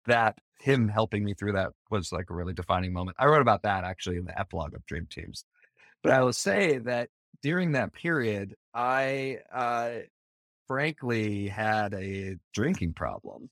that 0.06 0.38
him 0.60 0.88
helping 0.88 1.24
me 1.24 1.34
through 1.34 1.52
that 1.52 1.70
was 1.90 2.12
like 2.12 2.30
a 2.30 2.34
really 2.34 2.52
defining 2.52 2.92
moment. 2.92 3.16
I 3.18 3.26
wrote 3.26 3.42
about 3.42 3.62
that 3.62 3.84
actually 3.84 4.16
in 4.16 4.24
the 4.24 4.38
epilogue 4.38 4.74
of 4.74 4.86
Dream 4.86 5.06
Teams. 5.10 5.44
But 6.02 6.12
I 6.12 6.22
will 6.22 6.32
say 6.32 6.78
that 6.78 7.08
during 7.42 7.72
that 7.72 7.92
period, 7.92 8.54
I, 8.74 9.38
uh, 9.52 9.90
frankly 10.68 11.48
had 11.48 11.92
a 11.94 12.36
drinking 12.54 12.94
problem. 12.94 13.50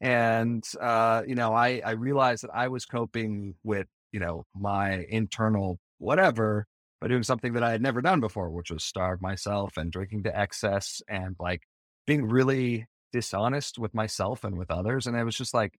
And, 0.00 0.64
uh, 0.80 1.22
you 1.26 1.34
know, 1.34 1.54
I, 1.54 1.80
I 1.84 1.92
realized 1.92 2.42
that 2.42 2.54
I 2.54 2.68
was 2.68 2.84
coping 2.86 3.54
with 3.62 3.86
you 4.16 4.20
know, 4.20 4.46
my 4.54 5.04
internal 5.10 5.78
whatever 5.98 6.66
by 7.02 7.08
doing 7.08 7.22
something 7.22 7.52
that 7.52 7.62
I 7.62 7.70
had 7.70 7.82
never 7.82 8.00
done 8.00 8.18
before, 8.20 8.48
which 8.48 8.70
was 8.70 8.82
starve 8.82 9.20
myself 9.20 9.76
and 9.76 9.92
drinking 9.92 10.22
to 10.22 10.34
excess 10.34 11.02
and 11.06 11.36
like 11.38 11.64
being 12.06 12.26
really 12.26 12.86
dishonest 13.12 13.78
with 13.78 13.92
myself 13.92 14.42
and 14.42 14.56
with 14.56 14.70
others. 14.70 15.06
And 15.06 15.18
I 15.18 15.24
was 15.24 15.36
just 15.36 15.52
like, 15.52 15.78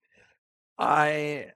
I, 0.77 1.47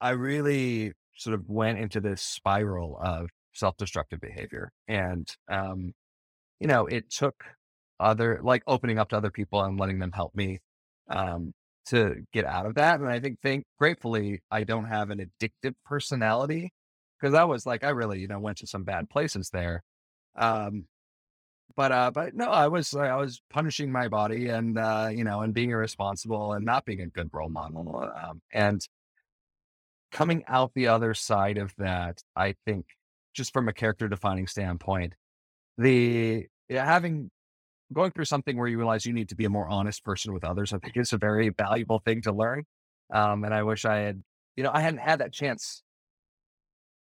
I 0.00 0.10
really 0.10 0.92
sort 1.16 1.34
of 1.34 1.48
went 1.48 1.78
into 1.78 2.00
this 2.00 2.22
spiral 2.22 2.98
of 3.02 3.28
self-destructive 3.52 4.20
behavior. 4.20 4.70
And, 4.88 5.28
um, 5.50 5.92
you 6.60 6.66
know, 6.66 6.86
it 6.86 7.10
took 7.10 7.44
other, 8.00 8.40
like 8.42 8.62
opening 8.66 8.98
up 8.98 9.10
to 9.10 9.16
other 9.16 9.30
people 9.30 9.62
and 9.62 9.78
letting 9.78 9.98
them 9.98 10.12
help 10.12 10.34
me, 10.34 10.58
um, 11.08 11.52
to 11.86 12.16
get 12.32 12.44
out 12.44 12.66
of 12.66 12.74
that. 12.76 13.00
And 13.00 13.08
I 13.08 13.20
think, 13.20 13.40
think 13.40 13.64
gratefully, 13.78 14.40
I 14.50 14.64
don't 14.64 14.86
have 14.86 15.10
an 15.10 15.18
addictive 15.18 15.74
personality 15.84 16.72
because 17.20 17.34
I 17.34 17.44
was 17.44 17.66
like, 17.66 17.84
I 17.84 17.90
really, 17.90 18.20
you 18.20 18.28
know, 18.28 18.38
went 18.38 18.58
to 18.58 18.66
some 18.66 18.84
bad 18.84 19.08
places 19.10 19.50
there. 19.52 19.82
Um, 20.36 20.86
but, 21.76 21.92
uh, 21.92 22.10
but 22.10 22.34
no, 22.34 22.50
I 22.50 22.68
was, 22.68 22.94
I 22.94 23.16
was 23.16 23.40
punishing 23.50 23.90
my 23.90 24.08
body 24.08 24.48
and, 24.48 24.78
uh, 24.78 25.08
you 25.10 25.24
know, 25.24 25.40
and 25.40 25.54
being 25.54 25.70
irresponsible 25.70 26.52
and 26.52 26.64
not 26.64 26.84
being 26.84 27.00
a 27.00 27.06
good 27.06 27.30
role 27.32 27.48
model. 27.48 28.10
Um, 28.14 28.42
and 28.52 28.86
coming 30.10 30.44
out 30.46 30.72
the 30.74 30.88
other 30.88 31.14
side 31.14 31.58
of 31.58 31.74
that, 31.78 32.22
I 32.36 32.54
think, 32.66 32.86
just 33.34 33.52
from 33.52 33.68
a 33.68 33.72
character 33.72 34.08
defining 34.08 34.46
standpoint, 34.46 35.14
the 35.78 36.46
having 36.68 37.30
going 37.92 38.10
through 38.10 38.26
something 38.26 38.56
where 38.56 38.68
you 38.68 38.78
realize 38.78 39.06
you 39.06 39.12
need 39.12 39.30
to 39.30 39.36
be 39.36 39.44
a 39.44 39.50
more 39.50 39.68
honest 39.68 40.04
person 40.04 40.32
with 40.32 40.44
others, 40.44 40.72
I 40.72 40.78
think 40.78 40.96
is 40.96 41.12
a 41.12 41.18
very 41.18 41.48
valuable 41.48 42.00
thing 42.04 42.22
to 42.22 42.32
learn. 42.32 42.64
Um, 43.12 43.44
and 43.44 43.54
I 43.54 43.62
wish 43.62 43.84
I 43.84 43.98
had, 43.98 44.22
you 44.56 44.64
know, 44.64 44.70
I 44.72 44.80
hadn't 44.80 45.00
had 45.00 45.20
that 45.20 45.32
chance 45.32 45.82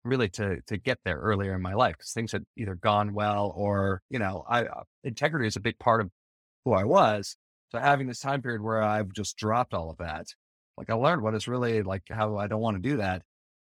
really 0.05 0.29
to 0.31 0.61
to 0.67 0.77
get 0.79 0.99
there 1.05 1.19
earlier 1.19 1.55
in 1.55 1.63
my 1.63 1.75
life 1.75 1.97
because 1.99 2.13
things 2.13 2.33
had 2.33 2.45
either 2.57 2.75
gone 2.75 3.15
well 3.15 3.53
or 3.57 4.03
you 4.11 4.19
know, 4.19 4.45
I 4.49 4.65
uh, 4.65 4.83
integrity 5.05 5.47
is 5.47 5.57
a 5.57 5.61
big 5.61 5.79
part 5.79 6.01
of 6.01 6.11
who 6.65 6.73
I 6.73 6.85
was. 6.85 7.37
So 7.71 7.79
having 7.79 8.07
this 8.07 8.21
time 8.21 8.43
period 8.43 8.63
where 8.63 8.83
I've 8.83 9.13
just 9.13 9.37
dropped 9.37 9.75
all 9.75 9.91
of 9.91 9.99
that, 9.99 10.27
like 10.77 10.91
I 10.91 10.95
learned 10.95 11.23
what 11.23 11.35
is 11.35 11.49
really 11.49 11.83
like 11.83 12.03
how 12.11 12.37
I 12.39 12.47
don't 12.47 12.61
want 12.61 12.83
to 12.83 12.89
do 12.89 12.97
that. 12.99 13.23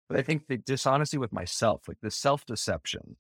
But 0.07 0.19
I 0.19 0.23
think 0.23 0.47
the 0.47 0.57
dishonesty 0.57 1.17
with 1.17 1.33
myself, 1.33 1.83
like 1.87 1.97
the 2.01 2.11
self 2.11 2.45
deception 2.45 3.17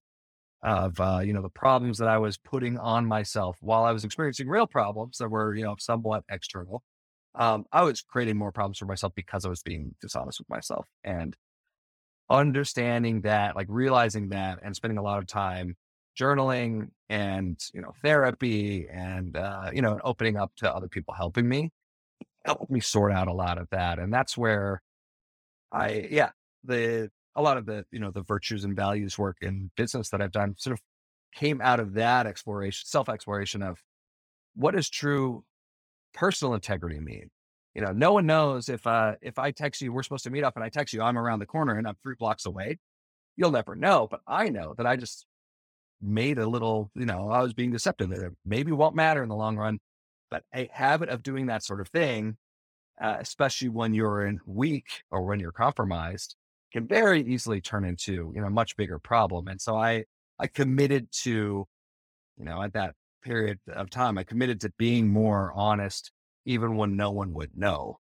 of 0.61 0.99
uh, 0.99 1.21
you 1.23 1.33
know 1.33 1.41
the 1.41 1.49
problems 1.49 1.97
that 1.99 2.07
I 2.07 2.17
was 2.17 2.37
putting 2.37 2.77
on 2.77 3.05
myself 3.05 3.57
while 3.61 3.83
I 3.83 3.91
was 3.91 4.03
experiencing 4.03 4.47
real 4.47 4.67
problems 4.67 5.17
that 5.17 5.29
were 5.29 5.55
you 5.55 5.63
know 5.63 5.75
somewhat 5.79 6.23
external. 6.29 6.83
Um, 7.35 7.65
I 7.71 7.83
was 7.83 8.01
creating 8.01 8.37
more 8.37 8.51
problems 8.51 8.79
for 8.79 8.85
myself 8.85 9.13
because 9.15 9.45
I 9.45 9.49
was 9.49 9.61
being 9.61 9.95
dishonest 10.01 10.39
with 10.39 10.49
myself 10.49 10.87
and 11.03 11.35
understanding 12.29 13.21
that, 13.21 13.55
like 13.55 13.67
realizing 13.69 14.29
that, 14.29 14.59
and 14.63 14.75
spending 14.75 14.97
a 14.97 15.03
lot 15.03 15.19
of 15.19 15.27
time 15.27 15.75
journaling 16.19 16.89
and 17.09 17.57
you 17.73 17.81
know 17.81 17.93
therapy 18.01 18.87
and 18.91 19.37
uh, 19.37 19.69
you 19.73 19.81
know 19.81 19.99
opening 20.03 20.37
up 20.37 20.51
to 20.57 20.73
other 20.73 20.87
people 20.87 21.13
helping 21.13 21.47
me 21.47 21.71
helped 22.45 22.69
me 22.69 22.79
sort 22.79 23.11
out 23.11 23.27
a 23.27 23.33
lot 23.33 23.57
of 23.57 23.69
that, 23.71 23.99
and 23.99 24.13
that's 24.13 24.37
where 24.37 24.81
I 25.71 26.07
yeah 26.11 26.31
the 26.63 27.09
a 27.35 27.41
lot 27.41 27.57
of 27.57 27.65
the 27.65 27.85
you 27.91 27.99
know 27.99 28.11
the 28.11 28.21
virtues 28.23 28.63
and 28.63 28.75
values 28.75 29.17
work 29.17 29.37
in 29.41 29.71
business 29.75 30.09
that 30.09 30.21
I've 30.21 30.31
done 30.31 30.55
sort 30.57 30.73
of 30.73 30.81
came 31.33 31.61
out 31.61 31.79
of 31.79 31.93
that 31.93 32.27
exploration, 32.27 32.85
self 32.85 33.09
exploration 33.09 33.61
of 33.61 33.81
what 34.55 34.75
does 34.75 34.89
true 34.89 35.43
personal 36.13 36.53
integrity 36.53 36.99
mean. 36.99 37.29
You 37.75 37.81
know, 37.81 37.91
no 37.91 38.13
one 38.13 38.25
knows 38.25 38.67
if 38.69 38.85
uh 38.87 39.15
if 39.21 39.39
I 39.39 39.51
text 39.51 39.81
you, 39.81 39.93
we're 39.93 40.03
supposed 40.03 40.23
to 40.25 40.29
meet 40.29 40.43
up, 40.43 40.55
and 40.55 40.63
I 40.63 40.69
text 40.69 40.93
you, 40.93 41.01
I'm 41.01 41.17
around 41.17 41.39
the 41.39 41.45
corner 41.45 41.75
and 41.77 41.87
I'm 41.87 41.95
three 42.01 42.15
blocks 42.17 42.45
away. 42.45 42.79
You'll 43.37 43.51
never 43.51 43.75
know, 43.75 44.07
but 44.09 44.21
I 44.27 44.49
know 44.49 44.73
that 44.77 44.85
I 44.85 44.95
just 44.95 45.25
made 46.01 46.37
a 46.37 46.47
little, 46.47 46.91
you 46.95 47.05
know, 47.05 47.29
I 47.29 47.41
was 47.41 47.53
being 47.53 47.71
deceptive. 47.71 48.11
It 48.11 48.33
maybe 48.45 48.71
won't 48.71 48.95
matter 48.95 49.21
in 49.23 49.29
the 49.29 49.35
long 49.35 49.57
run, 49.57 49.79
but 50.31 50.43
a 50.53 50.69
habit 50.71 51.09
of 51.09 51.23
doing 51.23 51.47
that 51.47 51.63
sort 51.63 51.81
of 51.81 51.89
thing, 51.89 52.37
uh, 53.01 53.17
especially 53.19 53.69
when 53.69 53.93
you're 53.93 54.25
in 54.25 54.39
weak 54.45 55.03
or 55.11 55.23
when 55.23 55.39
you're 55.39 55.51
compromised, 55.51 56.35
can 56.71 56.87
very 56.87 57.21
easily 57.21 57.61
turn 57.61 57.85
into, 57.85 58.31
you 58.35 58.41
know, 58.41 58.47
a 58.47 58.51
much 58.51 58.77
bigger 58.77 58.99
problem. 58.99 59.47
And 59.47 59.59
so 59.59 59.75
I, 59.75 60.05
I 60.39 60.47
committed 60.47 61.11
to, 61.23 61.65
you 62.37 62.45
know, 62.45 62.61
at 62.61 62.73
that 62.73 62.95
period 63.23 63.59
of 63.67 63.89
time, 63.89 64.17
I 64.17 64.23
committed 64.23 64.61
to 64.61 64.71
being 64.77 65.07
more 65.07 65.51
honest, 65.55 66.11
even 66.45 66.75
when 66.75 66.95
no 66.95 67.11
one 67.11 67.33
would 67.33 67.57
know. 67.57 67.97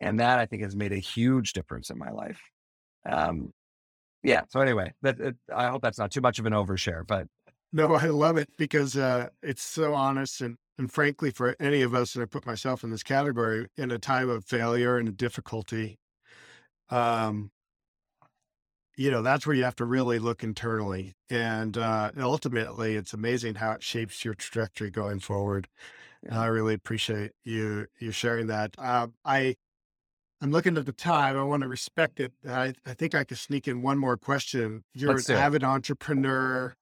And 0.00 0.20
that 0.20 0.38
I 0.38 0.46
think 0.46 0.62
has 0.62 0.74
made 0.74 0.92
a 0.92 0.98
huge 0.98 1.52
difference 1.52 1.90
in 1.90 1.98
my 1.98 2.10
life. 2.10 2.40
Um, 3.08 3.52
yeah. 4.22 4.42
So 4.50 4.60
anyway, 4.60 4.92
that 5.02 5.20
it, 5.20 5.36
I 5.54 5.68
hope 5.68 5.82
that's 5.82 5.98
not 5.98 6.10
too 6.10 6.20
much 6.20 6.38
of 6.38 6.46
an 6.46 6.52
overshare, 6.52 7.06
but 7.06 7.26
no, 7.72 7.94
I 7.94 8.06
love 8.06 8.36
it 8.36 8.48
because 8.58 8.96
uh, 8.96 9.28
it's 9.42 9.62
so 9.62 9.94
honest 9.94 10.40
and 10.40 10.56
and 10.78 10.90
frankly, 10.90 11.30
for 11.30 11.54
any 11.60 11.82
of 11.82 11.94
us, 11.94 12.14
and 12.14 12.22
I 12.22 12.26
put 12.26 12.46
myself 12.46 12.82
in 12.82 12.90
this 12.90 13.02
category, 13.02 13.68
in 13.76 13.90
a 13.90 13.98
time 13.98 14.30
of 14.30 14.44
failure 14.44 14.96
and 14.96 15.16
difficulty, 15.16 15.98
um, 16.88 17.50
you 18.96 19.10
know, 19.10 19.22
that's 19.22 19.46
where 19.46 19.56
you 19.56 19.64
have 19.64 19.76
to 19.76 19.84
really 19.84 20.18
look 20.18 20.42
internally. 20.42 21.14
And 21.30 21.76
uh, 21.76 22.10
ultimately, 22.18 22.96
it's 22.96 23.12
amazing 23.12 23.56
how 23.56 23.72
it 23.72 23.82
shapes 23.82 24.24
your 24.24 24.34
trajectory 24.34 24.90
going 24.90 25.20
forward. 25.20 25.68
And 26.24 26.38
I 26.38 26.46
really 26.46 26.74
appreciate 26.74 27.32
you 27.44 27.86
you 28.00 28.12
sharing 28.12 28.46
that. 28.48 28.74
Uh, 28.78 29.08
I 29.24 29.56
I'm 30.40 30.50
looking 30.50 30.76
at 30.76 30.86
the 30.86 30.92
time. 30.92 31.36
I 31.36 31.44
want 31.44 31.62
to 31.62 31.68
respect 31.68 32.18
it. 32.18 32.32
I, 32.48 32.74
I 32.84 32.94
think 32.94 33.14
I 33.14 33.22
could 33.22 33.38
sneak 33.38 33.68
in 33.68 33.80
one 33.80 33.96
more 33.98 34.16
question. 34.16 34.82
You're 34.92 35.14
let's 35.14 35.28
an 35.28 35.36
avid 35.36 35.62
entrepreneur. 35.62 36.74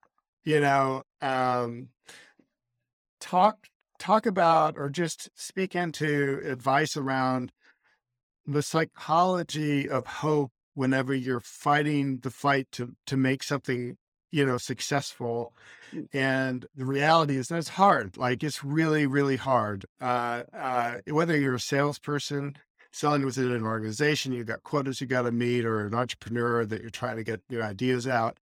You 0.44 0.60
know, 0.60 1.02
um, 1.20 1.88
talk 3.20 3.66
talk 3.98 4.24
about 4.24 4.78
or 4.78 4.88
just 4.88 5.28
speak 5.34 5.74
into 5.74 6.40
advice 6.42 6.96
around 6.96 7.52
the 8.46 8.62
psychology 8.62 9.86
of 9.88 10.06
hope 10.06 10.52
whenever 10.72 11.14
you're 11.14 11.40
fighting 11.40 12.20
the 12.22 12.30
fight 12.30 12.66
to 12.72 12.96
to 13.06 13.16
make 13.16 13.42
something 13.42 13.98
you 14.30 14.44
know 14.46 14.58
successful 14.58 15.52
Mm. 15.92 16.06
and 16.12 16.66
the 16.76 16.84
reality 16.84 17.36
is 17.36 17.48
that 17.48 17.58
it's 17.58 17.70
hard 17.70 18.16
like 18.16 18.44
it's 18.44 18.62
really 18.62 19.06
really 19.06 19.34
hard 19.36 19.86
uh, 20.00 20.44
uh, 20.54 20.98
whether 21.08 21.36
you're 21.36 21.56
a 21.56 21.60
salesperson 21.60 22.56
selling 22.92 23.24
within 23.24 23.50
an 23.50 23.64
organization 23.64 24.32
you've 24.32 24.46
got 24.46 24.62
quotas 24.62 25.00
you 25.00 25.08
got 25.08 25.22
to 25.22 25.32
meet 25.32 25.64
or 25.64 25.84
an 25.84 25.94
entrepreneur 25.94 26.64
that 26.64 26.80
you're 26.80 26.90
trying 26.90 27.16
to 27.16 27.24
get 27.24 27.40
your 27.48 27.64
ideas 27.64 28.06
out 28.06 28.38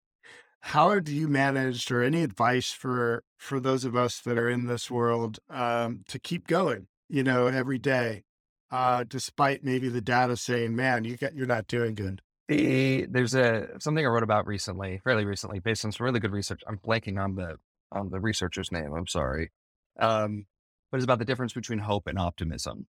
how 0.61 0.99
do 0.99 1.15
you 1.15 1.29
manage 1.29 1.89
or 1.93 2.03
any 2.03 2.25
advice 2.25 2.73
for 2.73 3.23
for 3.37 3.61
those 3.61 3.85
of 3.85 3.95
us 3.95 4.21
that 4.21 4.37
are 4.39 4.51
in 4.51 4.67
this 4.67 4.91
world 4.91 5.39
um, 5.49 6.03
to 6.09 6.19
keep 6.19 6.49
going 6.49 6.89
you 7.09 7.23
know 7.23 7.47
every 7.47 7.79
day 7.79 8.25
uh, 8.73 9.05
despite 9.07 9.63
maybe 9.63 9.89
the 9.89 10.01
data 10.01 10.37
saying 10.37 10.75
man 10.75 11.05
you 11.05 11.17
got 11.17 11.35
you're 11.35 11.47
not 11.47 11.69
doing 11.69 11.95
good 11.95 12.23
The, 12.49 13.07
there's 13.07 13.35
a 13.35 13.69
something 13.81 14.05
I 14.05 14.09
wrote 14.09 14.23
about 14.23 14.47
recently, 14.47 15.01
fairly 15.03 15.25
recently, 15.25 15.59
based 15.59 15.85
on 15.85 15.93
some 15.93 16.05
really 16.05 16.21
good 16.21 16.33
research. 16.33 16.63
I'm 16.67 16.79
blanking 16.79 17.23
on 17.23 17.35
the 17.35 17.57
on 17.91 18.11
the 18.11 18.21
researcher's 18.21 18.71
name. 18.71 18.93
I'm 18.93 19.09
sorry, 19.09 19.51
um, 19.99 20.47
but 20.91 20.99
it's 20.99 21.05
about 21.05 21.19
the 21.19 21.25
difference 21.25 21.53
between 21.53 21.81
hope 21.81 22.07
and 22.07 22.19
optimism. 22.19 22.87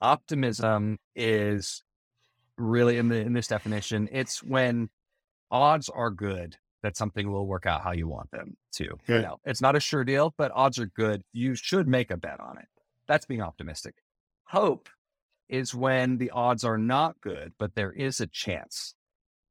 Optimism 0.00 0.98
is 1.16 1.82
really 2.56 2.96
in 2.98 3.08
the 3.08 3.16
in 3.16 3.32
this 3.32 3.48
definition. 3.48 4.08
It's 4.12 4.42
when 4.42 4.90
odds 5.50 5.88
are 5.88 6.10
good 6.10 6.56
that 6.82 6.96
something 6.96 7.30
will 7.32 7.46
work 7.46 7.66
out 7.66 7.82
how 7.82 7.92
you 7.92 8.06
want 8.06 8.30
them 8.30 8.56
to. 8.74 8.84
You 9.16 9.22
know, 9.22 9.40
it's 9.44 9.60
not 9.60 9.74
a 9.74 9.80
sure 9.80 10.04
deal, 10.04 10.32
but 10.38 10.52
odds 10.54 10.78
are 10.78 10.86
good. 10.86 11.22
You 11.32 11.56
should 11.56 11.88
make 11.88 12.12
a 12.12 12.16
bet 12.16 12.38
on 12.38 12.58
it. 12.58 12.68
That's 13.08 13.26
being 13.26 13.42
optimistic. 13.42 13.96
Hope 14.44 14.88
is 15.48 15.74
when 15.74 16.18
the 16.18 16.30
odds 16.30 16.64
are 16.64 16.78
not 16.78 17.20
good, 17.20 17.52
but 17.58 17.74
there 17.74 17.92
is 17.92 18.20
a 18.20 18.26
chance. 18.26 18.94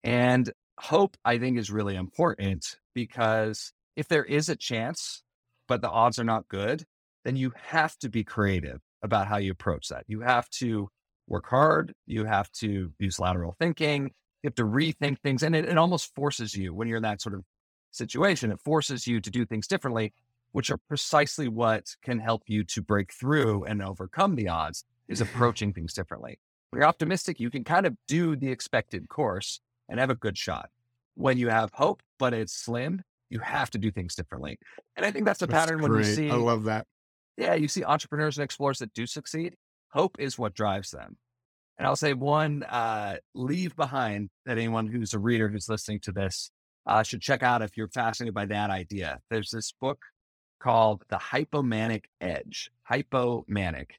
And 0.04 0.52
hope, 0.80 1.18
I 1.24 1.38
think, 1.38 1.58
is 1.58 1.72
really 1.72 1.96
important 1.96 2.78
because 2.94 3.72
if 3.96 4.08
there 4.08 4.26
is 4.26 4.50
a 4.50 4.56
chance, 4.56 5.24
but 5.68 5.82
the 5.82 5.90
odds 5.90 6.20
are 6.20 6.26
not 6.26 6.48
good, 6.48 6.84
then 7.24 7.36
you 7.36 7.54
have 7.70 7.98
to 7.98 8.10
be 8.10 8.24
creative 8.24 8.82
about 9.02 9.28
how 9.28 9.38
you 9.38 9.52
approach 9.52 9.88
that. 9.90 10.04
You 10.08 10.22
have 10.22 10.50
to 10.50 10.90
work 11.28 11.48
hard. 11.48 11.94
You 12.06 12.26
have 12.26 12.52
to 12.54 12.92
use 13.00 13.20
lateral 13.20 13.56
thinking. 13.58 14.12
You 14.44 14.48
have 14.48 14.56
to 14.56 14.64
rethink 14.64 15.20
things. 15.20 15.42
And 15.44 15.56
it, 15.56 15.66
it 15.66 15.78
almost 15.78 16.14
forces 16.14 16.56
you 16.56 16.74
when 16.74 16.88
you're 16.88 16.98
in 16.98 17.04
that 17.04 17.22
sort 17.22 17.36
of 17.36 17.44
situation, 17.92 18.52
it 18.52 18.60
forces 18.60 19.08
you 19.08 19.22
to 19.22 19.32
do 19.32 19.46
things 19.46 19.68
differently, 19.68 20.14
which 20.52 20.70
are 20.70 20.78
precisely 20.88 21.48
what 21.48 21.96
can 22.04 22.20
help 22.20 22.44
you 22.48 22.64
to 22.66 22.82
break 22.82 23.12
through 23.12 23.64
and 23.64 23.82
overcome 23.82 24.36
the 24.36 24.50
odds 24.50 24.84
is 25.08 25.22
approaching 25.22 25.74
things 25.74 25.94
differently. 25.94 26.40
When 26.70 26.82
you're 26.82 26.90
optimistic, 26.90 27.40
you 27.40 27.50
can 27.50 27.64
kind 27.64 27.86
of 27.86 27.96
do 28.08 28.36
the 28.36 28.50
expected 28.52 29.08
course 29.10 29.62
and 29.88 30.00
have 30.00 30.10
a 30.10 30.16
good 30.16 30.38
shot. 30.38 30.70
When 31.16 31.38
you 31.38 31.50
have 31.50 31.72
hope, 31.74 32.02
but 32.20 32.34
it's 32.34 32.54
slim, 32.54 33.04
you 33.30 33.40
have 33.40 33.70
to 33.72 33.78
do 33.78 33.92
things 33.92 34.16
differently. 34.16 34.60
And 34.96 35.06
I 35.06 35.12
think 35.12 35.26
that's 35.26 35.42
a 35.42 35.48
That's 35.48 35.66
pattern 35.66 35.82
when 35.82 35.94
you 35.94 36.04
see, 36.04 36.30
i 36.30 36.36
love 36.36 36.64
that 36.66 36.86
yeah, 37.38 37.54
you 37.54 37.68
see 37.68 37.84
entrepreneurs 37.84 38.38
and 38.38 38.46
explorers 38.46 38.80
that 38.80 38.94
do 38.94 39.06
succeed. 39.06 39.56
Hope 39.90 40.16
is 40.20 40.40
what 40.40 40.54
drives 40.54 40.92
them. 40.92 41.18
And 41.78 41.86
I'll 41.86 41.96
say 41.96 42.14
one, 42.14 42.64
uh, 42.64 43.18
leave 43.34 43.76
behind 43.76 44.30
that 44.46 44.58
anyone 44.58 44.88
who's 44.88 45.14
a 45.14 45.20
reader 45.20 45.50
who's 45.50 45.68
listening 45.68 46.00
to 46.02 46.12
this 46.12 46.52
uh, 46.86 47.04
should 47.04 47.22
check 47.22 47.44
out 47.44 47.62
if 47.62 47.76
you're 47.76 47.90
fascinated 47.90 48.34
by 48.34 48.46
that 48.46 48.70
idea. 48.70 49.20
There's 49.30 49.52
this 49.52 49.74
book 49.82 50.00
called 50.62 51.04
The 51.10 51.18
Hypomanic 51.18 52.06
Edge, 52.22 52.72
Hypomanic, 52.90 53.92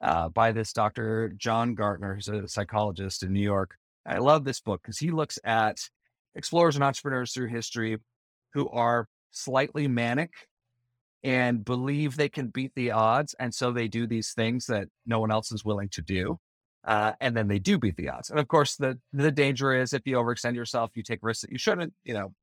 uh, 0.00 0.28
by 0.28 0.52
this 0.52 0.72
Dr. 0.72 1.32
John 1.36 1.74
Gartner, 1.74 2.14
who's 2.14 2.28
a 2.28 2.48
psychologist 2.48 3.22
in 3.22 3.32
New 3.32 3.40
York. 3.40 3.76
I 4.06 4.18
love 4.18 4.44
this 4.44 4.60
book 4.60 4.82
because 4.82 4.98
he 4.98 5.10
looks 5.10 5.38
at 5.44 5.78
explorers 6.34 6.76
and 6.76 6.84
entrepreneurs 6.84 7.32
through 7.32 7.48
history 7.48 7.98
who 8.52 8.68
are 8.68 9.08
slightly 9.30 9.88
manic 9.88 10.30
and 11.24 11.64
believe 11.64 12.16
they 12.16 12.28
can 12.28 12.48
beat 12.48 12.72
the 12.76 12.92
odds. 12.92 13.34
And 13.40 13.52
so 13.52 13.72
they 13.72 13.88
do 13.88 14.06
these 14.06 14.32
things 14.32 14.66
that 14.66 14.88
no 15.06 15.18
one 15.18 15.32
else 15.32 15.50
is 15.50 15.64
willing 15.64 15.88
to 15.90 16.02
do. 16.02 16.38
Uh, 16.84 17.12
and 17.20 17.36
then 17.36 17.48
they 17.48 17.58
do 17.58 17.78
beat 17.78 17.96
the 17.96 18.10
odds. 18.10 18.30
And 18.30 18.38
of 18.38 18.46
course, 18.46 18.76
the 18.76 18.96
the 19.12 19.32
danger 19.32 19.74
is 19.74 19.92
if 19.92 20.06
you 20.06 20.16
overextend 20.16 20.54
yourself, 20.54 20.92
you 20.94 21.02
take 21.02 21.18
risks 21.20 21.42
that 21.42 21.50
you 21.50 21.58
shouldn't. 21.58 21.92
You 22.04 22.14
know, 22.14 22.34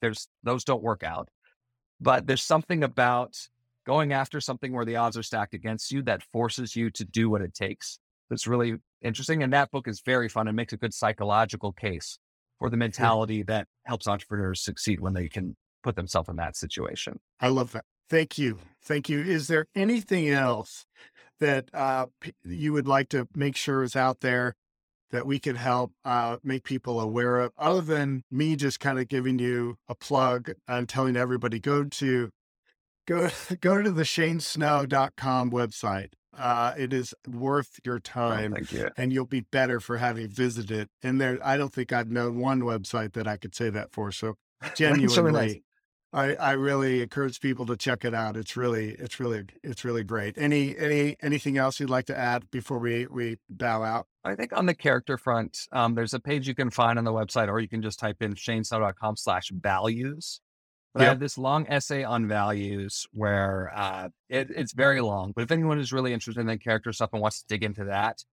there's 0.00 0.28
those 0.44 0.62
don't 0.62 0.84
work 0.84 1.02
out. 1.02 1.28
But 2.00 2.28
there's 2.28 2.44
something 2.44 2.84
about 2.84 3.36
going 3.88 4.12
after 4.12 4.38
something 4.38 4.74
where 4.74 4.84
the 4.84 4.96
odds 4.96 5.16
are 5.16 5.22
stacked 5.22 5.54
against 5.54 5.90
you 5.90 6.02
that 6.02 6.22
forces 6.22 6.76
you 6.76 6.90
to 6.90 7.06
do 7.06 7.30
what 7.30 7.40
it 7.40 7.54
takes. 7.54 7.98
that's 8.28 8.46
really 8.46 8.74
interesting. 9.00 9.42
And 9.42 9.50
that 9.54 9.70
book 9.70 9.88
is 9.88 10.02
very 10.04 10.28
fun 10.28 10.46
and 10.46 10.54
makes 10.54 10.74
a 10.74 10.76
good 10.76 10.92
psychological 10.92 11.72
case 11.72 12.18
for 12.58 12.68
the 12.68 12.76
mentality 12.76 13.42
that 13.44 13.66
helps 13.84 14.06
entrepreneurs 14.06 14.62
succeed 14.62 15.00
when 15.00 15.14
they 15.14 15.26
can 15.26 15.56
put 15.82 15.96
themselves 15.96 16.28
in 16.28 16.36
that 16.36 16.54
situation. 16.54 17.18
I 17.40 17.48
love 17.48 17.72
that. 17.72 17.86
Thank 18.10 18.36
you. 18.36 18.58
Thank 18.82 19.08
you. 19.08 19.20
Is 19.20 19.48
there 19.48 19.64
anything 19.74 20.28
else 20.28 20.84
that 21.40 21.70
uh, 21.72 22.06
you 22.44 22.74
would 22.74 22.88
like 22.88 23.08
to 23.10 23.26
make 23.34 23.56
sure 23.56 23.82
is 23.82 23.96
out 23.96 24.20
there 24.20 24.54
that 25.12 25.26
we 25.26 25.38
could 25.38 25.56
help 25.56 25.92
uh, 26.04 26.36
make 26.44 26.64
people 26.64 27.00
aware 27.00 27.38
of, 27.38 27.52
other 27.56 27.80
than 27.80 28.22
me 28.30 28.54
just 28.54 28.80
kind 28.80 28.98
of 28.98 29.08
giving 29.08 29.38
you 29.38 29.78
a 29.88 29.94
plug 29.94 30.52
and 30.66 30.90
telling 30.90 31.16
everybody 31.16 31.58
go 31.58 31.84
to 31.84 32.28
go 33.08 33.28
go 33.60 33.82
to 33.82 33.90
the 33.90 34.02
shanesnow.com 34.04 35.50
website. 35.50 36.10
Uh, 36.36 36.72
it 36.78 36.92
is 36.92 37.14
worth 37.26 37.80
your 37.84 37.96
Oh, 37.96 37.98
time 37.98 38.52
thank 38.52 38.72
you. 38.72 38.88
and 38.96 39.12
you'll 39.12 39.26
be 39.26 39.40
better 39.40 39.80
for 39.80 39.96
having 39.96 40.28
visited. 40.28 40.88
And 41.02 41.20
there, 41.20 41.38
I 41.42 41.56
don't 41.56 41.72
think 41.72 41.92
I've 41.92 42.10
known 42.10 42.38
one 42.38 42.60
website 42.60 43.14
that 43.14 43.26
I 43.26 43.36
could 43.36 43.56
say 43.56 43.70
that 43.70 43.90
for. 43.90 44.12
So 44.12 44.34
genuinely, 44.76 45.64
I, 46.12 46.36
I 46.36 46.52
really 46.52 47.02
encourage 47.02 47.40
people 47.40 47.66
to 47.66 47.76
check 47.76 48.04
it 48.04 48.14
out. 48.14 48.36
It's 48.36 48.56
really, 48.56 48.90
it's 48.90 49.18
really, 49.18 49.46
it's 49.64 49.84
really 49.84 50.04
great. 50.04 50.38
Any, 50.38 50.78
any, 50.78 51.16
anything 51.20 51.58
else 51.58 51.80
you'd 51.80 51.90
like 51.90 52.06
to 52.06 52.16
add 52.16 52.48
before 52.52 52.78
we, 52.78 53.06
we 53.08 53.38
bow 53.50 53.82
out? 53.82 54.06
I 54.24 54.36
think 54.36 54.56
on 54.56 54.66
the 54.66 54.74
character 54.74 55.18
front, 55.18 55.58
um, 55.72 55.96
there's 55.96 56.14
a 56.14 56.20
page 56.20 56.46
you 56.46 56.54
can 56.54 56.70
find 56.70 56.98
on 56.98 57.04
the 57.04 57.12
website, 57.12 57.48
or 57.48 57.58
you 57.58 57.68
can 57.68 57.82
just 57.82 57.98
type 57.98 58.22
in 58.22 58.34
shanesnow.com 58.34 59.16
slash 59.16 59.50
values. 59.52 60.40
But 60.98 61.06
I 61.06 61.08
have 61.10 61.20
this 61.20 61.38
long 61.38 61.66
essay 61.68 62.04
on 62.04 62.26
values 62.26 63.06
where 63.12 63.72
uh, 63.74 64.08
it, 64.28 64.50
it's 64.50 64.72
very 64.72 65.00
long. 65.00 65.32
But 65.34 65.42
if 65.42 65.50
anyone 65.50 65.78
is 65.78 65.92
really 65.92 66.12
interested 66.12 66.40
in 66.40 66.46
the 66.46 66.58
character 66.58 66.92
stuff 66.92 67.10
and 67.12 67.22
wants 67.22 67.40
to 67.40 67.46
dig 67.48 67.62
into 67.62 67.84
that, 67.84 68.24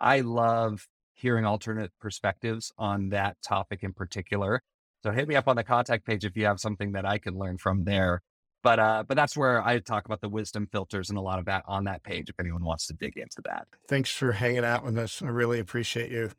I 0.00 0.20
love 0.20 0.88
hearing 1.14 1.44
alternate 1.44 1.92
perspectives 2.00 2.72
on 2.78 3.10
that 3.10 3.36
topic 3.42 3.82
in 3.82 3.92
particular. 3.92 4.62
So 5.02 5.10
hit 5.10 5.28
me 5.28 5.36
up 5.36 5.48
on 5.48 5.56
the 5.56 5.64
contact 5.64 6.04
page 6.04 6.24
if 6.24 6.36
you 6.36 6.46
have 6.46 6.60
something 6.60 6.92
that 6.92 7.06
I 7.06 7.18
can 7.18 7.38
learn 7.38 7.58
from 7.58 7.84
there. 7.84 8.22
But 8.62 8.80
uh, 8.80 9.04
but 9.06 9.16
that's 9.16 9.36
where 9.36 9.64
I 9.64 9.78
talk 9.78 10.06
about 10.06 10.20
the 10.20 10.28
wisdom 10.28 10.66
filters 10.72 11.08
and 11.08 11.18
a 11.18 11.22
lot 11.22 11.38
of 11.38 11.44
that 11.44 11.62
on 11.68 11.84
that 11.84 12.02
page 12.02 12.28
if 12.28 12.40
anyone 12.40 12.64
wants 12.64 12.86
to 12.88 12.94
dig 12.94 13.16
into 13.16 13.40
that. 13.44 13.68
Thanks 13.88 14.10
for 14.10 14.32
hanging 14.32 14.64
out 14.64 14.84
with 14.84 14.98
us. 14.98 15.22
I 15.22 15.28
really 15.28 15.60
appreciate 15.60 16.10
you 16.10 16.30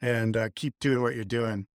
and 0.00 0.36
uh, 0.36 0.48
keep 0.54 0.74
doing 0.80 1.02
what 1.02 1.14
you're 1.14 1.24
doing. 1.24 1.66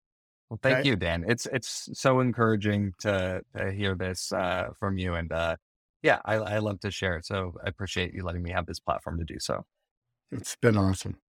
Well, 0.50 0.58
thank 0.62 0.82
Okay. 0.82 0.84
you, 0.84 0.96
Dan. 0.96 1.24
It's 1.28 1.46
it's 1.46 1.88
so 1.98 2.20
encouraging 2.20 2.94
to, 3.00 3.42
to 3.56 3.72
hear 3.72 3.94
this 3.94 4.32
uh, 4.32 4.70
from 4.78 4.98
you, 4.98 5.14
and 5.14 5.30
uh, 5.32 5.56
yeah, 6.02 6.20
I, 6.24 6.34
I 6.36 6.58
love 6.58 6.80
to 6.80 6.90
share 6.90 7.16
it. 7.16 7.26
So 7.26 7.54
I 7.64 7.68
appreciate 7.68 8.14
you 8.14 8.24
letting 8.24 8.42
me 8.42 8.50
have 8.50 8.66
this 8.66 8.80
platform 8.80 9.18
to 9.18 9.24
do 9.24 9.38
so. 9.38 9.64
It's 10.32 10.56
been 10.56 10.76
awesome. 10.76 11.20